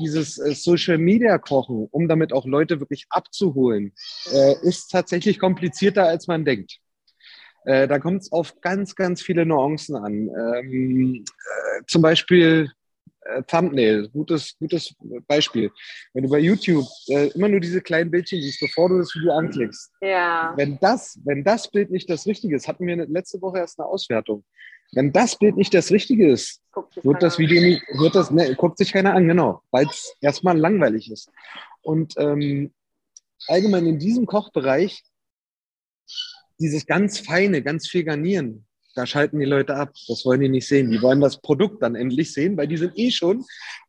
dieses 0.00 0.38
äh, 0.38 0.54
Social 0.54 0.98
Media 0.98 1.38
Kochen, 1.38 1.88
um 1.90 2.08
damit 2.08 2.32
auch 2.32 2.44
Leute 2.44 2.80
wirklich 2.80 3.06
abzuholen, 3.08 3.92
äh, 4.32 4.54
ist 4.62 4.88
tatsächlich 4.88 5.38
komplizierter, 5.38 6.06
als 6.06 6.26
man 6.26 6.44
denkt. 6.44 6.78
Äh, 7.64 7.88
da 7.88 7.98
kommt 7.98 8.22
es 8.22 8.32
auf 8.32 8.60
ganz, 8.60 8.94
ganz 8.94 9.22
viele 9.22 9.46
Nuancen 9.46 9.96
an. 9.96 10.12
Ähm, 10.28 11.24
äh, 11.24 11.82
zum 11.86 12.02
Beispiel 12.02 12.70
äh, 13.20 13.42
Thumbnail, 13.42 14.08
gutes, 14.08 14.56
gutes 14.58 14.94
Beispiel. 15.26 15.70
Wenn 16.12 16.24
du 16.24 16.30
bei 16.30 16.38
YouTube 16.38 16.86
äh, 17.08 17.28
immer 17.28 17.48
nur 17.48 17.60
diese 17.60 17.80
kleinen 17.80 18.10
Bildchen 18.10 18.40
siehst, 18.40 18.60
bevor 18.60 18.88
du 18.88 18.98
das 18.98 19.14
Video 19.14 19.32
anklickst, 19.32 19.92
ja. 20.00 20.52
wenn, 20.56 20.78
das, 20.80 21.18
wenn 21.24 21.44
das 21.44 21.70
Bild 21.70 21.90
nicht 21.90 22.08
das 22.08 22.26
Richtige 22.26 22.56
ist, 22.56 22.68
hatten 22.68 22.86
wir 22.86 22.96
letzte 23.06 23.40
Woche 23.42 23.58
erst 23.58 23.78
eine 23.78 23.88
Auswertung. 23.88 24.44
Wenn 24.92 25.12
das 25.12 25.36
Bild 25.38 25.56
nicht 25.56 25.74
das 25.74 25.90
Richtige 25.90 26.30
ist, 26.30 26.62
wird 27.02 27.22
das 27.22 27.38
Video 27.38 27.60
nicht, 27.60 27.82
wird 27.98 28.14
das, 28.14 28.30
ne, 28.30 28.54
guckt 28.54 28.78
sich 28.78 28.92
keiner 28.92 29.14
an, 29.14 29.26
genau, 29.26 29.62
weil 29.70 29.86
es 29.86 30.14
erstmal 30.20 30.56
langweilig 30.56 31.10
ist. 31.10 31.30
Und 31.82 32.14
ähm, 32.18 32.72
allgemein 33.48 33.86
in 33.86 33.98
diesem 33.98 34.26
Kochbereich 34.26 35.02
dieses 36.58 36.86
ganz 36.86 37.18
feine, 37.18 37.62
ganz 37.62 37.88
viel 37.88 38.04
Garnieren, 38.04 38.66
da 38.96 39.06
schalten 39.06 39.38
die 39.38 39.46
Leute 39.46 39.76
ab. 39.76 39.92
Das 40.08 40.24
wollen 40.24 40.40
die 40.40 40.48
nicht 40.48 40.66
sehen. 40.66 40.90
Die 40.90 41.02
wollen 41.02 41.20
das 41.20 41.40
Produkt 41.40 41.82
dann 41.82 41.94
endlich 41.94 42.32
sehen, 42.32 42.56
weil 42.56 42.66
die 42.66 42.78
sind 42.78 42.96
eh 42.96 43.10
schon, 43.10 43.44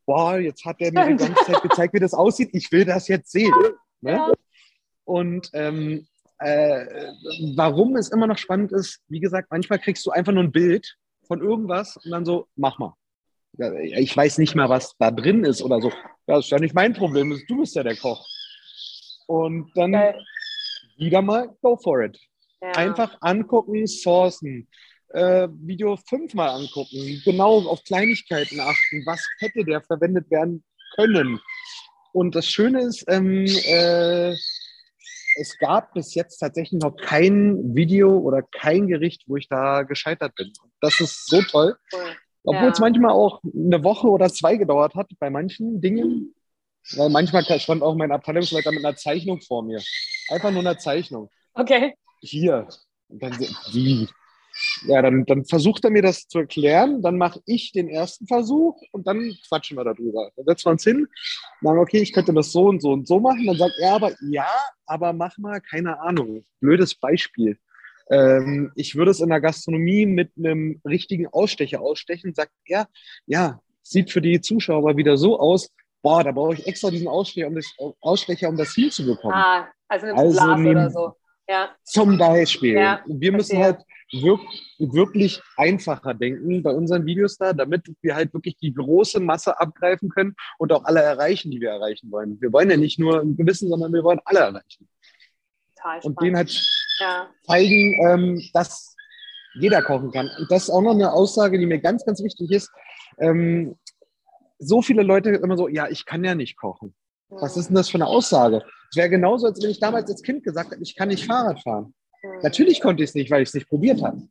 boah, 0.06 0.38
jetzt 0.38 0.66
hat 0.66 0.80
der 0.82 0.92
mir 0.92 1.08
die 1.08 1.24
ganze 1.24 1.46
Zeit 1.46 1.62
gezeigt, 1.62 1.94
wie 1.94 2.00
das 2.00 2.14
aussieht. 2.14 2.50
Ich 2.54 2.72
will 2.72 2.86
das 2.86 3.08
jetzt 3.08 3.32
sehen. 3.32 3.54
Ne? 4.02 4.34
Und 5.06 5.50
ähm, 5.54 6.06
äh, 6.40 6.86
warum 7.56 7.96
es 7.96 8.10
immer 8.10 8.28
noch 8.28 8.38
spannend 8.38 8.72
ist, 8.72 9.02
wie 9.08 9.20
gesagt, 9.20 9.48
manchmal 9.50 9.80
kriegst 9.80 10.06
du 10.06 10.12
einfach 10.12 10.34
nur 10.34 10.44
ein 10.44 10.52
Bild 10.52 10.98
von 11.26 11.42
irgendwas 11.42 11.98
und 11.98 12.12
dann 12.12 12.26
so, 12.26 12.48
mach 12.56 12.78
mal. 12.78 12.94
Ja, 13.54 13.74
ich 13.74 14.16
weiß 14.16 14.38
nicht 14.38 14.56
mal, 14.56 14.70
was 14.70 14.96
da 15.00 15.10
drin 15.10 15.44
ist 15.44 15.64
oder 15.64 15.82
so. 15.82 15.90
Ja, 15.90 16.36
das 16.36 16.46
ist 16.46 16.52
ja 16.52 16.60
nicht 16.60 16.76
mein 16.76 16.94
Problem, 16.94 17.42
du 17.48 17.58
bist 17.58 17.76
ja 17.76 17.84
der 17.84 17.96
Koch. 17.96 18.26
Und 19.26 19.72
dann 19.76 19.94
Geil. 19.94 20.24
wieder 20.98 21.22
mal, 21.22 21.56
go 21.62 21.76
for 21.78 22.04
it. 22.04 22.20
Ja. 22.62 22.72
Einfach 22.72 23.18
angucken, 23.22 23.88
sourcen, 23.88 24.68
äh, 25.10 25.48
Video 25.52 25.98
fünfmal 25.98 26.50
angucken, 26.50 27.22
genau 27.24 27.68
auf 27.68 27.84
Kleinigkeiten 27.84 28.60
achten, 28.60 29.06
was 29.06 29.24
hätte 29.40 29.64
der 29.64 29.82
verwendet 29.82 30.30
werden 30.30 30.64
können. 30.96 31.40
Und 32.14 32.36
das 32.36 32.48
Schöne 32.48 32.82
ist, 32.82 33.06
ähm, 33.08 33.46
äh, 33.46 34.34
es 35.40 35.58
gab 35.60 35.94
bis 35.94 36.16
jetzt 36.16 36.40
tatsächlich 36.40 36.82
noch 36.82 36.96
kein 36.96 37.76
Video 37.76 38.18
oder 38.18 38.42
kein 38.42 38.88
Gericht, 38.88 39.24
wo 39.28 39.38
ich 39.38 39.48
da 39.48 39.84
gescheitert 39.84 40.34
bin. 40.36 40.52
Das 40.82 41.00
ist 41.00 41.28
so 41.28 41.42
toll. 41.44 41.78
Obwohl 42.44 42.64
ja. 42.64 42.72
es 42.72 42.80
manchmal 42.80 43.12
auch 43.12 43.42
eine 43.44 43.84
Woche 43.84 44.08
oder 44.08 44.30
zwei 44.30 44.56
gedauert 44.56 44.96
hat 44.96 45.10
bei 45.20 45.30
manchen 45.30 45.82
Dingen. 45.82 46.34
Weil 46.96 47.10
manchmal 47.10 47.44
stand 47.44 47.84
auch 47.84 47.96
mein 47.96 48.12
Abteilungsleiter 48.12 48.72
mit 48.72 48.86
einer 48.86 48.96
Zeichnung 48.96 49.42
vor 49.42 49.64
mir. 49.64 49.82
Einfach 50.30 50.52
nur 50.52 50.62
eine 50.62 50.78
Zeichnung. 50.78 51.30
Okay. 51.54 51.94
Hier. 52.22 52.68
Und 53.10 53.22
dann, 53.22 53.38
wie? 53.72 54.08
Ja, 54.86 55.02
dann, 55.02 55.26
dann 55.26 55.46
versucht 55.46 55.84
er 55.84 55.92
mir 55.92 56.02
das 56.02 56.28
zu 56.28 56.40
erklären, 56.40 57.02
dann 57.02 57.18
mache 57.18 57.42
ich 57.46 57.72
den 57.72 57.90
ersten 57.90 58.28
Versuch 58.28 58.82
und 58.92 59.08
dann 59.08 59.36
quatschen 59.48 59.78
wir 59.78 59.84
darüber. 59.84 60.32
Dann 60.36 60.46
setzen 60.46 60.66
wir 60.66 60.72
uns 60.72 60.84
hin, 60.84 61.08
sagen, 61.62 61.80
okay, 61.80 62.00
ich 62.00 62.14
könnte 62.14 62.34
das 62.34 62.52
so 62.52 62.66
und 62.68 62.82
so 62.82 62.92
und 62.92 63.08
so 63.08 63.20
machen. 63.20 63.46
Dann 63.46 63.58
sagt 63.58 63.76
er 63.80 63.94
aber, 63.94 64.12
ja, 64.22 64.50
aber 64.86 65.14
mach 65.14 65.38
mal, 65.38 65.62
keine 65.62 66.00
Ahnung, 66.02 66.46
blödes 66.60 66.96
Beispiel. 66.96 67.58
Ähm, 68.10 68.72
ich 68.76 68.96
würde 68.96 69.12
es 69.12 69.20
in 69.20 69.30
der 69.30 69.42
Gastronomie 69.42 70.06
mit 70.06 70.32
einem 70.38 70.82
richtigen 70.86 71.28
Ausstecher 71.28 71.82
ausstechen, 71.82 72.34
sagt 72.34 72.54
er, 72.66 72.88
ja, 73.26 73.60
sieht 73.84 74.12
für 74.12 74.22
die 74.22 74.42
Zuschauer 74.42 74.98
wieder 74.98 75.18
so 75.18 75.40
aus, 75.40 75.70
boah, 76.02 76.24
da 76.24 76.32
brauche 76.32 76.54
ich 76.54 76.68
extra 76.68 76.90
diesen 76.90 77.08
Ausstecher, 77.08 77.48
um 77.48 77.56
das, 77.56 77.66
Ausstecher, 78.00 78.50
um 78.50 78.58
das 78.58 78.74
hinzubekommen. 78.74 79.36
Ah, 79.36 79.68
also 79.88 80.08
ein 80.08 80.18
also 80.18 80.32
Glas 80.32 80.60
oder 80.60 80.90
so. 80.90 81.14
Ja. 81.50 81.70
Zum 81.84 82.18
Beispiel. 82.18 82.74
Ja, 82.74 83.02
wir 83.08 83.32
müssen 83.32 83.58
halt 83.58 83.78
wirk 84.12 84.42
wirklich 84.80 85.42
einfacher 85.58 86.14
denken 86.14 86.64
bei 86.64 86.72
unseren 86.72 87.06
Videos 87.06 87.38
da, 87.38 87.54
damit 87.54 87.84
wir 88.02 88.16
halt 88.16 88.34
wirklich 88.34 88.58
die 88.58 88.74
große 88.74 89.20
Masse 89.20 89.60
abgreifen 89.60 90.10
können 90.10 90.36
und 90.58 90.72
auch 90.72 90.86
alle 90.86 91.02
erreichen, 91.02 91.52
die 91.52 91.60
wir 91.60 91.72
erreichen 91.72 92.10
wollen. 92.12 92.40
Wir 92.40 92.52
wollen 92.54 92.70
ja 92.70 92.78
nicht 92.78 93.00
nur 93.00 93.22
einen 93.22 93.36
gewissen, 93.36 93.70
sondern 93.70 93.92
wir 93.94 94.04
wollen 94.04 94.22
alle 94.26 94.40
erreichen. 94.40 94.88
Total 95.76 96.00
und 96.04 96.22
denen 96.22 96.38
halt 96.38 96.50
ja. 97.00 97.28
zeigen, 97.44 98.08
ähm, 98.08 98.42
dass 98.54 98.96
jeder 99.56 99.82
kochen 99.82 100.12
kann. 100.12 100.30
Und 100.40 100.50
das 100.52 100.64
ist 100.64 100.70
auch 100.70 100.82
noch 100.82 100.94
eine 100.94 101.12
Aussage, 101.12 101.58
die 101.58 101.66
mir 101.66 101.80
ganz, 101.80 102.06
ganz 102.06 102.24
wichtig 102.24 102.52
ist. 102.52 102.72
Ähm, 103.20 103.76
so 104.60 104.82
viele 104.82 105.04
Leute 105.04 105.32
immer 105.32 105.58
so, 105.58 105.68
ja, 105.68 105.88
ich 105.88 106.06
kann 106.06 106.24
ja 106.24 106.36
nicht 106.36 106.58
kochen. 106.58 106.96
Was 107.30 107.58
ist 107.58 107.68
denn 107.68 107.76
das 107.76 107.90
für 107.90 107.98
eine 107.98 108.08
Aussage? 108.08 108.64
Es 108.90 108.96
wäre 108.96 109.10
genauso, 109.10 109.48
als 109.48 109.62
wenn 109.62 109.70
ich 109.70 109.80
damals 109.80 110.10
als 110.10 110.22
Kind 110.22 110.44
gesagt 110.44 110.72
hätte, 110.72 110.82
ich 110.82 110.96
kann 110.96 111.10
nicht 111.10 111.26
Fahrrad 111.26 111.62
fahren. 111.62 111.94
Natürlich 112.44 112.82
konnte 112.82 113.04
ich 113.04 113.10
es 113.10 113.16
nicht, 113.16 113.32
weil 113.32 113.42
ich 113.42 113.50
es 113.50 113.54
nicht 113.54 113.70
probiert 113.70 114.02
habe. 114.02 114.28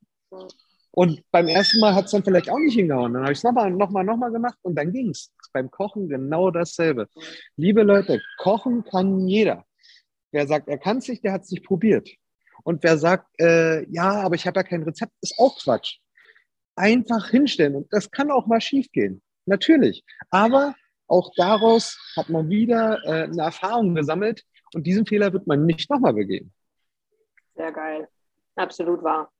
Und 0.93 1.23
beim 1.31 1.49
ersten 1.49 1.79
Mal 1.81 1.95
hat 1.95 2.07
es 2.07 2.13
dann 2.13 2.25
vielleicht 2.25 2.49
auch 2.49 2.59
nicht 2.59 2.75
hingehauen. 2.75 3.13
Dann 3.13 3.23
habe 3.23 3.33
ich 3.33 3.39
es 3.39 3.45
nochmal, 3.45 3.71
nochmal, 3.71 4.05
nochmal 4.05 4.33
gemacht 4.33 4.57
und 4.63 4.77
dann 4.77 4.93
ging 4.93 5.11
es. 5.11 5.31
Beim 5.53 5.71
Kochen 5.71 6.09
genau 6.09 6.51
dasselbe. 6.51 7.09
Liebe 7.57 7.83
Leute, 7.83 8.23
kochen 8.39 8.83
kann 8.85 9.27
jeder. 9.29 9.65
Wer 10.33 10.47
sagt, 10.47 10.69
er 10.69 10.79
kann 10.79 10.99
es 10.99 11.09
nicht, 11.09 11.23
der 11.23 11.33
hat 11.33 11.43
es 11.43 11.51
nicht 11.51 11.67
probiert. 11.67 12.09
Und 12.65 12.83
wer 12.83 12.97
sagt, 12.97 13.29
äh, 13.39 13.87
ja, 13.91 14.23
aber 14.23 14.35
ich 14.37 14.47
habe 14.47 14.59
ja 14.61 14.65
kein 14.65 14.83
Rezept, 14.83 15.13
ist 15.21 15.39
auch 15.39 15.59
Quatsch. 15.59 15.99
Einfach 16.77 17.29
hinstellen. 17.29 17.77
Und 17.77 17.93
das 17.93 18.11
kann 18.11 18.31
auch 18.31 18.47
mal 18.47 18.61
schief 18.61 18.91
gehen. 18.91 19.23
Natürlich. 19.45 20.03
Aber 20.31 20.75
auch 21.09 21.31
daraus 21.37 21.99
hat 22.17 22.29
man 22.29 22.49
wieder 22.49 23.01
äh, 23.05 23.25
eine 23.25 23.43
Erfahrung 23.43 23.95
gesammelt 23.95 24.45
und 24.75 24.87
diesen 24.87 25.07
Fehler 25.07 25.33
wird 25.33 25.47
man 25.47 25.65
nicht 25.65 25.89
nochmal 25.91 26.15
begehen. 26.15 26.53
Sehr 27.57 27.73
geil. 27.73 28.09
Absolut 28.55 29.03
wahr. 29.03 29.31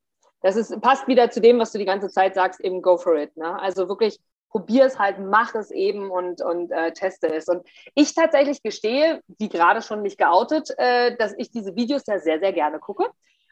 Das 0.41 0.55
ist, 0.55 0.79
passt 0.81 1.07
wieder 1.07 1.29
zu 1.29 1.41
dem, 1.41 1.59
was 1.59 1.71
du 1.71 1.79
die 1.79 1.85
ganze 1.85 2.09
Zeit 2.09 2.35
sagst, 2.35 2.59
eben 2.59 2.81
go 2.81 2.97
for 2.97 3.15
it. 3.15 3.35
Ne? 3.37 3.59
Also 3.59 3.89
wirklich 3.89 4.19
probier 4.49 4.85
es 4.85 4.97
halt, 4.97 5.19
mach 5.19 5.55
es 5.55 5.71
eben 5.71 6.09
und, 6.09 6.41
und 6.41 6.71
äh, 6.71 6.93
teste 6.93 7.33
es. 7.33 7.47
Und 7.47 7.67
ich 7.95 8.13
tatsächlich 8.13 8.61
gestehe, 8.61 9.21
wie 9.39 9.49
gerade 9.49 9.81
schon 9.81 10.01
mich 10.01 10.17
geoutet, 10.17 10.69
äh, 10.77 11.15
dass 11.17 11.33
ich 11.37 11.51
diese 11.51 11.75
Videos 11.75 12.03
ja 12.07 12.19
sehr, 12.19 12.39
sehr 12.39 12.53
gerne 12.53 12.79
gucke. 12.79 13.05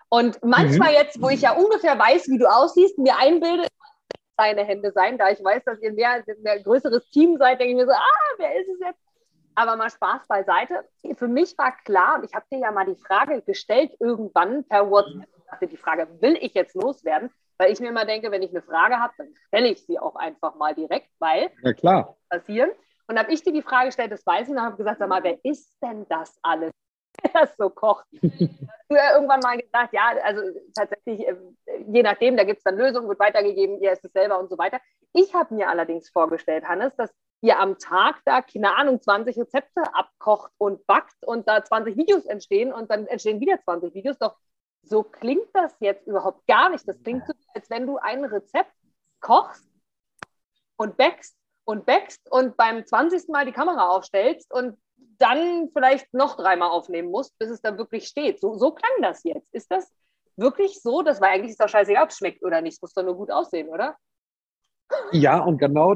Und 0.09 0.41
manchmal 0.43 0.91
mhm. 0.91 0.97
jetzt, 0.97 1.21
wo 1.21 1.29
ich 1.29 1.41
ja 1.41 1.53
ungefähr 1.53 1.97
weiß, 1.97 2.27
wie 2.29 2.37
du 2.37 2.45
aussiehst, 2.45 2.97
mir 2.97 3.17
einbilde, 3.17 3.67
deine 4.37 4.63
Hände 4.63 4.91
sein, 4.93 5.17
da 5.17 5.29
ich 5.29 5.43
weiß, 5.43 5.63
dass 5.65 5.81
ihr 5.81 5.93
mehr, 5.93 6.23
ein 6.27 6.63
größeres 6.63 7.09
Team 7.09 7.37
seid, 7.37 7.59
denke 7.59 7.71
ich 7.71 7.77
mir 7.77 7.85
so, 7.85 7.93
ah, 7.93 8.35
wer 8.37 8.55
ist 8.59 8.69
es 8.69 8.79
jetzt? 8.79 9.04
Aber 9.55 9.75
mal 9.77 9.89
Spaß 9.89 10.27
beiseite. 10.27 10.87
Für 11.15 11.27
mich 11.27 11.57
war 11.57 11.75
klar, 11.83 12.17
und 12.17 12.25
ich 12.25 12.33
habe 12.33 12.45
dir 12.51 12.59
ja 12.59 12.71
mal 12.71 12.85
die 12.85 12.95
Frage 12.95 13.41
gestellt, 13.41 13.91
irgendwann 13.99 14.65
per 14.65 14.89
WhatsApp, 14.89 15.69
die 15.69 15.77
Frage, 15.77 16.07
will 16.21 16.37
ich 16.41 16.53
jetzt 16.53 16.75
loswerden? 16.75 17.31
Weil 17.57 17.71
ich 17.71 17.79
mir 17.79 17.87
immer 17.87 18.05
denke, 18.05 18.31
wenn 18.31 18.41
ich 18.41 18.51
eine 18.51 18.61
Frage 18.61 18.99
habe, 18.99 19.13
dann 19.17 19.33
stelle 19.47 19.69
ich 19.69 19.85
sie 19.85 19.97
auch 19.97 20.15
einfach 20.15 20.55
mal 20.55 20.75
direkt, 20.75 21.09
weil 21.19 21.51
ja, 21.63 21.73
klar. 21.73 22.17
passieren. 22.29 22.69
Und 23.07 23.17
habe 23.17 23.31
ich 23.31 23.43
dir 23.43 23.53
die 23.53 23.61
Frage 23.61 23.87
gestellt, 23.87 24.11
das 24.11 24.25
weiß 24.25 24.47
ich, 24.47 24.53
und 24.53 24.61
habe 24.61 24.75
gesagt, 24.75 24.99
sag 24.99 25.07
mal, 25.07 25.23
wer 25.23 25.37
ist 25.43 25.77
denn 25.81 26.05
das 26.09 26.37
alles, 26.41 26.71
der 27.23 27.31
das 27.31 27.55
so 27.55 27.69
kocht? 27.69 28.05
du 28.89 28.95
ja 28.95 29.13
irgendwann 29.13 29.39
mal 29.39 29.57
gesagt, 29.57 29.93
ja, 29.93 30.11
also 30.23 30.41
tatsächlich, 30.75 31.27
äh, 31.27 31.35
je 31.87 32.03
nachdem, 32.03 32.35
da 32.35 32.43
gibt 32.43 32.57
es 32.57 32.63
dann 32.63 32.77
Lösungen, 32.77 33.07
wird 33.07 33.19
weitergegeben, 33.19 33.79
ihr 33.79 33.91
esst 33.91 34.03
es 34.03 34.11
selber 34.11 34.37
und 34.39 34.49
so 34.49 34.57
weiter. 34.57 34.79
Ich 35.13 35.33
habe 35.33 35.53
mir 35.53 35.69
allerdings 35.69 36.09
vorgestellt, 36.09 36.67
Hannes, 36.67 36.93
dass 36.97 37.13
ihr 37.45 37.59
am 37.59 37.77
Tag 37.77 38.21
da, 38.25 38.41
keine 38.41 38.75
Ahnung, 38.75 39.01
20 39.01 39.37
Rezepte 39.37 39.81
abkocht 39.93 40.51
und 40.57 40.85
backt 40.87 41.25
und 41.25 41.47
da 41.47 41.63
20 41.63 41.95
Videos 41.95 42.25
entstehen 42.25 42.73
und 42.73 42.89
dann 42.89 43.05
entstehen 43.07 43.39
wieder 43.39 43.59
20 43.61 43.93
Videos. 43.93 44.17
Doch 44.17 44.35
so 44.83 45.03
klingt 45.03 45.47
das 45.53 45.75
jetzt 45.79 46.07
überhaupt 46.07 46.45
gar 46.47 46.69
nicht. 46.69 46.87
Das 46.87 47.01
klingt 47.03 47.25
so, 47.27 47.33
als 47.53 47.69
wenn 47.69 47.85
du 47.85 47.97
ein 47.97 48.25
Rezept 48.25 48.71
kochst 49.19 49.67
und 50.77 50.97
backst 50.97 51.37
und 51.65 51.85
backst 51.85 52.31
und 52.31 52.57
beim 52.57 52.85
20. 52.85 53.29
Mal 53.29 53.45
die 53.45 53.51
Kamera 53.51 53.89
aufstellst 53.89 54.51
und 54.53 54.77
dann 55.17 55.69
vielleicht 55.71 56.13
noch 56.13 56.35
dreimal 56.35 56.69
aufnehmen 56.69 57.09
musst, 57.09 57.37
bis 57.37 57.49
es 57.49 57.61
dann 57.61 57.77
wirklich 57.77 58.07
steht. 58.07 58.41
So, 58.41 58.57
so 58.57 58.71
klang 58.71 59.01
das 59.01 59.23
jetzt. 59.23 59.53
Ist 59.53 59.71
das 59.71 59.91
wirklich 60.35 60.81
so? 60.81 61.01
Das 61.03 61.21
war 61.21 61.29
eigentlich 61.29 61.51
ist 61.51 61.61
doch 61.61 61.69
scheißegal, 61.69 62.03
ob 62.03 62.09
es 62.09 62.17
schmeckt 62.17 62.43
oder 62.43 62.61
nicht. 62.61 62.75
Es 62.75 62.81
muss 62.81 62.93
doch 62.93 63.03
nur 63.03 63.15
gut 63.15 63.31
aussehen, 63.31 63.69
oder? 63.69 63.95
Ja, 65.11 65.39
und 65.39 65.57
genau 65.57 65.95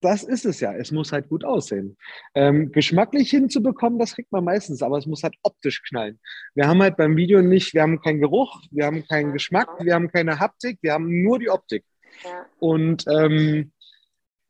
das 0.00 0.22
ist 0.22 0.44
es 0.44 0.60
ja. 0.60 0.72
Es 0.74 0.90
muss 0.92 1.12
halt 1.12 1.28
gut 1.28 1.44
aussehen. 1.44 1.96
Ähm, 2.34 2.72
geschmacklich 2.72 3.30
hinzubekommen, 3.30 3.98
das 3.98 4.14
kriegt 4.14 4.32
man 4.32 4.44
meistens, 4.44 4.82
aber 4.82 4.98
es 4.98 5.06
muss 5.06 5.22
halt 5.22 5.34
optisch 5.42 5.82
knallen. 5.82 6.18
Wir 6.54 6.66
haben 6.66 6.82
halt 6.82 6.96
beim 6.96 7.16
Video 7.16 7.42
nicht, 7.42 7.74
wir 7.74 7.82
haben 7.82 8.00
keinen 8.00 8.20
Geruch, 8.20 8.62
wir 8.70 8.86
haben 8.86 9.06
keinen 9.06 9.32
Geschmack, 9.32 9.68
wir 9.80 9.94
haben 9.94 10.10
keine 10.10 10.38
Haptik, 10.38 10.78
wir 10.82 10.92
haben 10.92 11.22
nur 11.22 11.38
die 11.38 11.50
Optik. 11.50 11.84
Ja. 12.24 12.46
Und 12.58 13.04
ähm, 13.08 13.72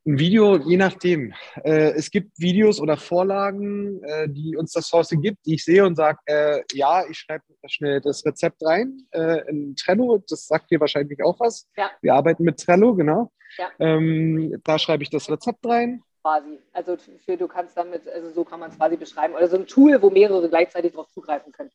ein 0.06 0.18
Video, 0.18 0.56
je 0.56 0.76
nachdem. 0.76 1.34
Äh, 1.62 1.92
es 1.92 2.10
gibt 2.10 2.38
Videos 2.38 2.80
oder 2.80 2.96
Vorlagen, 2.96 4.02
äh, 4.04 4.28
die 4.28 4.56
uns 4.56 4.72
das 4.72 4.88
Source 4.88 5.10
gibt, 5.10 5.44
die 5.46 5.54
ich 5.54 5.64
sehe 5.64 5.84
und 5.84 5.96
sage, 5.96 6.18
äh, 6.26 6.62
ja, 6.72 7.04
ich 7.08 7.18
schreibe 7.18 7.44
schnell 7.66 8.00
das 8.00 8.24
Rezept 8.24 8.64
rein 8.64 9.06
äh, 9.10 9.48
in 9.48 9.76
Trello. 9.76 10.22
Das 10.28 10.46
sagt 10.46 10.70
dir 10.70 10.80
wahrscheinlich 10.80 11.22
auch 11.22 11.38
was. 11.40 11.68
Ja. 11.76 11.90
Wir 12.00 12.14
arbeiten 12.14 12.44
mit 12.44 12.58
Trello, 12.58 12.94
genau. 12.94 13.30
Ja. 13.58 13.70
Ähm, 13.78 14.60
da 14.64 14.78
schreibe 14.78 15.02
ich 15.02 15.10
das 15.10 15.30
Rezept 15.30 15.66
rein. 15.66 16.02
Quasi. 16.22 16.58
Also 16.72 16.96
für 17.24 17.36
du 17.36 17.48
kannst 17.48 17.76
damit, 17.76 18.06
also 18.08 18.30
so 18.30 18.44
kann 18.44 18.60
man 18.60 18.70
es 18.70 18.76
quasi 18.76 18.96
beschreiben. 18.96 19.34
Oder 19.34 19.48
so 19.48 19.56
ein 19.56 19.66
Tool, 19.66 20.00
wo 20.02 20.10
mehrere 20.10 20.48
gleichzeitig 20.48 20.92
darauf 20.92 21.10
zugreifen 21.10 21.52
können. 21.52 21.70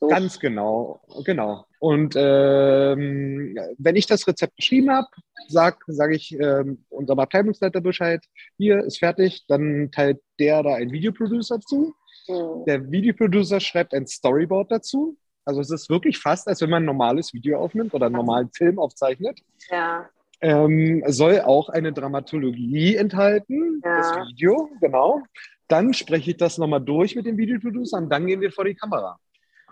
So. 0.00 0.08
Ganz 0.08 0.40
genau, 0.40 1.02
genau. 1.24 1.66
Und 1.78 2.14
ähm, 2.16 3.58
wenn 3.76 3.96
ich 3.96 4.06
das 4.06 4.26
Rezept 4.26 4.56
geschrieben 4.56 4.90
habe, 4.90 5.08
sage 5.48 5.76
sag 5.88 6.12
ich 6.12 6.32
ähm, 6.40 6.84
unserem 6.88 7.18
Abteilungsleiter 7.18 7.82
Bescheid, 7.82 8.24
hier 8.56 8.78
ist 8.82 8.98
fertig, 8.98 9.44
dann 9.46 9.90
teilt 9.92 10.20
der 10.38 10.62
da 10.62 10.74
einen 10.74 10.90
Videoproducer 10.92 11.60
zu. 11.60 11.94
Mhm. 12.28 12.64
Der 12.66 12.90
Videoproducer 12.90 13.60
schreibt 13.60 13.92
ein 13.92 14.06
Storyboard 14.06 14.72
dazu. 14.72 15.18
Also 15.44 15.60
es 15.60 15.70
ist 15.70 15.90
wirklich 15.90 16.18
fast, 16.18 16.48
als 16.48 16.62
wenn 16.62 16.70
man 16.70 16.82
ein 16.82 16.86
normales 16.86 17.34
Video 17.34 17.58
aufnimmt 17.58 17.92
oder 17.92 18.06
einen 18.06 18.14
normalen 18.14 18.50
Film 18.52 18.78
aufzeichnet. 18.78 19.40
Ja. 19.70 20.08
Ähm, 20.40 21.02
soll 21.08 21.40
auch 21.40 21.68
eine 21.68 21.92
Dramaturgie 21.92 22.96
enthalten, 22.96 23.82
ja. 23.84 23.98
das 23.98 24.28
Video, 24.28 24.70
genau. 24.80 25.22
Dann 25.68 25.92
spreche 25.92 26.30
ich 26.30 26.36
das 26.38 26.56
nochmal 26.56 26.80
durch 26.80 27.14
mit 27.16 27.26
dem 27.26 27.36
Videoproducer 27.36 27.98
und 27.98 28.08
dann 28.08 28.26
gehen 28.26 28.40
wir 28.40 28.50
vor 28.50 28.64
die 28.64 28.74
Kamera. 28.74 29.18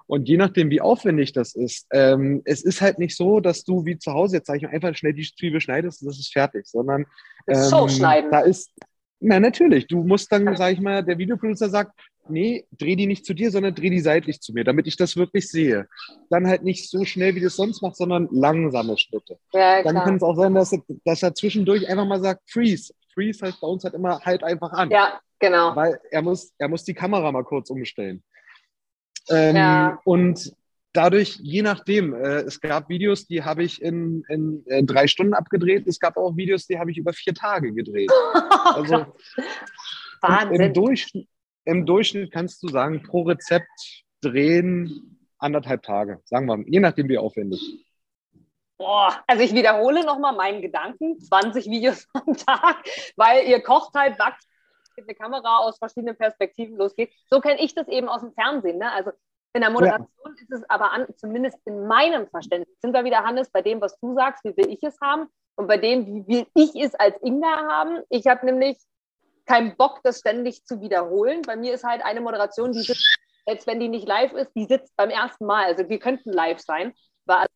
Und 0.08 0.26
je 0.26 0.38
nachdem, 0.38 0.70
wie 0.70 0.80
aufwendig 0.80 1.32
das 1.32 1.54
ist, 1.54 1.86
ähm, 1.92 2.40
es 2.46 2.64
ist 2.64 2.80
halt 2.80 2.98
nicht 2.98 3.14
so, 3.14 3.40
dass 3.40 3.62
du 3.62 3.84
wie 3.84 3.98
zu 3.98 4.12
Hause 4.12 4.38
jetzt 4.38 4.46
sag 4.46 4.56
ich 4.56 4.62
mal, 4.62 4.70
einfach 4.70 4.96
schnell 4.96 5.12
die 5.12 5.22
Zwiebel 5.22 5.60
schneidest 5.60 6.02
und 6.02 6.08
das 6.08 6.18
ist 6.18 6.32
fertig, 6.32 6.66
sondern 6.66 7.04
ähm, 7.46 8.30
da 8.30 8.40
ist, 8.40 8.72
na 9.20 9.38
natürlich, 9.38 9.86
du 9.86 10.02
musst 10.02 10.32
dann, 10.32 10.56
sag 10.56 10.72
ich 10.72 10.80
mal, 10.80 11.04
der 11.04 11.18
Videoproducer 11.18 11.68
sagt, 11.68 11.92
nee, 12.30 12.64
dreh 12.72 12.96
die 12.96 13.06
nicht 13.06 13.26
zu 13.26 13.34
dir, 13.34 13.50
sondern 13.50 13.74
dreh 13.74 13.90
die 13.90 14.00
seitlich 14.00 14.40
zu 14.40 14.54
mir, 14.54 14.64
damit 14.64 14.86
ich 14.86 14.96
das 14.96 15.16
wirklich 15.16 15.48
sehe. 15.48 15.86
Dann 16.30 16.46
halt 16.46 16.62
nicht 16.62 16.88
so 16.88 17.04
schnell, 17.04 17.34
wie 17.34 17.40
du 17.40 17.46
es 17.46 17.56
sonst 17.56 17.82
machst, 17.82 17.98
sondern 17.98 18.28
langsame 18.30 18.96
Schritte. 18.96 19.38
Ja, 19.52 19.82
dann 19.82 19.96
kann 19.96 20.16
es 20.16 20.22
auch 20.22 20.36
sein, 20.36 20.54
dass, 20.54 20.74
dass 21.04 21.22
er 21.22 21.34
zwischendurch 21.34 21.86
einfach 21.86 22.06
mal 22.06 22.20
sagt, 22.20 22.50
freeze. 22.50 22.94
Freeze 23.12 23.44
heißt 23.44 23.60
bei 23.60 23.66
uns 23.66 23.84
halt 23.84 23.94
immer 23.94 24.20
halt 24.20 24.42
einfach 24.42 24.72
an. 24.72 24.90
Ja, 24.90 25.20
genau. 25.38 25.74
Weil 25.76 26.00
er 26.10 26.22
muss, 26.22 26.52
er 26.58 26.68
muss 26.68 26.84
die 26.84 26.94
Kamera 26.94 27.30
mal 27.32 27.44
kurz 27.44 27.68
umstellen. 27.70 28.22
Ähm, 29.30 29.56
ja. 29.56 30.00
Und 30.04 30.52
dadurch, 30.92 31.38
je 31.42 31.62
nachdem, 31.62 32.14
äh, 32.14 32.40
es 32.40 32.60
gab 32.60 32.88
Videos, 32.88 33.26
die 33.26 33.42
habe 33.42 33.62
ich 33.62 33.82
in, 33.82 34.24
in 34.28 34.64
äh, 34.66 34.82
drei 34.82 35.06
Stunden 35.06 35.34
abgedreht. 35.34 35.86
Es 35.86 36.00
gab 36.00 36.16
auch 36.16 36.36
Videos, 36.36 36.66
die 36.66 36.78
habe 36.78 36.90
ich 36.90 36.98
über 36.98 37.12
vier 37.12 37.34
Tage 37.34 37.72
gedreht. 37.72 38.10
also 38.64 39.06
Wahnsinn. 40.20 40.60
Im 40.60 40.72
Durchschnitt, 40.74 41.28
Im 41.64 41.86
Durchschnitt 41.86 42.32
kannst 42.32 42.62
du 42.62 42.68
sagen, 42.68 43.02
pro 43.02 43.22
Rezept 43.22 44.04
drehen 44.20 45.18
anderthalb 45.38 45.82
Tage, 45.82 46.20
sagen 46.24 46.46
wir, 46.46 46.64
je 46.66 46.80
nachdem 46.80 47.08
wie 47.08 47.18
aufwendig. 47.18 47.60
Boah, 48.76 49.22
also 49.26 49.42
ich 49.42 49.54
wiederhole 49.54 50.04
nochmal 50.04 50.34
meinen 50.34 50.62
Gedanken, 50.62 51.20
20 51.20 51.66
Videos 51.66 52.06
am 52.14 52.36
Tag, 52.36 52.84
weil 53.16 53.46
ihr 53.48 53.60
kocht 53.60 53.94
halt, 53.94 54.18
backt 54.18 54.44
eine 55.04 55.14
Kamera 55.14 55.58
aus 55.58 55.78
verschiedenen 55.78 56.16
Perspektiven 56.16 56.76
losgeht. 56.76 57.12
So 57.30 57.40
kenne 57.40 57.60
ich 57.60 57.74
das 57.74 57.88
eben 57.88 58.08
aus 58.08 58.20
dem 58.20 58.32
Fernsehen. 58.32 58.78
Ne? 58.78 58.90
Also 58.92 59.12
in 59.54 59.62
der 59.62 59.70
Moderation 59.70 60.08
ja. 60.24 60.32
ist 60.42 60.52
es 60.52 60.70
aber 60.70 60.92
an, 60.92 61.06
zumindest 61.16 61.58
in 61.64 61.86
meinem 61.86 62.28
Verständnis, 62.28 62.80
sind 62.80 62.92
wir 62.92 63.04
wieder, 63.04 63.24
Hannes, 63.24 63.50
bei 63.50 63.62
dem, 63.62 63.80
was 63.80 63.98
du 63.98 64.14
sagst, 64.14 64.44
wie 64.44 64.56
will 64.56 64.70
ich 64.70 64.82
es 64.82 65.00
haben 65.00 65.28
und 65.56 65.66
bei 65.66 65.78
dem, 65.78 66.06
wie 66.06 66.26
will 66.28 66.46
ich 66.54 66.74
es 66.76 66.94
als 66.94 67.20
Inga 67.22 67.48
haben. 67.48 68.02
Ich 68.10 68.26
habe 68.26 68.46
nämlich 68.46 68.76
keinen 69.46 69.76
Bock, 69.76 70.00
das 70.04 70.18
ständig 70.20 70.64
zu 70.64 70.80
wiederholen. 70.80 71.42
Bei 71.42 71.56
mir 71.56 71.72
ist 71.72 71.84
halt 71.84 72.04
eine 72.04 72.20
Moderation, 72.20 72.72
die 72.72 72.82
sitzt, 72.82 73.18
jetzt 73.46 73.66
wenn 73.66 73.80
die 73.80 73.88
nicht 73.88 74.06
live 74.06 74.32
ist, 74.34 74.52
die 74.54 74.66
sitzt 74.66 74.94
beim 74.96 75.10
ersten 75.10 75.46
Mal. 75.46 75.64
Also 75.64 75.88
wir 75.88 75.98
könnten 75.98 76.32
live 76.32 76.60
sein, 76.60 76.94
weil 77.24 77.46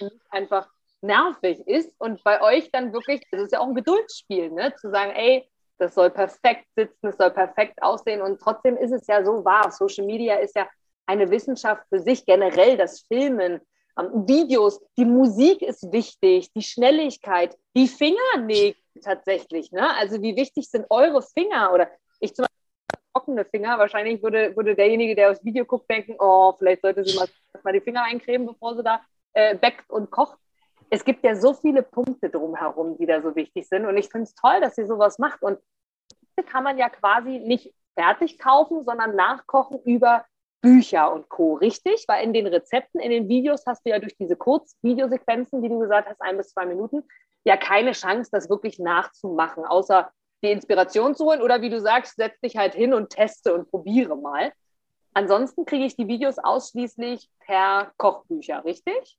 es 0.00 0.10
einfach 0.30 0.68
nervig 1.02 1.60
ist 1.66 1.94
und 2.00 2.24
bei 2.24 2.40
euch 2.40 2.70
dann 2.72 2.92
wirklich, 2.92 3.20
das 3.30 3.42
ist 3.42 3.52
ja 3.52 3.60
auch 3.60 3.68
ein 3.68 3.74
Geduldsspiel, 3.74 4.50
ne? 4.50 4.74
zu 4.80 4.90
sagen, 4.90 5.12
ey, 5.12 5.48
das 5.78 5.94
soll 5.94 6.10
perfekt 6.10 6.66
sitzen, 6.76 7.08
es 7.08 7.16
soll 7.16 7.30
perfekt 7.30 7.82
aussehen. 7.82 8.22
Und 8.22 8.40
trotzdem 8.40 8.76
ist 8.76 8.92
es 8.92 9.06
ja 9.06 9.24
so 9.24 9.44
wahr. 9.44 9.70
Social 9.70 10.06
Media 10.06 10.36
ist 10.36 10.56
ja 10.56 10.68
eine 11.06 11.30
Wissenschaft 11.30 11.82
für 11.88 12.00
sich, 12.00 12.24
generell 12.24 12.76
das 12.76 13.00
Filmen, 13.00 13.60
ähm, 13.98 14.26
Videos, 14.26 14.80
die 14.96 15.04
Musik 15.04 15.62
ist 15.62 15.92
wichtig, 15.92 16.52
die 16.52 16.62
Schnelligkeit, 16.62 17.56
die 17.76 17.88
Fingernägel 17.88 18.76
tatsächlich. 19.02 19.72
Ne? 19.72 19.94
Also 19.96 20.22
wie 20.22 20.36
wichtig 20.36 20.68
sind 20.68 20.86
eure 20.90 21.22
Finger? 21.22 21.72
Oder 21.72 21.90
ich 22.20 22.34
zum 22.34 22.44
Beispiel 22.44 23.04
trockene 23.12 23.44
Finger. 23.44 23.78
Wahrscheinlich 23.78 24.22
würde, 24.22 24.56
würde 24.56 24.74
derjenige, 24.74 25.14
der 25.14 25.30
aufs 25.30 25.44
Video 25.44 25.64
guckt, 25.64 25.90
denken, 25.90 26.16
oh, 26.18 26.52
vielleicht 26.58 26.82
sollte 26.82 27.04
sie 27.04 27.16
mal, 27.16 27.28
mal 27.62 27.72
die 27.72 27.80
Finger 27.80 28.04
eincremen, 28.04 28.46
bevor 28.46 28.76
sie 28.76 28.82
da 28.82 29.00
äh, 29.32 29.56
backt 29.56 29.90
und 29.90 30.10
kocht 30.10 30.38
es 30.94 31.04
gibt 31.04 31.24
ja 31.24 31.34
so 31.34 31.54
viele 31.54 31.82
Punkte 31.82 32.30
drumherum, 32.30 32.96
die 32.96 33.06
da 33.06 33.20
so 33.20 33.34
wichtig 33.34 33.66
sind. 33.68 33.84
Und 33.84 33.96
ich 33.96 34.08
finde 34.08 34.24
es 34.24 34.34
toll, 34.36 34.60
dass 34.60 34.76
sie 34.76 34.86
sowas 34.86 35.18
macht. 35.18 35.42
Und 35.42 35.58
kann 36.46 36.62
man 36.62 36.78
ja 36.78 36.88
quasi 36.88 37.40
nicht 37.40 37.74
fertig 37.96 38.38
kaufen, 38.38 38.84
sondern 38.84 39.16
nachkochen 39.16 39.80
über 39.84 40.24
Bücher 40.60 41.12
und 41.12 41.28
Co. 41.28 41.54
Richtig? 41.54 42.04
Weil 42.06 42.22
in 42.22 42.32
den 42.32 42.46
Rezepten, 42.46 43.00
in 43.00 43.10
den 43.10 43.28
Videos 43.28 43.66
hast 43.66 43.84
du 43.84 43.90
ja 43.90 43.98
durch 43.98 44.16
diese 44.16 44.36
Kurzvideosequenzen, 44.36 45.62
die 45.62 45.68
du 45.68 45.80
gesagt 45.80 46.08
hast, 46.08 46.20
ein 46.22 46.36
bis 46.36 46.50
zwei 46.50 46.64
Minuten, 46.64 47.02
ja 47.44 47.56
keine 47.56 47.90
Chance, 47.90 48.30
das 48.32 48.48
wirklich 48.48 48.78
nachzumachen, 48.78 49.64
außer 49.64 50.12
die 50.44 50.52
Inspiration 50.52 51.16
zu 51.16 51.24
holen 51.24 51.42
oder 51.42 51.60
wie 51.60 51.70
du 51.70 51.80
sagst, 51.80 52.16
setz 52.16 52.38
dich 52.40 52.56
halt 52.56 52.74
hin 52.74 52.94
und 52.94 53.10
teste 53.10 53.52
und 53.52 53.68
probiere 53.68 54.16
mal. 54.16 54.52
Ansonsten 55.12 55.64
kriege 55.64 55.84
ich 55.84 55.96
die 55.96 56.06
Videos 56.06 56.38
ausschließlich 56.38 57.28
per 57.40 57.92
Kochbücher, 57.96 58.64
richtig? 58.64 59.18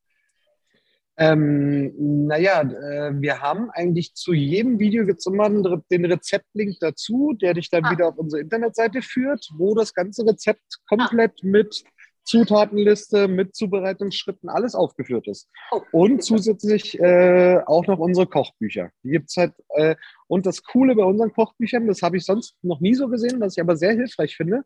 Ähm, 1.18 1.94
naja, 2.28 2.62
äh, 2.62 3.14
wir 3.22 3.42
haben 3.42 3.70
eigentlich 3.72 4.16
zu 4.16 4.34
jedem 4.34 4.80
Video 4.80 5.06
gibt 5.06 5.26
immer 5.26 5.50
den 5.50 6.06
Rezeptlink 6.06 6.78
dazu, 6.80 7.34
der 7.42 7.54
dich 7.54 7.70
dann 7.70 7.86
ah. 7.86 7.92
wieder 7.92 8.10
auf 8.10 8.18
unsere 8.18 8.42
Internetseite 8.42 9.02
führt, 9.02 9.48
wo 9.58 9.76
das 9.76 9.94
ganze 9.94 10.26
Rezept 10.26 10.80
komplett 10.88 11.32
ah. 11.42 11.48
mit 11.48 11.84
Zutatenliste, 12.26 13.28
mit 13.28 13.56
Zubereitungsschritten, 13.56 14.50
alles 14.50 14.74
aufgeführt 14.74 15.28
ist. 15.28 15.48
Oh, 15.72 15.82
und 15.92 16.24
zusätzlich 16.24 17.00
äh, 17.00 17.60
auch 17.66 17.86
noch 17.86 18.00
unsere 18.00 18.26
Kochbücher. 18.26 18.90
Die 19.04 19.12
gibt's 19.12 19.38
halt, 19.38 19.54
äh, 19.70 19.96
und 20.28 20.48
das 20.48 20.64
Coole 20.64 20.96
bei 20.96 21.04
unseren 21.04 21.32
Kochbüchern, 21.32 21.88
das 21.88 22.02
habe 22.02 22.18
ich 22.18 22.26
sonst 22.26 22.58
noch 22.64 22.80
nie 22.80 22.96
so 22.96 23.08
gesehen, 23.08 23.40
was 23.40 23.56
ich 23.56 23.62
aber 23.62 23.78
sehr 23.78 23.94
hilfreich 23.94 24.36
finde. 24.36 24.64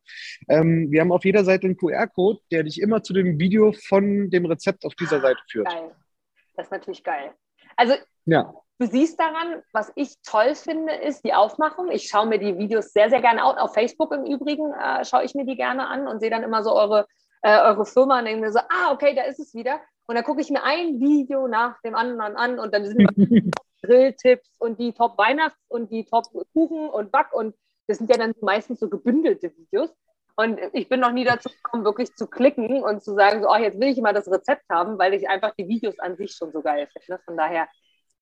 Ähm, 0.47 0.89
wir 0.89 1.01
haben 1.01 1.11
auf 1.11 1.25
jeder 1.25 1.43
Seite 1.43 1.67
einen 1.67 1.77
QR-Code, 1.77 2.39
der 2.49 2.63
dich 2.63 2.81
immer 2.81 3.03
zu 3.03 3.11
dem 3.13 3.37
Video 3.39 3.73
von 3.73 4.29
dem 4.29 4.45
Rezept 4.45 4.85
auf 4.85 4.95
dieser 4.95 5.19
Seite 5.19 5.41
führt. 5.51 5.67
Geil. 5.67 5.91
Das 6.59 6.67
ist 6.67 6.71
natürlich 6.71 7.05
geil. 7.05 7.33
Also 7.77 7.93
ja. 8.25 8.53
du 8.79 8.85
siehst 8.85 9.17
daran, 9.17 9.63
was 9.71 9.93
ich 9.95 10.21
toll 10.23 10.55
finde, 10.55 10.93
ist 10.93 11.23
die 11.23 11.33
Aufmachung. 11.33 11.89
Ich 11.89 12.09
schaue 12.09 12.25
mir 12.25 12.37
die 12.37 12.57
Videos 12.57 12.91
sehr, 12.91 13.09
sehr 13.09 13.21
gerne 13.21 13.45
aus. 13.45 13.55
Auf 13.57 13.73
Facebook 13.73 14.13
im 14.13 14.25
Übrigen 14.25 14.73
äh, 14.73 15.05
schaue 15.05 15.23
ich 15.23 15.35
mir 15.35 15.45
die 15.45 15.55
gerne 15.55 15.87
an 15.87 16.05
und 16.05 16.19
sehe 16.19 16.29
dann 16.29 16.43
immer 16.43 16.61
so 16.61 16.75
eure, 16.75 17.07
äh, 17.43 17.57
eure 17.61 17.85
Firma 17.85 18.19
und 18.19 18.25
denke 18.25 18.41
mir 18.41 18.51
so, 18.51 18.59
ah, 18.59 18.91
okay, 18.91 19.15
da 19.15 19.21
ist 19.21 19.39
es 19.39 19.53
wieder. 19.53 19.79
Und 20.05 20.15
dann 20.15 20.25
gucke 20.25 20.41
ich 20.41 20.49
mir 20.49 20.61
ein 20.61 20.99
Video 20.99 21.47
nach 21.47 21.79
dem 21.79 21.95
anderen 21.95 22.35
an 22.35 22.59
und 22.59 22.73
dann 22.73 22.85
sind 22.85 23.07
Grilltipps 23.81 24.51
und 24.57 24.81
die 24.81 24.91
Top-Weihnachts- 24.91 25.63
und 25.69 25.89
die 25.93 26.03
Top-Kuchen 26.03 26.89
und 26.89 27.09
Back 27.09 27.31
und 27.31 27.55
das 27.87 27.99
sind 27.99 28.09
ja 28.09 28.17
dann 28.17 28.33
meistens 28.41 28.81
so 28.81 28.89
gebündelte 28.89 29.55
Videos. 29.55 29.95
Und 30.39 30.57
ich 30.71 30.87
bin 30.87 31.01
noch 31.01 31.11
nie 31.11 31.25
dazu 31.25 31.49
gekommen, 31.49 31.83
wirklich 31.83 32.15
zu 32.15 32.25
klicken 32.25 32.81
und 32.81 33.03
zu 33.03 33.13
sagen, 33.13 33.43
so, 33.43 33.49
oh, 33.49 33.57
jetzt 33.57 33.77
will 33.77 33.89
ich 33.89 33.99
mal 33.99 34.13
das 34.13 34.31
Rezept 34.31 34.63
haben, 34.69 34.97
weil 34.97 35.13
ich 35.13 35.27
einfach 35.27 35.53
die 35.59 35.67
Videos 35.67 35.99
an 35.99 36.15
sich 36.15 36.31
schon 36.31 36.53
so 36.53 36.61
geil 36.61 36.87
finde. 36.93 37.21
Von 37.25 37.35
daher 37.35 37.67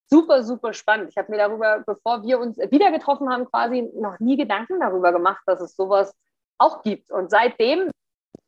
super, 0.10 0.42
super 0.42 0.74
spannend. 0.74 1.12
Ich 1.12 1.18
habe 1.20 1.32
mir 1.32 1.38
darüber, 1.38 1.84
bevor 1.86 2.24
wir 2.24 2.40
uns 2.40 2.58
wieder 2.58 2.92
getroffen 2.92 3.30
haben, 3.30 3.46
quasi 3.46 3.92
noch 3.94 4.20
nie 4.20 4.36
Gedanken 4.36 4.80
darüber 4.80 5.12
gemacht, 5.12 5.44
dass 5.46 5.62
es 5.62 5.76
sowas 5.76 6.12
auch 6.58 6.82
gibt. 6.82 7.12
Und 7.12 7.30
seitdem, 7.30 7.92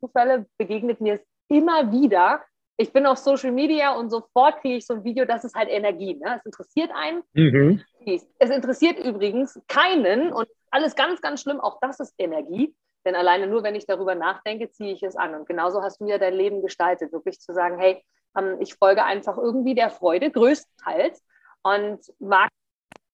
Zufälle 0.00 0.46
begegnet 0.58 1.00
mir 1.00 1.14
es 1.14 1.24
immer 1.46 1.92
wieder. 1.92 2.42
Ich 2.76 2.92
bin 2.92 3.06
auf 3.06 3.18
Social 3.18 3.52
Media 3.52 3.92
und 3.92 4.10
sofort 4.10 4.62
kriege 4.62 4.78
ich 4.78 4.86
so 4.86 4.94
ein 4.94 5.04
Video, 5.04 5.26
das 5.26 5.44
ist 5.44 5.54
halt 5.54 5.68
Energie. 5.68 6.16
Ne? 6.16 6.38
Es 6.40 6.44
interessiert 6.44 6.90
einen. 6.92 7.22
Mhm. 7.34 7.84
Es 8.40 8.50
interessiert 8.50 8.98
übrigens 8.98 9.60
keinen 9.68 10.32
und 10.32 10.48
alles 10.72 10.96
ganz, 10.96 11.20
ganz 11.20 11.42
schlimm. 11.42 11.60
Auch 11.60 11.78
das 11.80 12.00
ist 12.00 12.14
Energie. 12.18 12.74
Denn 13.04 13.14
alleine 13.14 13.46
nur, 13.46 13.62
wenn 13.62 13.74
ich 13.74 13.86
darüber 13.86 14.14
nachdenke, 14.14 14.70
ziehe 14.70 14.92
ich 14.92 15.02
es 15.02 15.16
an. 15.16 15.34
Und 15.34 15.46
genauso 15.46 15.82
hast 15.82 16.00
du 16.00 16.06
ja 16.06 16.18
dein 16.18 16.34
Leben 16.34 16.62
gestaltet, 16.62 17.12
wirklich 17.12 17.40
zu 17.40 17.52
sagen, 17.52 17.78
hey, 17.78 18.04
ähm, 18.36 18.56
ich 18.60 18.74
folge 18.74 19.04
einfach 19.04 19.38
irgendwie 19.38 19.74
der 19.74 19.90
Freude, 19.90 20.30
größtenteils, 20.30 21.24
und 21.62 22.00
mag 22.18 22.48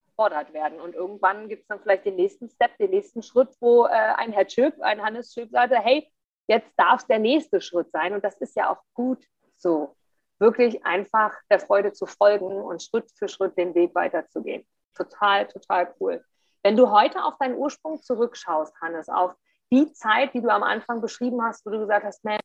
gefordert 0.07 0.53
werden. 0.53 0.79
Und 0.79 0.95
irgendwann 0.95 1.47
gibt 1.47 1.63
es 1.63 1.67
dann 1.67 1.79
vielleicht 1.79 2.05
den 2.05 2.15
nächsten 2.15 2.49
Step, 2.49 2.77
den 2.77 2.89
nächsten 2.89 3.21
Schritt, 3.21 3.49
wo 3.59 3.85
äh, 3.85 3.89
ein 3.89 4.31
Herr 4.31 4.49
Schöp, 4.49 4.79
ein 4.81 5.01
Hannes 5.03 5.33
Schöp 5.33 5.51
sagte, 5.51 5.77
hey, 5.77 6.11
jetzt 6.47 6.71
darf 6.77 7.01
es 7.01 7.07
der 7.07 7.19
nächste 7.19 7.61
Schritt 7.61 7.91
sein. 7.91 8.13
Und 8.13 8.23
das 8.23 8.37
ist 8.37 8.55
ja 8.55 8.71
auch 8.71 8.81
gut 8.93 9.23
so. 9.57 9.95
Wirklich 10.39 10.85
einfach 10.85 11.35
der 11.49 11.59
Freude 11.59 11.93
zu 11.93 12.05
folgen 12.05 12.45
und 12.45 12.83
Schritt 12.83 13.11
für 13.11 13.27
Schritt 13.27 13.57
den 13.57 13.73
Weg 13.75 13.93
weiterzugehen. 13.95 14.65
Total, 14.95 15.47
total 15.47 15.93
cool. 15.99 16.23
Wenn 16.63 16.75
du 16.75 16.91
heute 16.91 17.23
auf 17.23 17.37
deinen 17.39 17.55
Ursprung 17.55 18.01
zurückschaust, 18.01 18.75
Hannes, 18.81 19.09
auf 19.09 19.33
die 19.71 19.91
Zeit, 19.93 20.33
die 20.33 20.41
du 20.41 20.49
am 20.49 20.63
Anfang 20.63 21.01
beschrieben 21.01 21.41
hast, 21.43 21.65
wo 21.65 21.69
du 21.69 21.79
gesagt 21.79 22.05
hast, 22.05 22.23
man, 22.23 22.39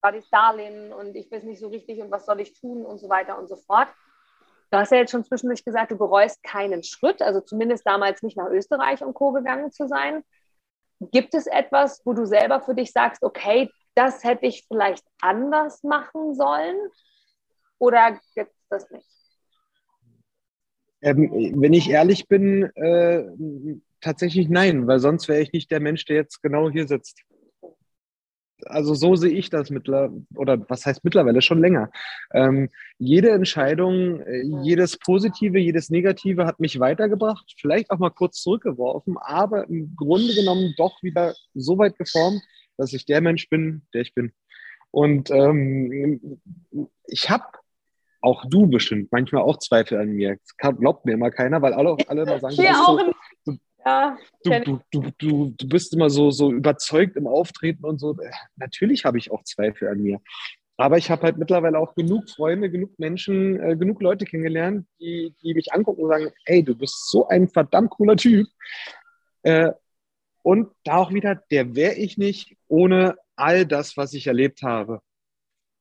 war 0.00 0.14
ich 0.14 0.28
Darlehen 0.30 0.92
und 0.92 1.16
ich 1.16 1.30
weiß 1.30 1.44
nicht 1.44 1.60
so 1.60 1.68
richtig 1.68 2.00
und 2.00 2.10
was 2.10 2.26
soll 2.26 2.40
ich 2.40 2.52
tun 2.60 2.84
und 2.84 2.98
so 2.98 3.08
weiter 3.08 3.38
und 3.38 3.48
so 3.48 3.56
fort. 3.56 3.88
Du 4.70 4.78
hast 4.78 4.92
ja 4.92 4.98
jetzt 4.98 5.12
schon 5.12 5.24
zwischendurch 5.24 5.64
gesagt, 5.64 5.92
du 5.92 5.96
bereust 5.96 6.42
keinen 6.42 6.82
Schritt, 6.82 7.22
also 7.22 7.40
zumindest 7.40 7.86
damals 7.86 8.22
nicht 8.22 8.36
nach 8.36 8.50
Österreich 8.50 9.02
und 9.02 9.14
Co. 9.14 9.32
gegangen 9.32 9.70
zu 9.70 9.88
sein. 9.88 10.22
Gibt 11.00 11.34
es 11.34 11.46
etwas, 11.46 12.02
wo 12.04 12.12
du 12.12 12.26
selber 12.26 12.60
für 12.60 12.74
dich 12.74 12.92
sagst, 12.92 13.22
okay, 13.22 13.70
das 13.94 14.24
hätte 14.24 14.46
ich 14.46 14.66
vielleicht 14.66 15.04
anders 15.20 15.82
machen 15.82 16.34
sollen? 16.34 16.76
Oder 17.78 18.18
gibt 18.34 18.50
es 18.50 18.68
das 18.68 18.90
nicht? 18.90 19.06
Ähm, 21.02 21.54
wenn 21.60 21.72
ich 21.72 21.90
ehrlich 21.90 22.28
bin, 22.28 22.64
äh, 22.76 23.26
tatsächlich 24.04 24.48
nein, 24.48 24.86
weil 24.86 25.00
sonst 25.00 25.28
wäre 25.28 25.40
ich 25.40 25.52
nicht 25.52 25.70
der 25.70 25.80
Mensch, 25.80 26.04
der 26.04 26.16
jetzt 26.16 26.42
genau 26.42 26.70
hier 26.70 26.86
sitzt. 26.86 27.22
Also 28.66 28.94
so 28.94 29.16
sehe 29.16 29.32
ich 29.32 29.50
das 29.50 29.70
mittlerweile, 29.70 30.24
oder 30.36 30.58
was 30.70 30.86
heißt 30.86 31.04
mittlerweile 31.04 31.42
schon 31.42 31.60
länger. 31.60 31.90
Ähm, 32.32 32.70
jede 32.98 33.30
Entscheidung, 33.30 34.20
äh, 34.20 34.42
jedes 34.62 34.96
Positive, 34.98 35.58
jedes 35.58 35.90
Negative 35.90 36.46
hat 36.46 36.60
mich 36.60 36.78
weitergebracht, 36.80 37.52
vielleicht 37.58 37.90
auch 37.90 37.98
mal 37.98 38.10
kurz 38.10 38.40
zurückgeworfen, 38.40 39.16
aber 39.18 39.68
im 39.68 39.94
Grunde 39.96 40.34
genommen 40.34 40.74
doch 40.76 41.02
wieder 41.02 41.34
so 41.54 41.78
weit 41.78 41.98
geformt, 41.98 42.42
dass 42.76 42.92
ich 42.92 43.06
der 43.06 43.20
Mensch 43.20 43.48
bin, 43.48 43.82
der 43.92 44.02
ich 44.02 44.14
bin. 44.14 44.32
Und 44.90 45.30
ähm, 45.30 46.40
ich 47.06 47.28
habe 47.28 47.44
auch 48.24 48.46
du 48.48 48.66
bestimmt 48.66 49.12
manchmal 49.12 49.42
auch 49.42 49.58
Zweifel 49.58 49.98
an 49.98 50.12
mir. 50.12 50.38
Das 50.38 50.76
glaubt 50.78 51.04
mir 51.04 51.12
immer 51.12 51.30
keiner, 51.30 51.60
weil 51.60 51.74
alle, 51.74 51.96
alle 52.08 52.22
immer 52.22 52.40
sagen, 52.40 52.54
Hier 52.54 52.70
auch 52.70 52.98
so, 52.98 53.06
du, 53.06 53.12
ja, 53.84 54.16
du, 54.42 54.60
du, 54.60 54.80
du, 54.90 55.10
du, 55.18 55.54
du 55.56 55.68
bist 55.68 55.92
immer 55.94 56.10
so, 56.10 56.30
so 56.30 56.52
überzeugt 56.52 57.16
im 57.16 57.26
Auftreten 57.26 57.84
und 57.84 57.98
so. 57.98 58.16
Natürlich 58.56 59.04
habe 59.04 59.18
ich 59.18 59.30
auch 59.30 59.44
Zweifel 59.44 59.88
an 59.88 60.00
mir. 60.00 60.20
Aber 60.76 60.98
ich 60.98 61.10
habe 61.10 61.22
halt 61.22 61.36
mittlerweile 61.36 61.78
auch 61.78 61.94
genug 61.94 62.28
Freunde, 62.28 62.70
genug 62.70 62.98
Menschen, 62.98 63.60
äh, 63.60 63.76
genug 63.76 64.02
Leute 64.02 64.24
kennengelernt, 64.24 64.88
die, 64.98 65.34
die 65.42 65.54
mich 65.54 65.72
angucken 65.72 66.02
und 66.02 66.08
sagen, 66.08 66.30
ey, 66.46 66.64
du 66.64 66.74
bist 66.74 67.10
so 67.10 67.28
ein 67.28 67.48
verdammt 67.48 67.90
cooler 67.90 68.16
Typ. 68.16 68.48
Äh, 69.42 69.72
und 70.42 70.72
da 70.84 70.96
auch 70.96 71.12
wieder, 71.12 71.36
der 71.50 71.74
wäre 71.76 71.94
ich 71.94 72.18
nicht 72.18 72.56
ohne 72.66 73.16
all 73.36 73.66
das, 73.66 73.96
was 73.96 74.14
ich 74.14 74.26
erlebt 74.26 74.62
habe. 74.62 75.00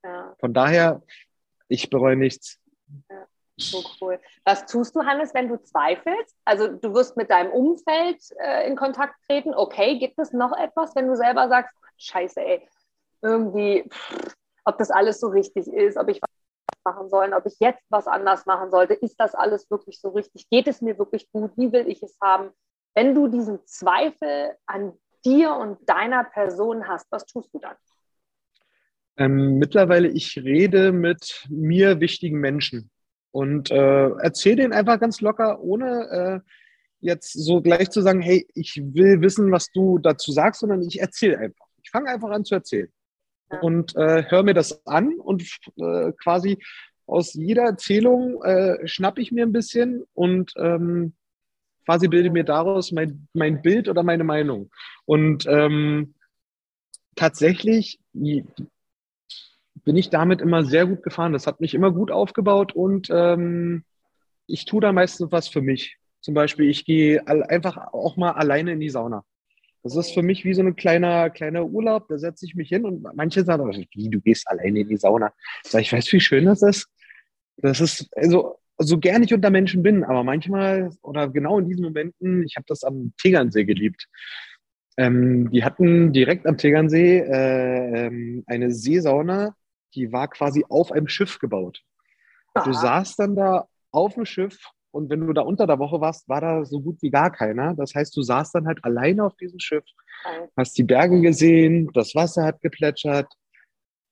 Ja. 0.04 0.36
Von 0.40 0.54
daher, 0.54 1.02
ich 1.68 1.90
bereue 1.90 2.16
nichts. 2.16 2.60
Ja. 3.10 3.28
So 3.58 3.84
cool. 4.02 4.20
Was 4.46 4.66
tust 4.66 4.96
du, 4.96 5.04
Hannes, 5.06 5.34
wenn 5.34 5.48
du 5.48 5.62
zweifelst? 5.62 6.36
Also 6.44 6.68
du 6.70 6.94
wirst 6.94 7.18
mit 7.18 7.30
deinem 7.30 7.52
Umfeld 7.52 8.20
äh, 8.40 8.68
in 8.68 8.76
Kontakt 8.76 9.16
treten. 9.28 9.54
Okay, 9.54 10.00
gibt 10.00 10.18
es 10.18 10.34
noch 10.34 10.58
etwas, 10.58 10.96
wenn 10.96 11.08
du 11.08 11.16
selber 11.16 11.48
sagst, 11.48 11.76
scheiße, 11.98 12.42
ey, 12.42 12.68
irgendwie, 13.22 13.86
pff, 13.88 14.36
ob 14.66 14.78
das 14.78 14.90
alles 14.90 15.20
so 15.20 15.28
richtig 15.28 15.68
ist, 15.68 15.98
ob 15.98 16.10
ich 16.10 16.20
was 16.22 16.30
machen 16.84 17.10
soll, 17.10 17.34
ob 17.34 17.46
ich 17.46 17.56
jetzt 17.60 17.84
was 17.90 18.08
anders 18.08 18.46
machen 18.46 18.72
sollte, 18.72 18.94
ist 18.96 19.20
das 19.20 19.36
alles 19.36 19.70
wirklich 19.70 20.00
so 20.02 20.10
richtig? 20.10 20.50
Geht 20.50 20.68
es 20.68 20.82
mir 20.82 20.98
wirklich 20.98 21.32
gut? 21.32 21.52
Wie 21.56 21.72
will 21.72 21.88
ich 21.88 22.02
es 22.02 22.18
haben? 22.22 22.50
Wenn 22.96 23.14
du 23.14 23.28
diesen 23.28 23.66
Zweifel 23.66 24.56
an 24.66 24.94
dir 25.26 25.54
und 25.54 25.78
deiner 25.88 26.24
Person 26.24 26.88
hast, 26.88 27.08
was 27.12 27.26
tust 27.26 27.54
du 27.54 27.60
dann? 27.60 27.76
Ähm, 29.16 29.60
mittlerweile, 29.60 30.08
ich 30.08 30.38
rede 30.38 30.92
mit 30.92 31.46
mir 31.50 32.00
wichtigen 32.00 32.40
Menschen 32.40 32.90
und 33.34 33.72
äh, 33.72 34.10
erzähle 34.10 34.58
denen 34.58 34.74
einfach 34.74 35.00
ganz 35.00 35.20
locker, 35.20 35.60
ohne 35.60 36.42
äh, 36.46 36.50
jetzt 37.00 37.34
so 37.34 37.62
gleich 37.62 37.90
zu 37.90 38.02
sagen, 38.02 38.22
hey, 38.22 38.48
ich 38.54 38.80
will 38.94 39.22
wissen, 39.22 39.52
was 39.52 39.72
du 39.72 39.98
dazu 39.98 40.32
sagst, 40.32 40.62
sondern 40.62 40.84
ich 40.84 41.02
erzähle 41.02 41.40
einfach. 41.40 41.66
Ich 41.82 41.90
fange 41.90 42.10
einfach 42.10 42.30
an 42.30 42.46
zu 42.46 42.54
erzählen 42.56 42.90
und 43.62 43.96
äh, 43.96 44.24
höre 44.30 44.44
mir 44.44 44.54
das 44.54 44.86
an 44.86 45.16
und 45.20 45.44
äh, 45.78 46.12
quasi 46.14 46.60
aus 47.08 47.34
jeder 47.34 47.64
Erzählung 47.64 48.42
äh, 48.44 48.88
schnappe 48.88 49.22
ich 49.22 49.32
mir 49.32 49.46
ein 49.46 49.52
bisschen 49.52 50.04
und 50.14 50.54
ähm, 50.58 51.14
quasi 51.86 52.08
bilde 52.08 52.30
mir 52.30 52.46
daraus 52.46 52.92
mein, 52.92 53.28
mein 53.34 53.64
Bild 53.64 53.90
oder 53.90 54.04
meine 54.04 54.24
Meinung. 54.24 54.70
Und 55.06 55.46
ähm, 55.48 56.14
tatsächlich 57.16 58.00
bin 59.84 59.98
ich 59.98 60.10
damit 60.10 60.42
immer 60.42 60.64
sehr 60.64 60.86
gut 60.86 61.04
gefahren. 61.04 61.34
Das 61.34 61.48
hat 61.48 61.62
mich 61.62 61.74
immer 61.74 61.92
gut 61.92 62.12
aufgebaut 62.12 62.74
und 62.74 63.10
ähm, 63.12 63.84
ich 64.48 64.66
tue 64.66 64.82
da 64.82 64.92
meistens 64.92 65.32
was 65.32 65.48
für 65.48 65.62
mich. 65.62 65.98
Zum 66.22 66.34
Beispiel, 66.34 66.70
ich 66.70 66.86
gehe 66.86 67.28
einfach 67.28 67.78
auch 67.94 68.16
mal 68.16 68.32
alleine 68.32 68.74
in 68.74 68.80
die 68.80 68.90
Sauna. 68.90 69.26
Das 69.84 69.98
ist 69.98 70.14
für 70.14 70.24
mich 70.24 70.46
wie 70.46 70.54
so 70.54 70.62
ein 70.62 70.78
kleiner, 70.78 71.30
kleiner 71.30 71.66
Urlaub. 71.66 72.08
Da 72.08 72.18
setze 72.18 72.46
ich 72.46 72.56
mich 72.56 72.70
hin 72.70 72.86
und 72.86 73.04
manche 73.16 73.44
sagen, 73.44 73.70
wie, 73.94 74.10
du 74.10 74.22
gehst 74.22 74.48
alleine 74.48 74.80
in 74.80 74.88
die 74.88 74.98
Sauna. 74.98 75.34
Sag 75.64 75.82
ich, 75.82 75.92
weiß, 75.92 76.12
wie 76.14 76.22
schön 76.22 76.46
das 76.46 76.62
ist. 76.62 76.88
Das 77.58 77.82
ist, 77.82 78.10
also, 78.16 78.58
so 78.78 78.98
gern 78.98 79.24
ich 79.24 79.34
unter 79.34 79.50
Menschen 79.50 79.84
bin, 79.84 80.04
aber 80.04 80.24
manchmal 80.24 80.92
oder 81.02 81.30
genau 81.30 81.60
in 81.60 81.68
diesen 81.68 81.84
Momenten, 81.84 82.44
ich 82.44 82.56
habe 82.56 82.66
das 82.68 82.84
am 82.84 83.14
Tegernsee 83.22 83.66
geliebt. 83.66 84.08
Ähm, 84.98 85.52
die 85.52 85.64
hatten 85.64 86.14
direkt 86.14 86.48
am 86.48 86.58
Tegernsee 86.58 87.20
äh, 87.20 88.06
ähm, 88.06 88.44
eine 88.48 88.72
Seesauna, 88.72 89.56
die 89.96 90.12
war 90.12 90.28
quasi 90.28 90.66
auf 90.70 90.92
einem 90.92 91.08
Schiff 91.08 91.40
gebaut. 91.40 91.84
Du 92.66 92.74
saßt 92.74 93.20
dann 93.20 93.36
da 93.36 93.68
auf 93.92 94.14
dem 94.16 94.26
Schiff 94.26 94.60
und 94.92 95.10
wenn 95.10 95.26
du 95.26 95.34
da 95.34 95.42
unter 95.42 95.66
der 95.66 95.80
Woche 95.80 96.00
warst, 96.02 96.30
war 96.30 96.42
da 96.42 96.66
so 96.66 96.80
gut 96.80 97.02
wie 97.02 97.10
gar 97.10 97.32
keiner. 97.32 97.74
Das 97.74 97.96
heißt, 97.96 98.16
du 98.16 98.22
saßt 98.22 98.54
dann 98.54 98.68
halt 98.68 98.84
alleine 98.84 99.26
auf 99.26 99.36
diesem 99.38 99.60
Schiff, 99.60 99.84
hast 100.56 100.78
die 100.78 100.84
Berge 100.84 101.20
gesehen, 101.22 101.90
das 101.94 102.14
Wasser 102.14 102.44
hat 102.46 102.62
geplätschert. 102.62 103.28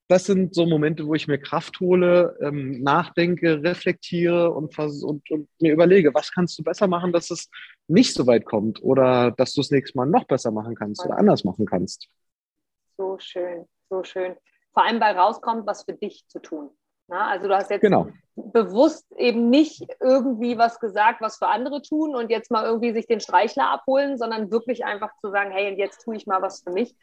Das 0.07 0.25
sind 0.25 0.55
so 0.55 0.65
Momente, 0.65 1.05
wo 1.05 1.13
ich 1.13 1.27
mir 1.27 1.37
Kraft 1.37 1.79
hole, 1.79 2.35
ähm, 2.41 2.81
nachdenke, 2.81 3.63
reflektiere 3.63 4.51
und, 4.51 4.77
und, 4.77 5.29
und, 5.31 5.47
mir 5.61 5.71
überlege, 5.71 6.13
was 6.13 6.31
kannst 6.33 6.57
du 6.59 6.63
besser 6.63 6.87
machen, 6.87 7.13
dass 7.13 7.31
es 7.31 7.49
nicht 7.87 8.13
so 8.13 8.27
weit 8.27 8.45
kommt 8.45 8.81
oder 8.81 9.31
dass 9.31 9.53
du 9.53 9.61
es 9.61 9.71
nächstes 9.71 9.95
Mal 9.95 10.07
noch 10.07 10.25
besser 10.25 10.51
machen 10.51 10.75
kannst 10.75 11.05
oder 11.05 11.17
anders 11.17 11.43
machen 11.43 11.65
kannst. 11.65 12.09
So 12.97 13.17
schön, 13.19 13.65
so 13.89 14.03
schön 14.03 14.35
vor 14.73 14.85
allem 14.85 14.99
bei 14.99 15.11
rauskommt, 15.11 15.65
was 15.65 15.83
für 15.83 15.93
dich 15.93 16.25
zu 16.27 16.39
tun. 16.39 16.69
Na, 17.07 17.27
also 17.27 17.47
du 17.49 17.55
hast 17.55 17.69
jetzt 17.69 17.81
genau. 17.81 18.07
bewusst 18.35 19.05
eben 19.17 19.49
nicht 19.49 19.85
irgendwie 19.99 20.57
was 20.57 20.79
gesagt, 20.79 21.19
was 21.19 21.37
für 21.37 21.47
andere 21.47 21.81
tun 21.81 22.15
und 22.15 22.29
jetzt 22.29 22.49
mal 22.49 22.63
irgendwie 22.63 22.93
sich 22.93 23.05
den 23.05 23.19
Streichler 23.19 23.69
abholen, 23.69 24.17
sondern 24.17 24.49
wirklich 24.49 24.85
einfach 24.85 25.11
zu 25.19 25.29
sagen, 25.29 25.51
hey, 25.51 25.71
und 25.71 25.77
jetzt 25.77 26.03
tue 26.03 26.15
ich 26.15 26.25
mal 26.25 26.41
was 26.41 26.61
für 26.61 26.71
mich. 26.71 26.95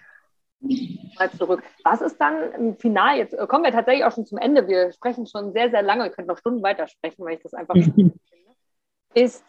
Mal 0.61 1.31
zurück. 1.37 1.63
Was 1.85 2.01
ist 2.01 2.19
dann 2.19 2.53
im 2.53 2.77
Final? 2.79 3.19
Jetzt 3.19 3.37
kommen 3.49 3.65
wir 3.65 3.71
tatsächlich 3.71 4.05
auch 4.05 4.13
schon 4.13 4.27
zum 4.27 4.39
Ende. 4.39 4.67
Wir 4.67 4.93
sprechen 4.93 5.27
schon 5.27 5.53
sehr, 5.53 5.71
sehr 5.71 5.83
lange. 5.83 6.05
Wir 6.05 6.11
können 6.11 6.27
noch 6.27 6.39
Stunden 6.39 6.63
weitersprechen, 6.63 7.25
weil 7.25 7.35
ich 7.35 7.43
das 7.43 7.55
einfach 7.55 7.75
finde. 7.75 8.15
Ist, 9.15 9.45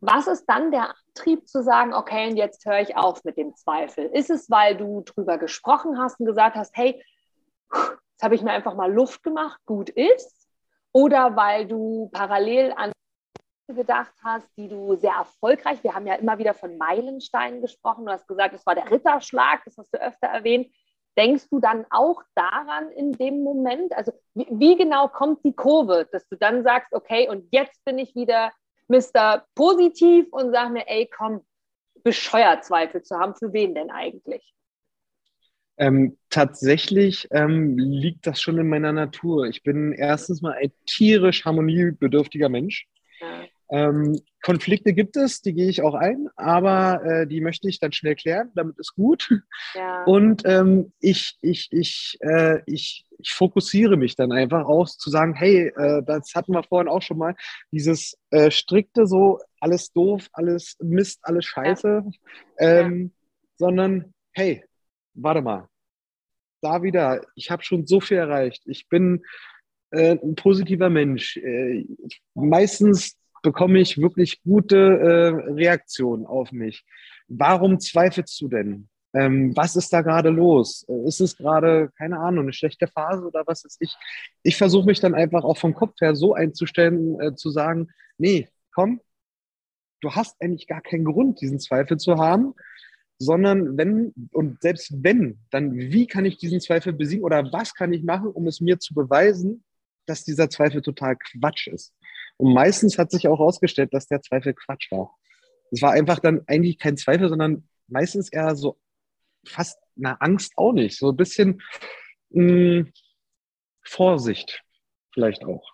was 0.00 0.26
ist 0.26 0.44
dann 0.46 0.72
der 0.72 0.90
Antrieb 0.90 1.48
zu 1.48 1.62
sagen, 1.62 1.94
okay, 1.94 2.28
und 2.28 2.36
jetzt 2.36 2.66
höre 2.66 2.80
ich 2.80 2.96
auf 2.96 3.22
mit 3.24 3.36
dem 3.36 3.54
Zweifel? 3.54 4.06
Ist 4.06 4.28
es, 4.28 4.50
weil 4.50 4.76
du 4.76 5.02
drüber 5.02 5.38
gesprochen 5.38 5.98
hast 5.98 6.18
und 6.18 6.26
gesagt 6.26 6.56
hast, 6.56 6.76
hey, 6.76 7.00
jetzt 7.72 8.22
habe 8.22 8.34
ich 8.34 8.42
mir 8.42 8.52
einfach 8.52 8.74
mal 8.74 8.92
Luft 8.92 9.22
gemacht, 9.22 9.60
gut 9.66 9.90
ist, 9.90 10.48
oder 10.92 11.36
weil 11.36 11.66
du 11.66 12.08
parallel 12.12 12.72
an 12.76 12.92
gedacht 13.68 14.14
hast, 14.22 14.48
die 14.56 14.68
du 14.68 14.94
sehr 14.96 15.14
erfolgreich, 15.14 15.82
wir 15.82 15.94
haben 15.94 16.06
ja 16.06 16.14
immer 16.14 16.38
wieder 16.38 16.54
von 16.54 16.78
Meilensteinen 16.78 17.60
gesprochen, 17.60 18.06
du 18.06 18.12
hast 18.12 18.28
gesagt, 18.28 18.54
es 18.54 18.64
war 18.64 18.74
der 18.74 18.90
Ritterschlag, 18.90 19.64
das 19.64 19.76
hast 19.76 19.92
du 19.92 20.00
öfter 20.00 20.28
erwähnt. 20.28 20.72
Denkst 21.18 21.48
du 21.50 21.60
dann 21.60 21.86
auch 21.90 22.22
daran 22.34 22.90
in 22.92 23.12
dem 23.12 23.42
Moment? 23.42 23.92
Also 23.96 24.12
wie, 24.34 24.46
wie 24.50 24.76
genau 24.76 25.08
kommt 25.08 25.44
die 25.44 25.54
Kurve, 25.54 26.06
dass 26.12 26.28
du 26.28 26.36
dann 26.36 26.62
sagst, 26.62 26.92
okay, 26.92 27.28
und 27.28 27.48
jetzt 27.50 27.84
bin 27.84 27.98
ich 27.98 28.14
wieder 28.14 28.52
Mr. 28.88 29.44
Positiv 29.54 30.26
und 30.30 30.52
sag 30.52 30.70
mir, 30.70 30.86
ey, 30.86 31.08
komm, 31.08 31.44
bescheuert 32.04 32.64
Zweifel 32.64 33.02
zu 33.02 33.18
haben, 33.18 33.34
für 33.34 33.52
wen 33.52 33.74
denn 33.74 33.90
eigentlich? 33.90 34.54
Ähm, 35.78 36.16
tatsächlich 36.30 37.28
ähm, 37.30 37.76
liegt 37.78 38.26
das 38.26 38.40
schon 38.40 38.58
in 38.58 38.68
meiner 38.68 38.92
Natur. 38.92 39.46
Ich 39.46 39.62
bin 39.62 39.92
erstens 39.92 40.40
mal 40.42 40.54
ein 40.54 40.72
tierisch 40.86 41.44
harmoniebedürftiger 41.44 42.48
Mensch. 42.48 42.86
Ja. 43.20 43.44
Ähm, 43.68 44.20
Konflikte 44.42 44.92
gibt 44.94 45.16
es, 45.16 45.42
die 45.42 45.52
gehe 45.52 45.68
ich 45.68 45.82
auch 45.82 45.94
ein, 45.94 46.28
aber 46.36 47.04
äh, 47.04 47.26
die 47.26 47.40
möchte 47.40 47.68
ich 47.68 47.80
dann 47.80 47.90
schnell 47.90 48.14
klären, 48.14 48.52
damit 48.54 48.78
ist 48.78 48.94
gut. 48.94 49.28
Ja. 49.74 50.04
Und 50.04 50.42
ähm, 50.44 50.92
ich, 51.00 51.36
ich, 51.40 51.68
ich, 51.72 52.16
äh, 52.20 52.60
ich, 52.66 53.04
ich 53.18 53.32
fokussiere 53.32 53.96
mich 53.96 54.14
dann 54.14 54.30
einfach 54.30 54.64
aus, 54.66 54.98
zu 54.98 55.10
sagen, 55.10 55.34
hey, 55.34 55.72
äh, 55.76 56.02
das 56.04 56.34
hatten 56.36 56.52
wir 56.52 56.62
vorhin 56.62 56.88
auch 56.88 57.02
schon 57.02 57.18
mal, 57.18 57.34
dieses 57.72 58.16
äh, 58.30 58.52
strikte 58.52 59.06
so, 59.08 59.40
alles 59.58 59.92
doof, 59.92 60.28
alles 60.32 60.76
Mist, 60.80 61.18
alles 61.22 61.44
Scheiße, 61.46 62.04
ja. 62.06 62.12
Ähm, 62.58 63.12
sondern 63.56 64.14
hey, 64.32 64.62
warte 65.16 65.42
mal, 65.42 65.68
da 66.62 66.82
wieder, 66.82 67.22
ich 67.34 67.50
habe 67.50 67.62
schon 67.62 67.86
so 67.86 68.00
viel 68.00 68.16
erreicht. 68.16 68.62
Ich 68.66 68.88
bin 68.88 69.24
äh, 69.90 70.16
ein 70.16 70.34
positiver 70.34 70.90
Mensch. 70.90 71.36
Äh, 71.36 71.86
meistens 72.34 73.16
bekomme 73.42 73.78
ich 73.78 73.98
wirklich 73.98 74.42
gute 74.42 74.76
äh, 74.76 75.52
Reaktionen 75.52 76.26
auf 76.26 76.52
mich. 76.52 76.84
Warum 77.28 77.78
zweifelst 77.78 78.40
du 78.40 78.48
denn? 78.48 78.88
Ähm, 79.14 79.56
was 79.56 79.76
ist 79.76 79.92
da 79.92 80.02
gerade 80.02 80.30
los? 80.30 80.84
Äh, 80.88 81.06
ist 81.06 81.20
es 81.20 81.36
gerade, 81.36 81.90
keine 81.96 82.18
Ahnung, 82.18 82.44
eine 82.44 82.52
schlechte 82.52 82.86
Phase 82.86 83.24
oder 83.26 83.44
was 83.46 83.64
ist 83.64 83.80
ich? 83.80 83.94
Ich 84.42 84.56
versuche 84.56 84.86
mich 84.86 85.00
dann 85.00 85.14
einfach 85.14 85.44
auch 85.44 85.58
vom 85.58 85.74
Kopf 85.74 86.00
her 86.00 86.14
so 86.14 86.34
einzustellen, 86.34 87.20
äh, 87.20 87.34
zu 87.34 87.50
sagen, 87.50 87.88
nee, 88.18 88.48
komm, 88.72 89.00
du 90.00 90.12
hast 90.12 90.40
eigentlich 90.40 90.66
gar 90.66 90.82
keinen 90.82 91.04
Grund, 91.04 91.40
diesen 91.40 91.60
Zweifel 91.60 91.96
zu 91.96 92.16
haben 92.16 92.54
sondern 93.18 93.76
wenn, 93.78 94.12
und 94.32 94.60
selbst 94.62 94.92
wenn, 95.02 95.40
dann 95.50 95.76
wie 95.76 96.06
kann 96.06 96.24
ich 96.24 96.38
diesen 96.38 96.60
Zweifel 96.60 96.92
besiegen 96.92 97.24
oder 97.24 97.50
was 97.52 97.74
kann 97.74 97.92
ich 97.92 98.02
machen, 98.02 98.28
um 98.28 98.46
es 98.46 98.60
mir 98.60 98.78
zu 98.78 98.94
beweisen, 98.94 99.64
dass 100.06 100.24
dieser 100.24 100.50
Zweifel 100.50 100.82
total 100.82 101.16
Quatsch 101.16 101.68
ist. 101.68 101.94
Und 102.36 102.52
meistens 102.52 102.98
hat 102.98 103.10
sich 103.10 103.26
auch 103.28 103.38
herausgestellt, 103.38 103.94
dass 103.94 104.06
der 104.06 104.20
Zweifel 104.20 104.54
Quatsch 104.54 104.90
war. 104.92 105.16
Es 105.70 105.82
war 105.82 105.92
einfach 105.92 106.18
dann 106.18 106.42
eigentlich 106.46 106.78
kein 106.78 106.96
Zweifel, 106.96 107.28
sondern 107.28 107.68
meistens 107.88 108.30
eher 108.30 108.54
so 108.54 108.78
fast 109.46 109.78
eine 109.96 110.20
Angst 110.20 110.52
auch 110.56 110.72
nicht. 110.72 110.98
So 110.98 111.10
ein 111.10 111.16
bisschen 111.16 111.62
mh, 112.30 112.42
hm, 112.42 112.92
Vorsicht 113.82 114.62
vielleicht 115.12 115.44
auch. 115.44 115.64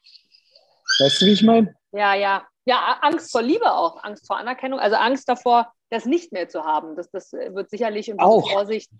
Weißt 1.00 1.20
du, 1.20 1.26
wie 1.26 1.32
ich 1.32 1.42
meine? 1.42 1.74
Ja, 1.92 2.14
ja. 2.14 2.46
Ja, 2.64 2.98
Angst 3.02 3.32
vor 3.32 3.42
Liebe 3.42 3.72
auch, 3.72 4.04
Angst 4.04 4.26
vor 4.26 4.38
Anerkennung, 4.38 4.78
also 4.78 4.94
Angst 4.94 5.28
davor, 5.28 5.72
das 5.92 6.06
nicht 6.06 6.32
mehr 6.32 6.48
zu 6.48 6.64
haben. 6.64 6.96
Das, 6.96 7.10
das 7.10 7.32
wird 7.32 7.68
sicherlich 7.68 8.08
in 8.08 8.18
Auch. 8.18 8.50
Vorsicht 8.50 8.90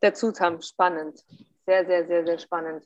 dazu 0.00 0.30
haben. 0.38 0.60
Spannend. 0.60 1.24
Sehr, 1.66 1.86
sehr, 1.86 2.06
sehr, 2.06 2.26
sehr 2.26 2.38
spannend. 2.38 2.84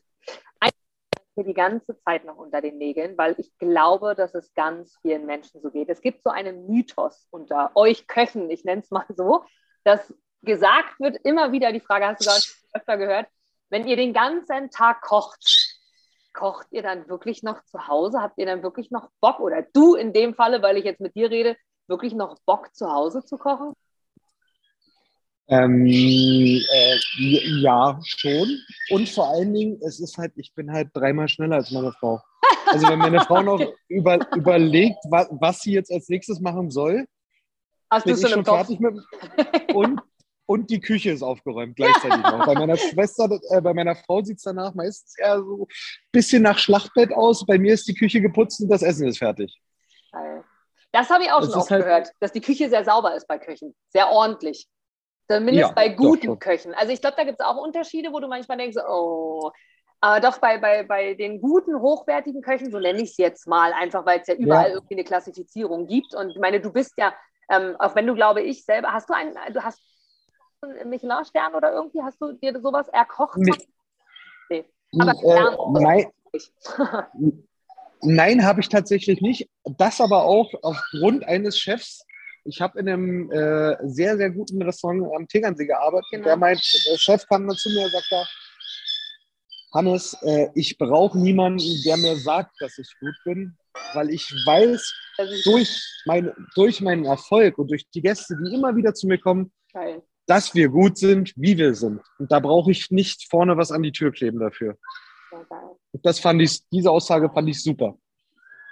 Mir 1.35 1.43
die 1.43 1.53
ganze 1.53 1.97
Zeit 1.99 2.25
noch 2.25 2.37
unter 2.37 2.61
den 2.61 2.77
Nägeln, 2.77 3.17
weil 3.17 3.35
ich 3.37 3.55
glaube, 3.57 4.15
dass 4.15 4.33
es 4.33 4.53
ganz 4.55 4.97
vielen 5.01 5.25
Menschen 5.25 5.61
so 5.61 5.69
geht. 5.71 5.89
Es 5.89 6.01
gibt 6.01 6.23
so 6.23 6.29
einen 6.29 6.67
Mythos 6.67 7.27
unter 7.31 7.71
euch 7.75 8.07
Köchen, 8.07 8.49
ich 8.49 8.63
nenne 8.63 8.81
es 8.81 8.91
mal 8.91 9.05
so, 9.15 9.43
dass 9.83 10.13
gesagt 10.41 10.99
wird, 10.99 11.17
immer 11.23 11.51
wieder 11.51 11.71
die 11.71 11.79
Frage, 11.79 12.07
hast 12.07 12.21
du 12.21 12.29
gerade 12.29 12.43
öfter 12.73 12.97
gehört, 12.97 13.27
wenn 13.69 13.87
ihr 13.87 13.95
den 13.95 14.13
ganzen 14.13 14.69
Tag 14.69 15.01
kocht, 15.01 15.77
kocht 16.33 16.67
ihr 16.71 16.81
dann 16.81 17.07
wirklich 17.09 17.43
noch 17.43 17.63
zu 17.65 17.87
Hause? 17.87 18.21
Habt 18.21 18.37
ihr 18.37 18.45
dann 18.45 18.63
wirklich 18.63 18.89
noch 18.91 19.09
Bock? 19.21 19.39
Oder 19.39 19.61
du 19.73 19.95
in 19.95 20.13
dem 20.13 20.33
Falle, 20.33 20.61
weil 20.61 20.77
ich 20.77 20.85
jetzt 20.85 21.01
mit 21.01 21.15
dir 21.15 21.29
rede, 21.29 21.55
wirklich 21.89 22.13
noch 22.13 22.37
Bock, 22.45 22.73
zu 22.75 22.91
Hause 22.91 23.23
zu 23.25 23.37
kochen? 23.37 23.73
Ähm, 25.49 25.85
äh, 25.87 26.99
ja, 27.61 27.99
schon. 28.05 28.59
Und 28.91 29.09
vor 29.09 29.29
allen 29.29 29.51
Dingen, 29.51 29.79
es 29.81 29.99
ist 29.99 30.17
halt, 30.17 30.33
ich 30.35 30.53
bin 30.53 30.71
halt 30.71 30.89
dreimal 30.93 31.27
schneller 31.27 31.55
als 31.55 31.71
meine 31.71 31.91
Frau. 31.91 32.21
Also 32.67 32.87
wenn 32.87 32.99
meine 32.99 33.21
Frau 33.21 33.41
noch 33.41 33.61
über, 33.87 34.19
überlegt, 34.35 34.99
was, 35.09 35.27
was 35.31 35.61
sie 35.61 35.73
jetzt 35.73 35.91
als 35.91 36.07
nächstes 36.07 36.39
machen 36.39 36.69
soll, 36.69 37.07
Hast 37.89 38.05
bin 38.05 38.15
ich 38.15 38.29
schon 38.29 38.45
fertig 38.45 38.79
mit 38.79 38.95
und, 39.73 39.99
und 40.45 40.69
die 40.69 40.79
Küche 40.79 41.09
ist 41.09 41.23
aufgeräumt 41.23 41.75
gleichzeitig 41.75 42.21
noch. 42.21 42.45
Bei 42.45 42.53
meiner 42.53 42.77
Schwester, 42.77 43.27
äh, 43.49 43.61
bei 43.61 43.73
meiner 43.73 43.95
Frau 43.95 44.21
sieht 44.21 44.37
es 44.37 44.43
danach 44.43 44.75
meistens 44.75 45.17
eher 45.17 45.39
so 45.39 45.63
ein 45.63 45.67
bisschen 46.11 46.43
nach 46.43 46.59
Schlachtbett 46.59 47.11
aus. 47.11 47.43
Bei 47.47 47.57
mir 47.57 47.73
ist 47.73 47.87
die 47.87 47.95
Küche 47.95 48.21
geputzt 48.21 48.61
und 48.61 48.69
das 48.69 48.83
Essen 48.83 49.07
ist 49.07 49.17
fertig. 49.17 49.59
Geil. 50.11 50.43
Das 50.91 51.09
habe 51.09 51.23
ich 51.23 51.31
auch 51.31 51.41
das 51.41 51.51
schon 51.51 51.61
oft 51.61 51.71
halt 51.71 51.83
gehört, 51.83 52.11
dass 52.19 52.31
die 52.31 52.41
Küche 52.41 52.69
sehr 52.69 52.83
sauber 52.83 53.15
ist 53.15 53.27
bei 53.27 53.37
Köchen. 53.37 53.75
Sehr 53.89 54.09
ordentlich. 54.09 54.67
Zumindest 55.29 55.69
ja, 55.69 55.73
bei 55.73 55.89
guten 55.89 56.27
doch, 56.27 56.33
doch. 56.33 56.39
Köchen. 56.39 56.73
Also 56.73 56.91
ich 56.91 57.01
glaube, 57.01 57.15
da 57.17 57.23
gibt 57.23 57.39
es 57.39 57.45
auch 57.45 57.57
Unterschiede, 57.57 58.11
wo 58.11 58.19
du 58.19 58.27
manchmal 58.27 58.57
denkst, 58.57 58.77
oh, 58.87 59.51
aber 60.01 60.19
doch 60.21 60.39
bei, 60.39 60.57
bei, 60.57 60.83
bei 60.83 61.13
den 61.13 61.41
guten, 61.41 61.79
hochwertigen 61.79 62.41
Köchen, 62.41 62.71
so 62.71 62.79
nenne 62.79 63.01
ich 63.01 63.11
es 63.11 63.17
jetzt 63.17 63.47
mal, 63.47 63.73
einfach 63.73 64.05
weil 64.05 64.21
es 64.21 64.27
ja 64.27 64.35
überall 64.35 64.69
ja. 64.69 64.75
irgendwie 64.75 64.95
eine 64.95 65.03
Klassifizierung 65.03 65.87
gibt. 65.87 66.15
Und 66.15 66.31
ich 66.31 66.39
meine, 66.39 66.61
du 66.61 66.71
bist 66.71 66.93
ja, 66.97 67.13
ähm, 67.49 67.75
auch 67.79 67.95
wenn 67.95 68.07
du, 68.07 68.15
glaube 68.15 68.41
ich, 68.41 68.63
selber, 68.63 68.93
hast 68.93 69.09
du 69.09 69.13
einen, 69.13 69.35
du 69.53 69.61
hast 69.61 69.79
einen 70.61 70.89
Michelin-Stern 70.89 71.53
oder 71.53 71.73
irgendwie, 71.73 72.01
hast 72.01 72.19
du 72.21 72.31
dir 72.31 72.59
sowas 72.59 72.87
erkocht? 72.87 73.37
Nee. 73.37 73.51
nee. 74.49 74.65
Aber 74.99 75.11
äh, 75.11 75.81
nein, 75.81 76.11
Nein, 78.01 78.45
habe 78.45 78.61
ich 78.61 78.69
tatsächlich 78.69 79.21
nicht. 79.21 79.49
Das 79.77 79.99
aber 79.99 80.23
auch 80.23 80.51
aufgrund 80.61 81.25
eines 81.25 81.57
Chefs. 81.57 82.05
Ich 82.45 82.61
habe 82.61 82.79
in 82.79 82.87
einem 82.87 83.31
äh, 83.31 83.75
sehr, 83.83 84.17
sehr 84.17 84.31
guten 84.31 84.61
Restaurant 84.61 85.03
am 85.15 85.27
Tegernsee 85.27 85.65
gearbeitet. 85.65 86.07
Genau. 86.11 86.25
Der 86.25 86.37
meint, 86.37 86.61
der 86.89 86.97
Chef 86.97 87.27
kam 87.27 87.47
dann 87.47 87.57
zu 87.57 87.69
mir 87.69 87.85
und 87.85 87.91
sagte, 87.91 88.25
Hannes, 89.73 90.17
äh, 90.23 90.47
ich 90.55 90.77
brauche 90.77 91.17
niemanden, 91.17 91.63
der 91.85 91.97
mir 91.97 92.15
sagt, 92.15 92.59
dass 92.59 92.77
ich 92.77 92.91
gut 92.99 93.15
bin, 93.25 93.55
weil 93.93 94.09
ich 94.09 94.23
weiß, 94.45 94.93
durch, 95.43 96.01
mein, 96.05 96.31
durch 96.55 96.81
meinen 96.81 97.05
Erfolg 97.05 97.57
und 97.57 97.69
durch 97.69 97.87
die 97.89 98.01
Gäste, 98.01 98.35
die 98.41 98.53
immer 98.55 98.75
wieder 98.75 98.93
zu 98.93 99.07
mir 99.07 99.19
kommen, 99.19 99.51
Geil. 99.73 100.01
dass 100.25 100.55
wir 100.55 100.69
gut 100.69 100.97
sind, 100.97 101.33
wie 101.35 101.57
wir 101.57 101.75
sind. 101.75 102.01
Und 102.17 102.31
da 102.31 102.39
brauche 102.39 102.71
ich 102.71 102.89
nicht 102.89 103.29
vorne 103.29 103.57
was 103.57 103.71
an 103.71 103.83
die 103.83 103.91
Tür 103.91 104.11
kleben 104.11 104.39
dafür. 104.39 104.77
Das 105.93 106.19
fand 106.19 106.41
ich, 106.41 106.67
diese 106.69 106.91
Aussage 106.91 107.29
fand 107.29 107.49
ich 107.49 107.61
super. 107.61 107.97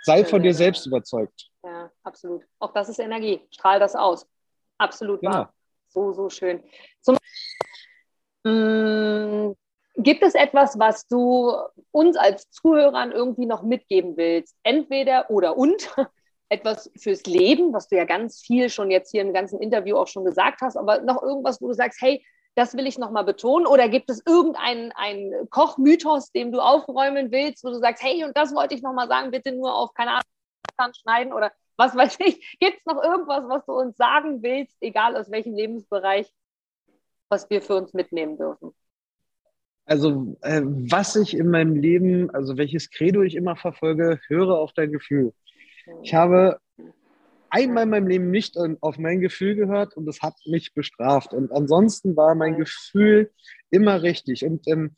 Sei 0.03 0.23
von 0.23 0.41
dir 0.41 0.53
selbst 0.53 0.85
überzeugt. 0.85 1.49
Ja, 1.63 1.91
absolut. 2.03 2.43
Auch 2.59 2.73
das 2.73 2.89
ist 2.89 2.99
Energie. 2.99 3.41
Strahl 3.51 3.79
das 3.79 3.95
aus. 3.95 4.25
Absolut 4.77 5.21
genau. 5.21 5.33
wahr. 5.33 5.53
So, 5.89 6.13
so 6.13 6.29
schön. 6.29 6.63
Zum 7.01 7.17
mm, 8.43 9.53
Gibt 9.99 10.21
es 10.23 10.35
etwas, 10.35 10.77
was 10.77 11.07
du 11.07 11.53
uns 11.91 12.17
als 12.17 12.51
Zuhörern 12.51 13.11
irgendwie 13.11 13.47
noch 13.47 13.63
mitgeben 13.63 14.15
willst? 14.15 14.55
Entweder 14.61 15.31
oder 15.31 15.57
und 15.57 15.89
etwas 16.49 16.91
fürs 16.95 17.23
Leben, 17.23 17.73
was 17.73 17.87
du 17.87 17.97
ja 17.97 18.05
ganz 18.05 18.39
viel 18.39 18.69
schon 18.69 18.91
jetzt 18.91 19.09
hier 19.09 19.21
im 19.21 19.33
ganzen 19.33 19.59
Interview 19.59 19.97
auch 19.97 20.07
schon 20.07 20.23
gesagt 20.23 20.61
hast, 20.61 20.77
aber 20.77 21.01
noch 21.01 21.21
irgendwas, 21.23 21.61
wo 21.61 21.67
du 21.67 21.73
sagst, 21.73 21.99
hey, 21.99 22.23
das 22.57 22.75
will 22.75 22.87
ich 22.87 22.97
nochmal 22.97 23.23
betonen. 23.23 23.67
Oder 23.67 23.87
gibt 23.87 24.09
es 24.09 24.23
irgendeinen 24.25 24.91
einen 24.93 25.47
Kochmythos, 25.51 26.31
dem 26.31 26.51
du 26.51 26.59
aufräumen 26.59 27.31
willst, 27.31 27.63
wo 27.63 27.69
du 27.69 27.75
sagst, 27.75 28.01
hey, 28.03 28.23
und 28.23 28.35
das 28.35 28.53
wollte 28.55 28.73
ich 28.73 28.81
nochmal 28.81 29.07
sagen, 29.07 29.29
bitte 29.29 29.51
nur 29.51 29.75
auf, 29.75 29.93
keine 29.93 30.11
Ahnung, 30.11 30.93
schneiden 30.99 31.33
oder 31.33 31.51
was 31.77 31.95
weiß 31.95 32.17
ich. 32.19 32.57
Gibt 32.59 32.79
es 32.79 32.85
noch 32.87 33.01
irgendwas, 33.03 33.47
was 33.47 33.63
du 33.65 33.73
uns 33.73 33.95
sagen 33.95 34.41
willst, 34.41 34.75
egal 34.81 35.15
aus 35.15 35.29
welchem 35.29 35.53
Lebensbereich, 35.53 36.27
was 37.29 37.47
wir 37.51 37.61
für 37.61 37.75
uns 37.75 37.93
mitnehmen 37.93 38.37
dürfen? 38.37 38.73
Also, 39.85 40.35
äh, 40.41 40.61
was 40.63 41.15
ich 41.15 41.37
in 41.37 41.51
meinem 41.51 41.75
Leben, 41.75 42.31
also 42.31 42.57
welches 42.57 42.89
Credo 42.89 43.21
ich 43.21 43.35
immer 43.35 43.55
verfolge, 43.55 44.19
höre 44.27 44.57
auf 44.57 44.73
dein 44.73 44.91
Gefühl. 44.91 45.31
Ich 46.01 46.15
habe 46.15 46.59
einmal 47.49 47.83
in 47.83 47.89
meinem 47.89 48.07
Leben 48.07 48.31
nicht 48.31 48.57
auf 48.81 48.97
mein 48.97 49.21
Gefühl 49.21 49.55
gehört 49.55 49.95
und 49.95 50.05
das 50.05 50.21
hat 50.21 50.35
mich 50.45 50.73
bestraft. 50.73 51.33
Und 51.33 51.51
ansonsten 51.51 52.15
war 52.15 52.35
mein 52.35 52.57
Gefühl 52.57 53.31
immer 53.69 54.01
richtig. 54.01 54.45
Und 54.45 54.67
ähm, 54.67 54.95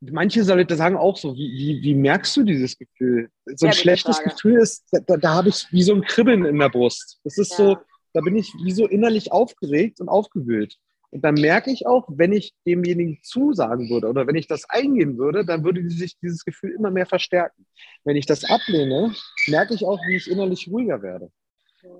manche 0.00 0.42
Leute 0.42 0.76
sagen 0.76 0.96
auch 0.96 1.16
so, 1.16 1.34
wie, 1.34 1.52
wie, 1.52 1.82
wie 1.82 1.94
merkst 1.94 2.36
du 2.36 2.42
dieses 2.42 2.78
Gefühl? 2.78 3.30
So 3.46 3.66
ein 3.66 3.72
ja, 3.72 3.78
schlechtes 3.78 4.16
Frage. 4.16 4.30
Gefühl 4.30 4.60
ist, 4.60 4.86
da, 4.90 5.16
da 5.16 5.34
habe 5.34 5.48
ich 5.48 5.66
wie 5.70 5.82
so 5.82 5.94
ein 5.94 6.02
Kribbeln 6.02 6.44
in 6.44 6.58
der 6.58 6.68
Brust. 6.68 7.20
Das 7.24 7.38
ist 7.38 7.52
ja. 7.52 7.56
so, 7.56 7.76
da 8.12 8.20
bin 8.20 8.36
ich 8.36 8.52
wie 8.62 8.72
so 8.72 8.86
innerlich 8.86 9.32
aufgeregt 9.32 10.00
und 10.00 10.08
aufgewühlt. 10.08 10.76
Und 11.10 11.24
dann 11.24 11.34
merke 11.34 11.70
ich 11.70 11.86
auch, 11.86 12.06
wenn 12.08 12.32
ich 12.32 12.54
demjenigen 12.64 13.18
zusagen 13.22 13.90
würde 13.90 14.08
oder 14.08 14.26
wenn 14.26 14.36
ich 14.36 14.46
das 14.46 14.68
eingehen 14.70 15.18
würde, 15.18 15.44
dann 15.44 15.64
würde 15.64 15.88
sich 15.90 16.16
dieses 16.18 16.44
Gefühl 16.44 16.72
immer 16.72 16.90
mehr 16.90 17.06
verstärken. 17.06 17.66
Wenn 18.04 18.16
ich 18.16 18.26
das 18.26 18.44
ablehne, 18.44 19.12
merke 19.48 19.74
ich 19.74 19.84
auch, 19.84 19.98
wie 20.06 20.16
ich 20.16 20.30
innerlich 20.30 20.68
ruhiger 20.70 21.02
werde. 21.02 21.30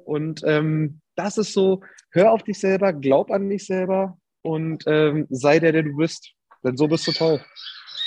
Und 0.04 0.42
ähm, 0.44 1.00
das 1.16 1.38
ist 1.38 1.52
so, 1.52 1.80
hör 2.12 2.32
auf 2.32 2.42
dich 2.42 2.60
selber, 2.60 2.92
glaub 2.92 3.30
an 3.30 3.48
dich 3.48 3.66
selber 3.66 4.18
und 4.42 4.84
ähm, 4.86 5.26
sei 5.30 5.58
der, 5.58 5.72
der 5.72 5.82
du 5.82 5.96
bist. 5.96 6.32
Denn 6.62 6.76
so 6.76 6.86
bist 6.86 7.06
du 7.06 7.12
toll. 7.12 7.44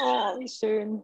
Oh, 0.02 0.40
wie 0.40 0.48
schön. 0.48 1.04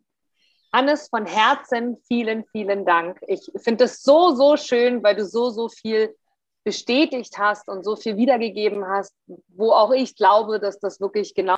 Hannes, 0.72 1.10
von 1.10 1.26
Herzen 1.26 1.98
vielen, 2.08 2.46
vielen 2.52 2.86
Dank. 2.86 3.20
Ich 3.28 3.52
finde 3.58 3.86
es 3.86 4.04
so, 4.04 4.36
so 4.36 4.56
schön, 4.56 5.04
weil 5.04 5.16
du 5.16 5.26
so, 5.26 5.50
so 5.50 5.68
viel 5.68 6.16
bestätigt 6.64 7.38
hast 7.38 7.68
und 7.70 7.84
so 7.84 7.96
viel 7.96 8.18
wiedergegeben 8.18 8.88
hast, 8.88 9.14
wo 9.48 9.72
auch 9.72 9.92
ich 9.92 10.16
glaube, 10.16 10.60
dass 10.60 10.80
das 10.80 11.00
wirklich 11.00 11.34
genau 11.34 11.58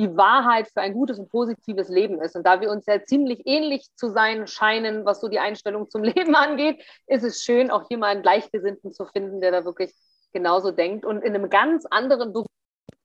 die 0.00 0.16
Wahrheit 0.16 0.68
für 0.72 0.80
ein 0.80 0.94
gutes 0.94 1.18
und 1.18 1.28
positives 1.28 1.90
Leben 1.90 2.22
ist. 2.22 2.34
Und 2.34 2.46
da 2.46 2.62
wir 2.62 2.70
uns 2.70 2.86
ja 2.86 3.04
ziemlich 3.04 3.42
ähnlich 3.46 3.86
zu 3.96 4.10
sein 4.10 4.46
scheinen, 4.46 5.04
was 5.04 5.20
so 5.20 5.28
die 5.28 5.38
Einstellung 5.38 5.90
zum 5.90 6.02
Leben 6.04 6.34
angeht, 6.34 6.82
ist 7.06 7.22
es 7.22 7.44
schön, 7.44 7.70
auch 7.70 7.86
hier 7.88 7.98
mal 7.98 8.06
einen 8.06 8.22
Gleichgesinnten 8.22 8.92
zu 8.92 9.04
finden, 9.04 9.42
der 9.42 9.50
da 9.50 9.64
wirklich 9.64 9.92
genauso 10.32 10.70
denkt 10.70 11.04
und 11.04 11.22
in 11.22 11.34
einem 11.34 11.50
ganz 11.50 11.84
anderen 11.86 12.32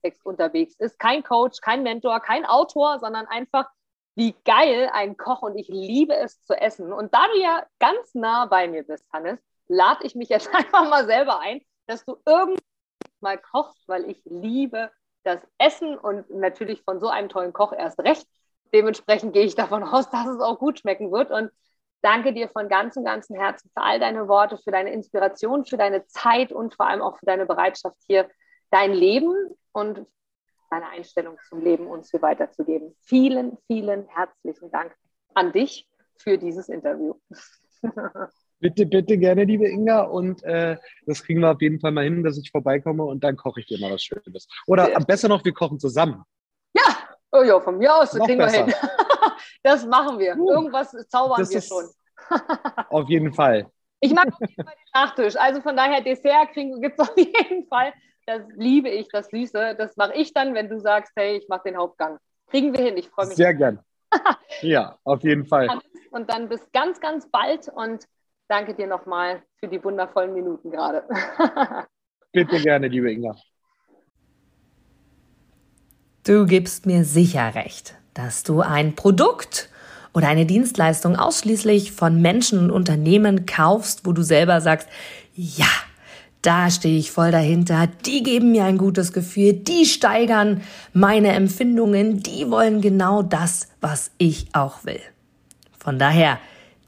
Text 0.02 0.24
unterwegs 0.24 0.74
ist. 0.78 0.98
Kein 0.98 1.22
Coach, 1.22 1.60
kein 1.60 1.82
Mentor, 1.82 2.20
kein 2.20 2.46
Autor, 2.46 2.98
sondern 2.98 3.26
einfach 3.26 3.68
wie 4.14 4.34
geil 4.44 4.88
ein 4.92 5.18
Koch 5.18 5.42
und 5.42 5.58
ich 5.58 5.68
liebe 5.68 6.16
es 6.16 6.40
zu 6.42 6.54
essen. 6.54 6.92
Und 6.92 7.12
da 7.12 7.26
du 7.32 7.40
ja 7.40 7.66
ganz 7.78 8.14
nah 8.14 8.46
bei 8.46 8.68
mir 8.68 8.84
bist, 8.84 9.04
Hannes, 9.12 9.38
lade 9.68 10.04
ich 10.04 10.14
mich 10.14 10.28
jetzt 10.28 10.48
einfach 10.54 10.88
mal 10.88 11.06
selber 11.06 11.40
ein, 11.40 11.60
dass 11.86 12.04
du 12.04 12.16
irgendwann 12.24 12.60
mal 13.20 13.38
kochst, 13.38 13.86
weil 13.88 14.08
ich 14.10 14.20
liebe 14.24 14.90
das 15.24 15.40
Essen 15.58 15.98
und 15.98 16.30
natürlich 16.30 16.82
von 16.82 17.00
so 17.00 17.08
einem 17.08 17.28
tollen 17.28 17.52
Koch 17.52 17.72
erst 17.72 17.98
recht. 18.00 18.26
Dementsprechend 18.72 19.32
gehe 19.32 19.44
ich 19.44 19.54
davon 19.54 19.82
aus, 19.84 20.10
dass 20.10 20.26
es 20.26 20.40
auch 20.40 20.58
gut 20.58 20.80
schmecken 20.80 21.10
wird. 21.12 21.30
Und 21.30 21.50
danke 22.02 22.32
dir 22.32 22.48
von 22.48 22.68
ganzem, 22.68 23.04
ganzem 23.04 23.36
Herzen 23.36 23.70
für 23.74 23.82
all 23.82 23.98
deine 23.98 24.28
Worte, 24.28 24.58
für 24.58 24.70
deine 24.70 24.92
Inspiration, 24.92 25.64
für 25.64 25.76
deine 25.76 26.06
Zeit 26.06 26.52
und 26.52 26.74
vor 26.74 26.86
allem 26.86 27.02
auch 27.02 27.18
für 27.18 27.26
deine 27.26 27.46
Bereitschaft 27.46 27.96
hier, 28.06 28.28
dein 28.70 28.92
Leben 28.92 29.34
und 29.72 30.06
deine 30.70 30.88
Einstellung 30.88 31.38
zum 31.48 31.60
Leben 31.60 31.86
uns 31.86 32.10
hier 32.10 32.22
weiterzugeben. 32.22 32.94
Vielen, 33.02 33.56
vielen 33.66 34.06
herzlichen 34.08 34.70
Dank 34.70 34.94
an 35.34 35.52
dich 35.52 35.88
für 36.18 36.38
dieses 36.38 36.68
Interview. 36.68 37.14
Bitte, 38.58 38.86
bitte 38.86 39.18
gerne, 39.18 39.44
liebe 39.44 39.68
Inga. 39.68 40.02
Und 40.02 40.42
äh, 40.44 40.76
das 41.04 41.22
kriegen 41.22 41.40
wir 41.40 41.50
auf 41.50 41.60
jeden 41.60 41.78
Fall 41.78 41.92
mal 41.92 42.04
hin, 42.04 42.22
dass 42.22 42.38
ich 42.38 42.50
vorbeikomme 42.50 43.04
und 43.04 43.22
dann 43.22 43.36
koche 43.36 43.60
ich 43.60 43.66
dir 43.66 43.78
mal 43.78 43.92
was 43.92 44.02
Schönes. 44.02 44.48
Oder 44.66 44.90
ja. 44.90 44.98
besser 44.98 45.28
noch, 45.28 45.44
wir 45.44 45.52
kochen 45.52 45.78
zusammen. 45.78 46.22
Ja, 46.74 46.96
oh 47.32 47.42
ja, 47.42 47.60
von 47.60 47.76
mir 47.76 47.94
aus, 47.94 48.12
das 48.12 48.22
kriegen 48.24 48.38
besser. 48.38 48.66
wir 48.66 48.74
hin. 48.74 48.74
das 49.62 49.84
machen 49.86 50.18
wir. 50.18 50.36
Uh, 50.36 50.50
Irgendwas 50.50 50.92
zaubern 51.08 51.48
wir 51.48 51.60
schon. 51.60 51.84
auf 52.88 53.08
jeden 53.08 53.32
Fall. 53.34 53.70
Ich 54.00 54.12
mag 54.14 54.28
auf 54.28 54.40
jeden 54.40 54.54
Fall 54.54 54.74
den 54.74 54.90
Nachtisch. 55.00 55.36
Also 55.36 55.60
von 55.60 55.76
daher, 55.76 56.00
Dessert 56.00 56.52
gibt 56.54 56.98
es 56.98 56.98
auf 57.08 57.16
jeden 57.16 57.66
Fall. 57.68 57.92
Das 58.26 58.42
liebe 58.56 58.88
ich, 58.88 59.08
das 59.08 59.28
Süße. 59.28 59.76
Das 59.78 59.96
mache 59.96 60.14
ich 60.14 60.32
dann, 60.32 60.54
wenn 60.54 60.68
du 60.68 60.80
sagst, 60.80 61.12
hey, 61.14 61.36
ich 61.36 61.48
mache 61.48 61.62
den 61.66 61.76
Hauptgang. 61.76 62.18
Kriegen 62.48 62.72
wir 62.76 62.84
hin. 62.84 62.96
Ich 62.96 63.08
freue 63.08 63.26
mich. 63.26 63.36
Sehr 63.36 63.54
gern. 63.54 63.80
ja, 64.62 64.98
auf 65.04 65.22
jeden 65.22 65.46
Fall. 65.46 65.80
Und 66.10 66.30
dann 66.30 66.48
bis 66.48 66.60
ganz, 66.72 67.00
ganz 67.00 67.28
bald 67.30 67.68
und 67.68 68.06
danke 68.48 68.74
dir 68.74 68.86
nochmal 68.86 69.42
für 69.58 69.68
die 69.68 69.82
wundervollen 69.82 70.34
Minuten 70.34 70.70
gerade. 70.70 71.04
Bitte 72.32 72.60
gerne, 72.60 72.88
liebe 72.88 73.10
Inga. 73.10 73.34
Du 76.24 76.44
gibst 76.46 76.86
mir 76.86 77.04
sicher 77.04 77.54
recht, 77.54 77.94
dass 78.14 78.42
du 78.42 78.60
ein 78.60 78.94
Produkt 78.96 79.70
oder 80.12 80.28
eine 80.28 80.46
Dienstleistung 80.46 81.16
ausschließlich 81.16 81.92
von 81.92 82.20
Menschen 82.20 82.58
und 82.58 82.70
Unternehmen 82.70 83.46
kaufst, 83.46 84.06
wo 84.06 84.12
du 84.12 84.22
selber 84.22 84.60
sagst, 84.60 84.88
ja, 85.34 85.68
da 86.42 86.70
stehe 86.70 86.98
ich 86.98 87.10
voll 87.10 87.30
dahinter, 87.30 87.86
die 88.06 88.22
geben 88.22 88.52
mir 88.52 88.64
ein 88.64 88.78
gutes 88.78 89.12
Gefühl, 89.12 89.52
die 89.52 89.84
steigern 89.84 90.62
meine 90.92 91.32
Empfindungen, 91.32 92.22
die 92.22 92.50
wollen 92.50 92.80
genau 92.80 93.22
das, 93.22 93.68
was 93.80 94.10
ich 94.18 94.48
auch 94.52 94.84
will. 94.84 95.00
Von 95.78 95.98
daher, 95.98 96.38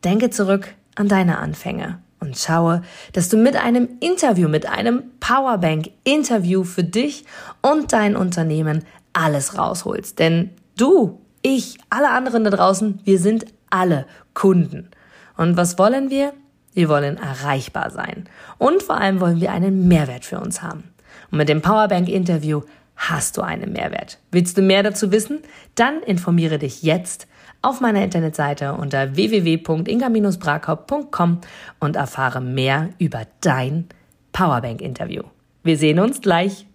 denke 0.05 0.31
zurück 0.31 0.75
an 0.99 1.09
deine 1.09 1.39
Anfänge 1.39 2.01
und 2.21 2.37
schaue, 2.37 2.83
dass 3.13 3.29
du 3.29 3.37
mit 3.37 3.57
einem 3.57 3.89
Interview, 4.01 4.49
mit 4.49 4.67
einem 4.69 5.05
Powerbank-Interview 5.21 6.65
für 6.65 6.85
dich 6.85 7.25
und 7.63 7.93
dein 7.93 8.17
Unternehmen 8.17 8.85
alles 9.13 9.57
rausholst. 9.57 10.19
Denn 10.19 10.51
du, 10.77 11.21
ich, 11.43 11.79
alle 11.91 12.11
anderen 12.11 12.45
da 12.45 12.51
draußen, 12.51 13.01
wir 13.05 13.19
sind 13.19 13.47
alle 13.71 14.07
Kunden. 14.35 14.91
Und 15.37 15.57
was 15.57 15.79
wollen 15.79 16.11
wir? 16.11 16.33
Wir 16.75 16.89
wollen 16.89 17.17
erreichbar 17.17 17.91
sein. 17.91 18.29
Und 18.59 18.83
vor 18.83 18.97
allem 18.97 19.21
wollen 19.21 19.41
wir 19.41 19.53
einen 19.53 19.89
Mehrwert 19.89 20.25
für 20.25 20.41
uns 20.41 20.63
haben. 20.63 20.85
Und 21.31 21.39
mit 21.39 21.49
dem 21.49 21.63
Powerbank-Interview 21.63 22.63
hast 22.97 23.37
du 23.37 23.43
einen 23.43 23.73
Mehrwert. 23.73 24.19
Willst 24.33 24.59
du 24.59 24.63
mehr 24.63 24.83
dazu 24.83 25.13
wissen? 25.13 25.39
Dann 25.77 26.03
informiere 26.03 26.59
dich 26.59 26.83
jetzt 26.83 27.29
auf 27.63 27.81
meiner 27.81 28.05
Internetseite 28.05 28.75
unter 28.75 29.17
www.inga-brakop.com 29.17 31.41
und 31.81 31.97
erfahre 31.97 32.41
mehr 32.41 32.91
über 32.99 33.23
dein 33.41 33.89
Powerbank-Interview. 34.33 35.25
Wir 35.65 35.77
sehen 35.77 35.99
uns 35.99 36.21
gleich. 36.21 36.68